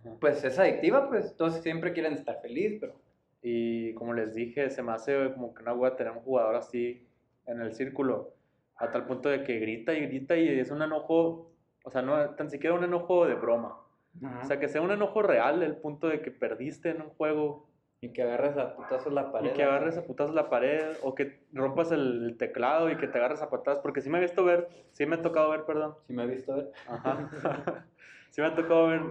Ajá. 0.00 0.16
pues 0.20 0.42
es 0.44 0.58
adictiva, 0.58 1.08
pues 1.08 1.36
todos 1.36 1.54
siempre 1.62 1.92
quieren 1.92 2.12
estar 2.14 2.40
feliz, 2.40 2.78
pero 2.80 2.94
Y 3.42 3.94
como 3.94 4.12
les 4.12 4.34
dije, 4.34 4.68
se 4.70 4.82
me 4.82 4.92
hace 4.92 5.32
como 5.32 5.54
que 5.54 5.62
una 5.62 5.72
hueá 5.72 5.96
tener 5.96 6.12
un 6.12 6.20
jugador 6.20 6.56
así 6.56 7.06
en 7.46 7.60
el 7.62 7.72
círculo, 7.74 8.34
a 8.76 8.90
tal 8.90 9.06
punto 9.06 9.28
de 9.28 9.44
que 9.44 9.58
grita 9.58 9.94
y 9.94 10.00
grita 10.06 10.36
y 10.36 10.48
es 10.58 10.70
un 10.70 10.82
enojo, 10.82 11.50
o 11.84 11.90
sea, 11.90 12.02
no 12.02 12.34
tan 12.34 12.50
siquiera 12.50 12.76
un 12.76 12.84
enojo 12.84 13.26
de 13.26 13.34
broma. 13.34 13.78
Ajá. 14.22 14.40
O 14.42 14.44
sea, 14.44 14.58
que 14.60 14.68
sea 14.68 14.82
un 14.82 14.90
enojo 14.90 15.22
real, 15.22 15.62
el 15.62 15.76
punto 15.76 16.08
de 16.08 16.20
que 16.20 16.30
perdiste 16.30 16.90
en 16.90 17.00
un 17.02 17.10
juego 17.10 17.70
y 18.02 18.12
que 18.12 18.22
agarres 18.22 18.56
a 18.56 18.74
putazos 18.76 19.12
la 19.12 19.30
pared. 19.30 19.50
y 19.50 19.52
que 19.54 19.62
agarres 19.62 19.96
a 19.98 20.04
putazos 20.04 20.34
la 20.34 20.48
pared 20.48 20.96
o 21.02 21.14
que 21.14 21.44
rompas 21.52 21.92
el 21.92 22.36
teclado 22.38 22.90
y 22.90 22.96
que 22.96 23.06
te 23.06 23.18
agarres 23.18 23.42
a 23.42 23.50
patadas, 23.50 23.80
porque 23.80 24.00
sí 24.00 24.08
me 24.10 24.18
he 24.18 24.22
visto 24.22 24.42
ver, 24.44 24.68
sí 24.92 25.04
me 25.06 25.16
ha 25.16 25.22
tocado 25.22 25.50
ver, 25.50 25.64
perdón, 25.64 25.94
Si 26.06 26.12
me 26.14 26.24
he 26.24 26.26
visto 26.26 26.56
ver. 26.56 26.72
Ajá. 26.88 27.30
sí 28.30 28.40
me 28.40 28.46
ha 28.48 28.54
tocado 28.54 28.88
ver 28.88 29.02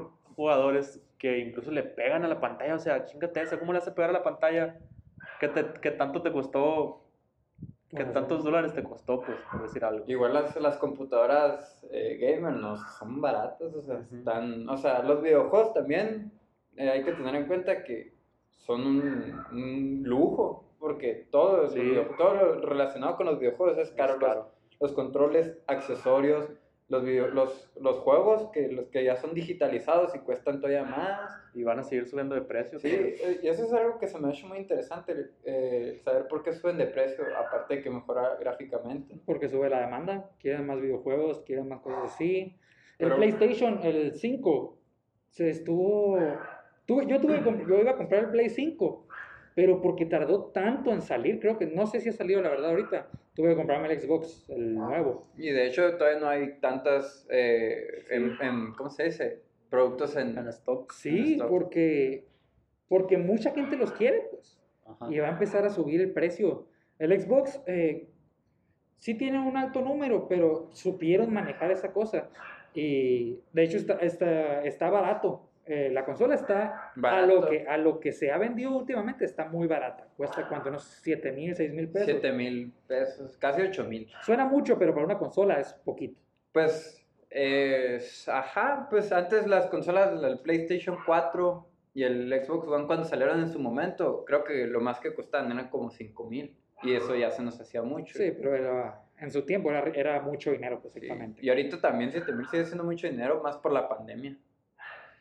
jugadores 0.43 1.05
que 1.17 1.37
incluso 1.39 1.69
le 1.69 1.83
pegan 1.83 2.23
a 2.23 2.29
la 2.29 2.39
pantalla, 2.39 2.75
o 2.75 2.79
sea, 2.79 3.03
chingate 3.03 3.41
esa, 3.41 3.59
¿cómo 3.59 3.73
le 3.73 3.79
hace 3.79 3.91
pegar 3.91 4.09
a 4.11 4.13
la 4.13 4.23
pantalla? 4.23 4.77
¿Qué, 5.41 5.49
te, 5.49 5.65
qué 5.81 5.91
tanto 5.91 6.21
te 6.21 6.31
costó? 6.31 7.01
¿Qué 7.89 7.97
Bueno, 7.97 8.13
tantos 8.13 8.45
dólares 8.45 8.73
te 8.73 8.81
costó, 8.81 9.19
pues, 9.19 9.37
por 9.51 9.63
decir 9.63 9.83
algo? 9.83 10.05
Igual 10.07 10.33
las, 10.33 10.55
las 10.55 10.77
computadoras 10.77 11.85
eh, 11.91 12.17
gamer 12.21 12.53
no 12.53 12.77
son 12.77 13.19
baratas, 13.19 13.75
o 13.75 13.81
sea, 13.81 13.95
Ujú. 13.95 14.15
están, 14.15 14.69
o 14.69 14.77
sea, 14.77 15.03
los 15.03 15.21
videojuegos 15.21 15.73
también 15.73 16.31
eh, 16.77 16.89
hay 16.89 17.03
que 17.03 17.11
tener 17.11 17.35
en 17.35 17.45
cuenta 17.45 17.83
que 17.83 18.13
son 18.49 18.85
un, 18.85 19.41
un 19.51 20.03
lujo, 20.05 20.63
porque 20.79 21.27
todo, 21.31 21.63
los 21.63 21.73
Sí. 21.73 21.81
video- 21.81 22.15
todo 22.17 22.33
lo 22.35 22.61
relacionado 22.61 23.17
con 23.17 23.25
los 23.25 23.39
videojuegos 23.39 23.77
es 23.77 23.91
caro, 23.91 24.13
Es 24.13 24.19
los- 24.21 24.29
caro. 24.29 24.51
Los, 24.79 24.93
controles, 24.93 25.57
accesorios, 25.67 26.47
los, 26.89 27.03
video- 27.03 27.27
los, 27.29 27.71
los 27.79 27.97
juegos 27.99 28.49
que, 28.51 28.67
los 28.71 28.87
que 28.87 29.03
ya 29.03 29.15
son 29.15 29.33
digitalizados 29.33 30.15
y 30.15 30.19
cuestan 30.19 30.57
todavía 30.59 30.83
más. 30.83 31.31
Y 31.53 31.63
van 31.63 31.79
a 31.79 31.83
seguir 31.83 32.05
subiendo 32.07 32.35
de 32.35 32.41
precio. 32.41 32.79
Sí, 32.79 32.89
eh, 32.91 33.39
y 33.41 33.47
eso 33.47 33.63
es 33.65 33.73
algo 33.73 33.97
que 33.99 34.07
se 34.07 34.19
me 34.19 34.27
ha 34.27 34.31
hecho 34.31 34.47
muy 34.47 34.57
interesante, 34.59 35.31
eh, 35.45 35.99
saber 36.03 36.27
por 36.27 36.43
qué 36.43 36.53
suben 36.53 36.77
de 36.77 36.85
precio, 36.87 37.23
aparte 37.37 37.75
de 37.77 37.81
que 37.83 37.89
mejora 37.89 38.35
gráficamente. 38.39 39.15
Porque 39.25 39.49
sube 39.49 39.69
la 39.69 39.81
demanda, 39.81 40.29
quieren 40.39 40.65
más 40.67 40.79
videojuegos, 40.81 41.41
quieren 41.45 41.67
más 41.69 41.81
cosas 41.81 42.13
así. 42.13 42.55
El 42.97 43.07
Pero- 43.07 43.15
PlayStation, 43.15 43.79
el 43.83 44.13
5, 44.15 44.77
se 45.29 45.49
estuvo... 45.49 46.17
tuve- 46.85 47.07
yo, 47.07 47.19
tuve, 47.21 47.41
yo 47.67 47.79
iba 47.81 47.91
a 47.91 47.95
comprar 47.95 48.25
el 48.25 48.29
Play 48.31 48.49
5, 48.49 49.07
pero 49.55 49.81
porque 49.81 50.05
tardó 50.05 50.45
tanto 50.45 50.91
en 50.91 51.01
salir, 51.01 51.39
creo 51.39 51.57
que 51.57 51.65
no 51.65 51.85
sé 51.87 51.99
si 52.01 52.09
ha 52.09 52.13
salido 52.13 52.41
la 52.41 52.49
verdad 52.49 52.69
ahorita, 52.71 53.07
tuve 53.39 53.51
que 53.51 53.55
comprarme 53.55 53.89
el 53.93 53.97
Xbox, 54.01 54.49
el 54.49 54.75
nuevo. 54.75 55.25
Y 55.37 55.49
de 55.51 55.67
hecho 55.67 55.95
todavía 55.95 56.19
no 56.19 56.27
hay 56.27 56.59
tantas, 56.59 57.25
eh, 57.31 58.03
en, 58.09 58.35
en- 58.41 58.73
¿cómo 58.73 58.89
se 58.89 59.03
dice? 59.05 59.39
Productos 59.69 60.17
en... 60.17 60.37
En 60.37 60.45
stock. 60.49 60.91
Sí, 60.91 61.35
stock. 61.35 61.47
porque, 61.47 62.25
porque 62.89 63.17
mucha 63.17 63.51
gente 63.51 63.77
los 63.77 63.93
quiere, 63.93 64.27
pues. 64.29 64.59
Ajá. 64.85 65.07
y 65.09 65.19
va 65.19 65.27
a 65.27 65.31
empezar 65.31 65.63
a 65.65 65.69
subir 65.69 66.01
el 66.01 66.11
precio. 66.11 66.65
El 66.97 67.17
Xbox 67.17 67.61
eh, 67.65 68.09
sí 68.97 69.13
tiene 69.13 69.39
un 69.39 69.55
alto 69.55 69.79
número, 69.81 70.27
pero 70.27 70.67
supieron 70.73 71.31
manejar 71.31 71.71
esa 71.71 71.93
cosa. 71.93 72.27
Y 72.73 73.39
de 73.53 73.63
hecho 73.63 73.77
está, 73.77 73.93
está, 73.99 74.65
está 74.65 74.89
barato. 74.89 75.48
Eh, 75.71 75.91
la 75.91 76.03
consola 76.03 76.33
está 76.33 76.65
a 76.65 76.91
Barato. 76.95 77.27
lo, 77.27 77.47
que, 77.47 77.67
a 77.67 77.77
lo 77.77 77.99
que 77.99 78.11
se 78.11 78.31
ha 78.31 78.39
vendido 78.39 78.75
últimamente, 78.75 79.23
está 79.23 79.45
muy 79.45 79.67
barata. 79.67 80.07
Cuesta 80.17 80.47
cuánto, 80.49 80.69
unos 80.69 80.83
7 81.03 81.31
mil, 81.31 81.55
6 81.55 81.73
mil 81.73 81.89
pesos. 81.89 82.07
7 82.07 82.31
mil 82.31 82.73
pesos, 82.87 83.37
casi 83.37 83.61
8 83.61 83.83
mil. 83.83 84.09
Suena 84.23 84.45
mucho, 84.45 84.79
pero 84.79 84.95
para 84.95 85.05
una 85.05 85.19
consola 85.19 85.59
es 85.59 85.71
poquito. 85.73 86.19
Pues, 86.51 87.05
eh, 87.29 88.01
ajá, 88.25 88.87
pues 88.89 89.11
antes 89.11 89.45
las 89.45 89.67
consolas, 89.67 90.23
el 90.23 90.39
PlayStation 90.39 90.97
4 91.05 91.67
y 91.93 92.01
el 92.01 92.33
Xbox 92.43 92.67
One 92.67 92.87
cuando 92.87 93.05
salieron 93.05 93.39
en 93.39 93.49
su 93.49 93.59
momento, 93.59 94.25
creo 94.25 94.43
que 94.43 94.65
lo 94.65 94.81
más 94.81 94.99
que 94.99 95.13
costaban 95.13 95.51
eran 95.51 95.69
como 95.69 95.91
5 95.91 96.27
mil. 96.27 96.57
Y 96.81 96.95
eso 96.95 97.15
ya 97.15 97.29
se 97.29 97.43
nos 97.43 97.61
hacía 97.61 97.83
mucho. 97.83 98.17
Sí, 98.17 98.31
pero 98.31 98.55
era, 98.55 99.03
en 99.19 99.29
su 99.29 99.45
tiempo 99.45 99.69
era, 99.69 99.83
era 99.93 100.19
mucho 100.21 100.51
dinero, 100.51 100.81
pues 100.81 100.95
Sí. 100.95 101.07
Y 101.41 101.49
ahorita 101.49 101.79
también 101.79 102.11
7 102.11 102.31
mil 102.31 102.47
sigue 102.47 102.65
siendo 102.65 102.83
mucho 102.83 103.07
dinero, 103.07 103.39
más 103.43 103.57
por 103.57 103.71
la 103.71 103.87
pandemia. 103.87 104.35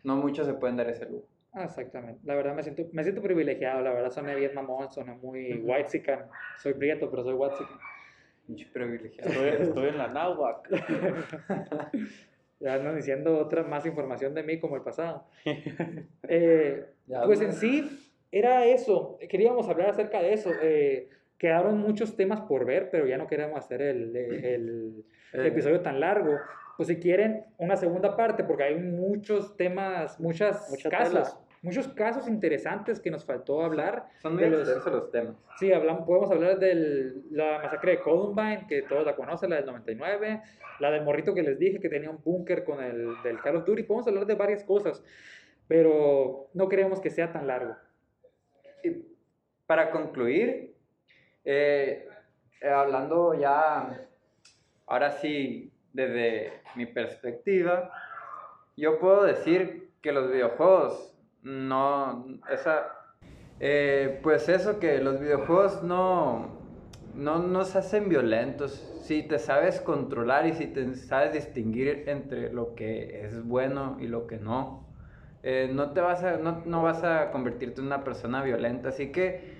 No 0.04 0.16
muchos 0.16 0.46
se 0.46 0.54
pueden 0.54 0.76
dar 0.76 0.88
ese 0.88 1.06
lujo. 1.06 1.26
Ah, 1.52 1.64
exactamente. 1.64 2.20
La 2.24 2.34
verdad 2.34 2.54
me 2.54 2.62
siento, 2.62 2.84
me 2.92 3.02
siento 3.02 3.22
privilegiado, 3.22 3.80
la 3.82 3.92
verdad 3.92 4.10
soné 4.10 4.34
bien 4.36 4.54
mamón, 4.54 4.90
soné 4.92 5.14
muy 5.14 5.54
Ujú. 5.54 5.72
white 5.72 6.02
Soy 6.58 6.74
prieto, 6.74 7.10
pero 7.10 7.24
soy 7.24 7.34
white 7.34 7.54
Mucho 8.46 8.66
privilegiado. 8.72 9.30
Estoy, 9.30 9.66
estoy 9.66 9.88
en 9.88 9.98
la 9.98 10.08
náhuac. 10.08 10.68
Ya 12.60 12.74
andan 12.74 12.96
diciendo 12.96 13.38
otra 13.38 13.62
más 13.62 13.86
información 13.86 14.34
de 14.34 14.42
mí 14.42 14.58
como 14.58 14.74
el 14.76 14.82
pasado. 14.82 15.24
Eh, 16.28 16.84
Ya, 17.06 17.22
pues 17.22 17.40
en 17.40 17.52
sí, 17.52 18.10
era 18.32 18.66
eso. 18.66 19.16
Queríamos 19.28 19.68
hablar 19.68 19.90
acerca 19.90 20.20
de 20.20 20.32
eso. 20.34 20.52
Eh, 20.60 21.08
quedaron 21.38 21.78
muchos 21.78 22.16
temas 22.16 22.40
por 22.42 22.64
ver, 22.66 22.90
pero 22.90 23.06
ya 23.06 23.16
no 23.16 23.26
queremos 23.28 23.58
hacer 23.58 23.80
el, 23.82 24.14
el- 24.16 25.04
el 25.32 25.40
Eh, 25.40 25.48
episodio 25.48 25.80
tan 25.80 26.00
largo. 26.00 26.36
Pues 26.78 26.86
si 26.86 26.96
quieren 27.00 27.44
una 27.58 27.76
segunda 27.76 28.16
parte, 28.16 28.44
porque 28.44 28.62
hay 28.62 28.76
muchos 28.76 29.56
temas, 29.56 30.18
muchas 30.20 30.70
Mucha 30.70 30.88
casos, 30.88 31.12
tela. 31.12 31.46
muchos 31.60 31.88
casos 31.88 32.28
interesantes 32.28 33.00
que 33.00 33.10
nos 33.10 33.24
faltó 33.24 33.62
hablar. 33.62 34.06
Son 34.22 34.36
muy 34.36 34.48
los- 34.48 34.60
extensos 34.60 34.92
los 34.92 35.10
temas. 35.10 35.34
Sí, 35.58 35.72
hablamos, 35.72 36.06
podemos 36.06 36.30
hablar 36.30 36.60
de 36.60 37.14
la 37.32 37.58
masacre 37.64 37.90
de 37.96 38.00
Columbine, 38.00 38.66
que 38.68 38.82
todos 38.82 39.04
la 39.04 39.16
conocen, 39.16 39.50
la 39.50 39.56
del 39.56 39.66
99, 39.66 40.40
la 40.78 40.90
del 40.92 41.02
morrito 41.02 41.34
que 41.34 41.42
les 41.42 41.58
dije 41.58 41.80
que 41.80 41.88
tenía 41.88 42.10
un 42.10 42.22
búnker 42.22 42.62
con 42.62 42.80
el 42.80 43.20
del 43.24 43.40
Call 43.40 43.56
of 43.56 43.64
Duty. 43.64 43.82
Podemos 43.82 44.06
hablar 44.06 44.24
de 44.26 44.36
varias 44.36 44.62
cosas, 44.62 45.02
pero 45.66 46.48
no 46.54 46.68
queremos 46.68 47.00
que 47.00 47.10
sea 47.10 47.32
tan 47.32 47.48
largo. 47.48 47.74
Y 48.84 49.04
para 49.66 49.90
concluir, 49.90 50.76
eh, 51.44 52.06
eh, 52.60 52.68
hablando 52.68 53.34
ya, 53.34 54.06
ahora 54.86 55.10
sí, 55.10 55.67
desde 55.92 56.52
mi 56.76 56.86
perspectiva, 56.86 57.90
yo 58.76 58.98
puedo 58.98 59.24
decir 59.24 59.90
que 60.00 60.12
los 60.12 60.30
videojuegos 60.30 61.14
no, 61.42 62.24
esa, 62.50 62.86
eh, 63.60 64.20
pues 64.22 64.48
eso, 64.48 64.78
que 64.78 64.98
los 64.98 65.18
videojuegos 65.20 65.82
no, 65.82 66.58
no 67.14 67.38
nos 67.38 67.74
hacen 67.76 68.08
violentos. 68.08 68.72
Si 69.02 69.22
te 69.22 69.38
sabes 69.38 69.80
controlar 69.80 70.46
y 70.46 70.52
si 70.52 70.66
te 70.66 70.94
sabes 70.94 71.32
distinguir 71.32 72.04
entre 72.06 72.52
lo 72.52 72.74
que 72.74 73.24
es 73.24 73.44
bueno 73.44 73.96
y 74.00 74.06
lo 74.06 74.26
que 74.26 74.36
no, 74.38 74.86
eh, 75.42 75.70
no 75.72 75.92
te 75.92 76.00
vas 76.00 76.22
a, 76.22 76.36
no, 76.36 76.62
no 76.66 76.82
vas 76.82 77.02
a 77.04 77.30
convertirte 77.30 77.80
en 77.80 77.86
una 77.86 78.04
persona 78.04 78.42
violenta. 78.42 78.90
Así 78.90 79.10
que 79.10 79.58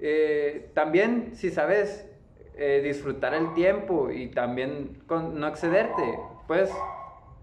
eh, 0.00 0.70
también 0.74 1.34
si 1.34 1.50
sabes 1.50 2.10
eh, 2.56 2.80
disfrutar 2.82 3.34
el 3.34 3.54
tiempo 3.54 4.10
y 4.10 4.28
también 4.28 5.02
con- 5.06 5.38
no 5.38 5.46
excederte, 5.46 6.18
puedes 6.46 6.72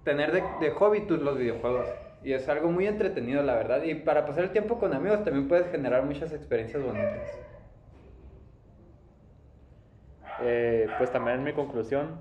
tener 0.04 0.32
de, 0.32 0.44
de 0.60 0.72
hobby 0.72 1.02
tus 1.02 1.22
los 1.22 1.38
videojuegos. 1.38 1.88
Y 2.24 2.34
es 2.34 2.48
algo 2.50 2.70
muy 2.72 2.88
entretenido, 2.88 3.44
la 3.44 3.56
verdad. 3.56 3.84
Y 3.84 3.96
para 3.96 4.26
pasar 4.26 4.46
el 4.46 4.52
tiempo 4.52 4.80
con 4.80 4.94
amigos 4.94 5.24
también 5.24 5.48
puedes 5.48 5.70
generar 5.72 6.04
muchas 6.04 6.32
experiencias 6.34 6.82
bonitas. 6.82 7.40
Eh, 10.42 10.88
pues 10.98 11.12
también 11.12 11.44
mi 11.44 11.54
conclusión. 11.54 12.18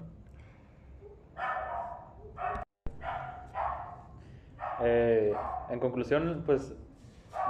Eh, 4.82 5.34
en 5.70 5.78
conclusión, 5.80 6.42
pues 6.44 6.74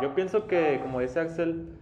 yo 0.00 0.14
pienso 0.14 0.46
que, 0.46 0.78
como 0.82 1.00
dice 1.00 1.20
Axel, 1.20 1.81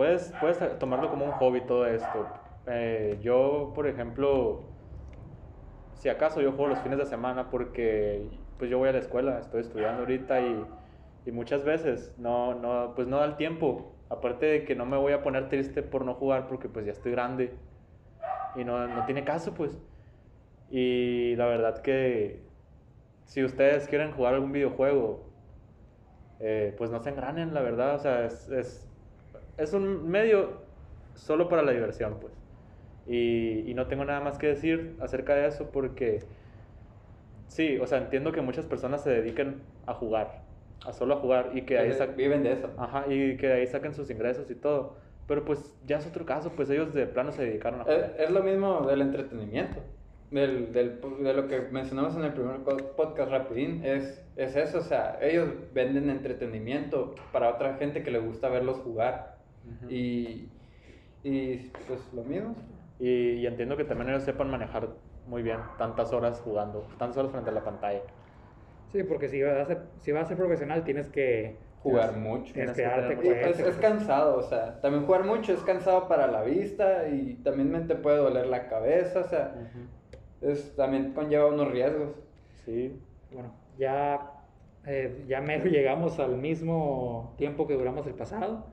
puedes, 0.00 0.32
puedes 0.40 0.78
tomarlo 0.78 1.10
como 1.10 1.26
un 1.26 1.32
hobby 1.32 1.60
todo 1.66 1.86
esto. 1.86 2.26
Eh, 2.66 3.18
yo, 3.20 3.70
por 3.74 3.86
ejemplo, 3.86 4.64
si 5.92 6.08
acaso 6.08 6.40
yo 6.40 6.52
juego 6.52 6.68
los 6.68 6.78
fines 6.78 6.96
de 6.96 7.04
semana 7.04 7.50
porque 7.50 8.30
pues 8.56 8.70
yo 8.70 8.78
voy 8.78 8.88
a 8.88 8.92
la 8.92 9.00
escuela, 9.00 9.38
estoy 9.38 9.60
estudiando 9.60 10.00
ahorita 10.00 10.40
y, 10.40 10.66
y 11.26 11.32
muchas 11.32 11.64
veces 11.64 12.14
no, 12.16 12.54
no, 12.54 12.94
pues 12.96 13.08
no 13.08 13.18
da 13.18 13.26
el 13.26 13.36
tiempo 13.36 13.94
Aparte 14.08 14.46
de 14.46 14.64
que 14.64 14.74
no 14.74 14.86
me 14.86 14.96
voy 14.96 15.12
a 15.12 15.22
poner 15.22 15.50
triste 15.50 15.82
por 15.82 16.06
no 16.06 16.14
jugar 16.14 16.48
porque 16.48 16.70
pues 16.70 16.86
ya 16.86 16.92
estoy 16.92 17.12
grande 17.12 17.52
y 18.56 18.64
no, 18.64 18.88
no 18.88 19.04
tiene 19.04 19.22
caso 19.22 19.52
pues. 19.52 19.78
Y 20.70 21.36
la 21.36 21.44
verdad 21.44 21.82
que 21.82 22.42
si 23.26 23.44
ustedes 23.44 23.86
quieren 23.86 24.12
jugar 24.12 24.32
algún 24.32 24.50
videojuego, 24.50 25.30
eh, 26.40 26.74
pues 26.78 26.90
no 26.90 27.00
se 27.00 27.10
engranen, 27.10 27.52
la 27.54 27.60
verdad. 27.60 27.94
O 27.94 27.98
sea, 27.98 28.24
es, 28.24 28.48
es, 28.48 28.89
es 29.60 29.72
un 29.72 30.08
medio 30.08 30.62
solo 31.14 31.48
para 31.48 31.62
la 31.62 31.72
diversión, 31.72 32.18
pues. 32.20 32.32
Y, 33.06 33.70
y 33.70 33.74
no 33.74 33.86
tengo 33.86 34.04
nada 34.04 34.20
más 34.20 34.38
que 34.38 34.46
decir 34.48 34.96
acerca 35.00 35.34
de 35.34 35.46
eso 35.46 35.70
porque, 35.72 36.20
sí, 37.48 37.78
o 37.78 37.86
sea, 37.86 37.98
entiendo 37.98 38.32
que 38.32 38.40
muchas 38.40 38.66
personas 38.66 39.02
se 39.02 39.10
dediquen 39.10 39.62
a 39.86 39.94
jugar, 39.94 40.42
a 40.86 40.92
solo 40.92 41.14
a 41.14 41.16
jugar 41.18 41.50
y 41.54 41.62
que 41.62 41.78
ahí 41.78 41.90
Entonces, 41.90 42.08
sa- 42.10 42.16
viven 42.16 42.42
de 42.42 42.52
eso. 42.52 42.70
Ajá, 42.78 43.04
y 43.12 43.36
que 43.36 43.52
ahí 43.52 43.66
saquen 43.66 43.94
sus 43.94 44.10
ingresos 44.10 44.50
y 44.50 44.54
todo. 44.54 44.96
Pero 45.26 45.44
pues 45.44 45.76
ya 45.86 45.98
es 45.98 46.06
otro 46.06 46.24
caso, 46.26 46.52
pues 46.56 46.68
ellos 46.70 46.92
de 46.92 47.06
plano 47.06 47.30
se 47.32 47.44
dedicaron 47.44 47.80
a 47.80 47.84
Es, 47.84 47.88
jugar. 47.94 48.14
es 48.18 48.30
lo 48.30 48.42
mismo 48.42 48.82
del 48.82 49.00
entretenimiento. 49.02 49.78
Del, 50.30 50.72
del- 50.72 51.00
de 51.22 51.34
lo 51.34 51.48
que 51.48 51.60
mencionamos 51.72 52.14
en 52.16 52.22
el 52.24 52.32
primer 52.32 52.60
podcast 52.96 53.30
rapidín, 53.32 53.84
es, 53.84 54.24
es 54.36 54.54
eso, 54.54 54.78
o 54.78 54.82
sea, 54.82 55.18
ellos 55.20 55.48
venden 55.72 56.08
entretenimiento 56.08 57.16
para 57.32 57.48
otra 57.50 57.74
gente 57.74 58.04
que 58.04 58.12
le 58.12 58.20
gusta 58.20 58.48
verlos 58.48 58.78
jugar. 58.78 59.39
Y, 59.88 60.48
y 61.22 61.56
pues 61.86 62.12
lo 62.12 62.24
mismo. 62.24 62.54
Y, 62.98 63.32
y 63.34 63.46
entiendo 63.46 63.76
que 63.76 63.84
también 63.84 64.10
ellos 64.10 64.24
sepan 64.24 64.50
manejar 64.50 64.88
muy 65.26 65.42
bien 65.42 65.58
tantas 65.78 66.12
horas 66.12 66.40
jugando, 66.40 66.80
tantas 66.98 67.16
horas 67.18 67.30
frente 67.32 67.50
a 67.50 67.52
la 67.52 67.64
pantalla. 67.64 68.02
Sí, 68.92 69.04
porque 69.04 69.28
si 69.28 69.42
vas 69.42 69.56
a 69.56 69.64
ser, 69.66 69.78
si 69.98 70.12
vas 70.12 70.24
a 70.24 70.28
ser 70.28 70.36
profesional 70.36 70.84
tienes 70.84 71.08
que 71.08 71.56
Jugar 71.82 72.16
mucho. 72.16 72.52
tienes 72.52 72.76
que 72.76 72.82
darte 72.82 73.16
cuenta. 73.16 73.48
es, 73.48 73.58
es 73.58 73.76
cansado, 73.76 74.36
o 74.36 74.42
sea, 74.42 74.80
también 74.80 75.06
jugar 75.06 75.24
mucho 75.24 75.52
es 75.54 75.62
cansado 75.62 76.08
para 76.08 76.26
la 76.26 76.42
vista 76.42 77.08
y 77.08 77.36
también 77.42 77.86
te 77.86 77.94
puede 77.96 78.18
doler 78.18 78.46
la 78.48 78.68
cabeza, 78.68 79.20
o 79.20 79.24
sea, 79.24 79.54
es, 80.42 80.74
también 80.76 81.14
conlleva 81.14 81.46
unos 81.46 81.70
riesgos. 81.70 82.10
Sí, 82.64 83.00
Bueno, 83.30 83.54
ya, 83.78 84.20
eh, 84.84 85.24
ya 85.26 85.40
mero 85.40 85.64
llegamos 85.70 86.18
al 86.18 86.36
mismo 86.36 87.34
tiempo 87.38 87.66
que 87.66 87.74
duramos 87.74 88.06
el 88.06 88.14
pasado. 88.14 88.66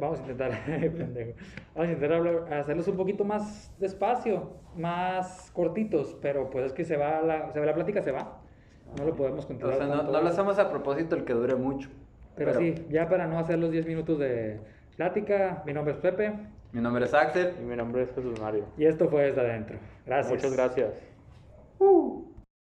Vamos 0.00 0.18
a 0.18 0.22
intentar, 0.22 0.50
pendejo. 0.66 1.32
Vamos 1.74 1.88
a 1.88 1.92
intentar 1.92 2.12
hablar- 2.12 2.52
hacerlos 2.54 2.86
un 2.88 2.96
poquito 2.96 3.24
más 3.24 3.74
despacio, 3.78 4.50
más 4.76 5.50
cortitos, 5.52 6.16
pero 6.20 6.50
pues 6.50 6.66
es 6.66 6.72
que 6.72 6.84
se 6.84 6.96
va 6.96 7.22
la, 7.22 7.52
se 7.52 7.60
va 7.60 7.66
la 7.66 7.74
plática, 7.74 8.02
se 8.02 8.12
va. 8.12 8.40
No 8.98 9.04
lo 9.04 9.14
podemos 9.16 9.44
O 9.44 9.48
controlar. 9.48 9.78
sea, 9.78 9.86
no, 9.86 10.02
no 10.04 10.20
lo 10.22 10.28
hacemos 10.28 10.58
a 10.58 10.70
propósito 10.70 11.16
el 11.16 11.24
que 11.24 11.32
dure 11.32 11.54
mucho. 11.56 11.88
Pero, 12.36 12.54
sí, 12.54 12.74
ya 12.90 13.08
para 13.08 13.26
no 13.26 13.38
hacer 13.38 13.58
los 13.58 13.70
10 13.70 13.86
minutos 13.86 14.18
de 14.18 14.60
plática, 14.96 15.62
mi 15.64 15.72
nombre 15.72 15.94
es 15.94 16.00
Pepe 16.00 16.32
Mi 16.72 16.80
nombre 16.82 17.06
es 17.06 17.14
Axel. 17.14 17.54
y 17.60 17.64
mi 17.64 17.76
nombre 17.76 18.02
es 18.02 18.12
Jesús 18.14 18.38
Mario. 18.40 18.66
y 18.76 18.84
esto 18.84 19.08
fue 19.08 19.22
Desde 19.24 19.40
Adentro. 19.40 19.78
Gracias. 20.04 20.32
Muchas 20.34 20.52
gracias. 20.54 20.90
Uh. 21.78 22.24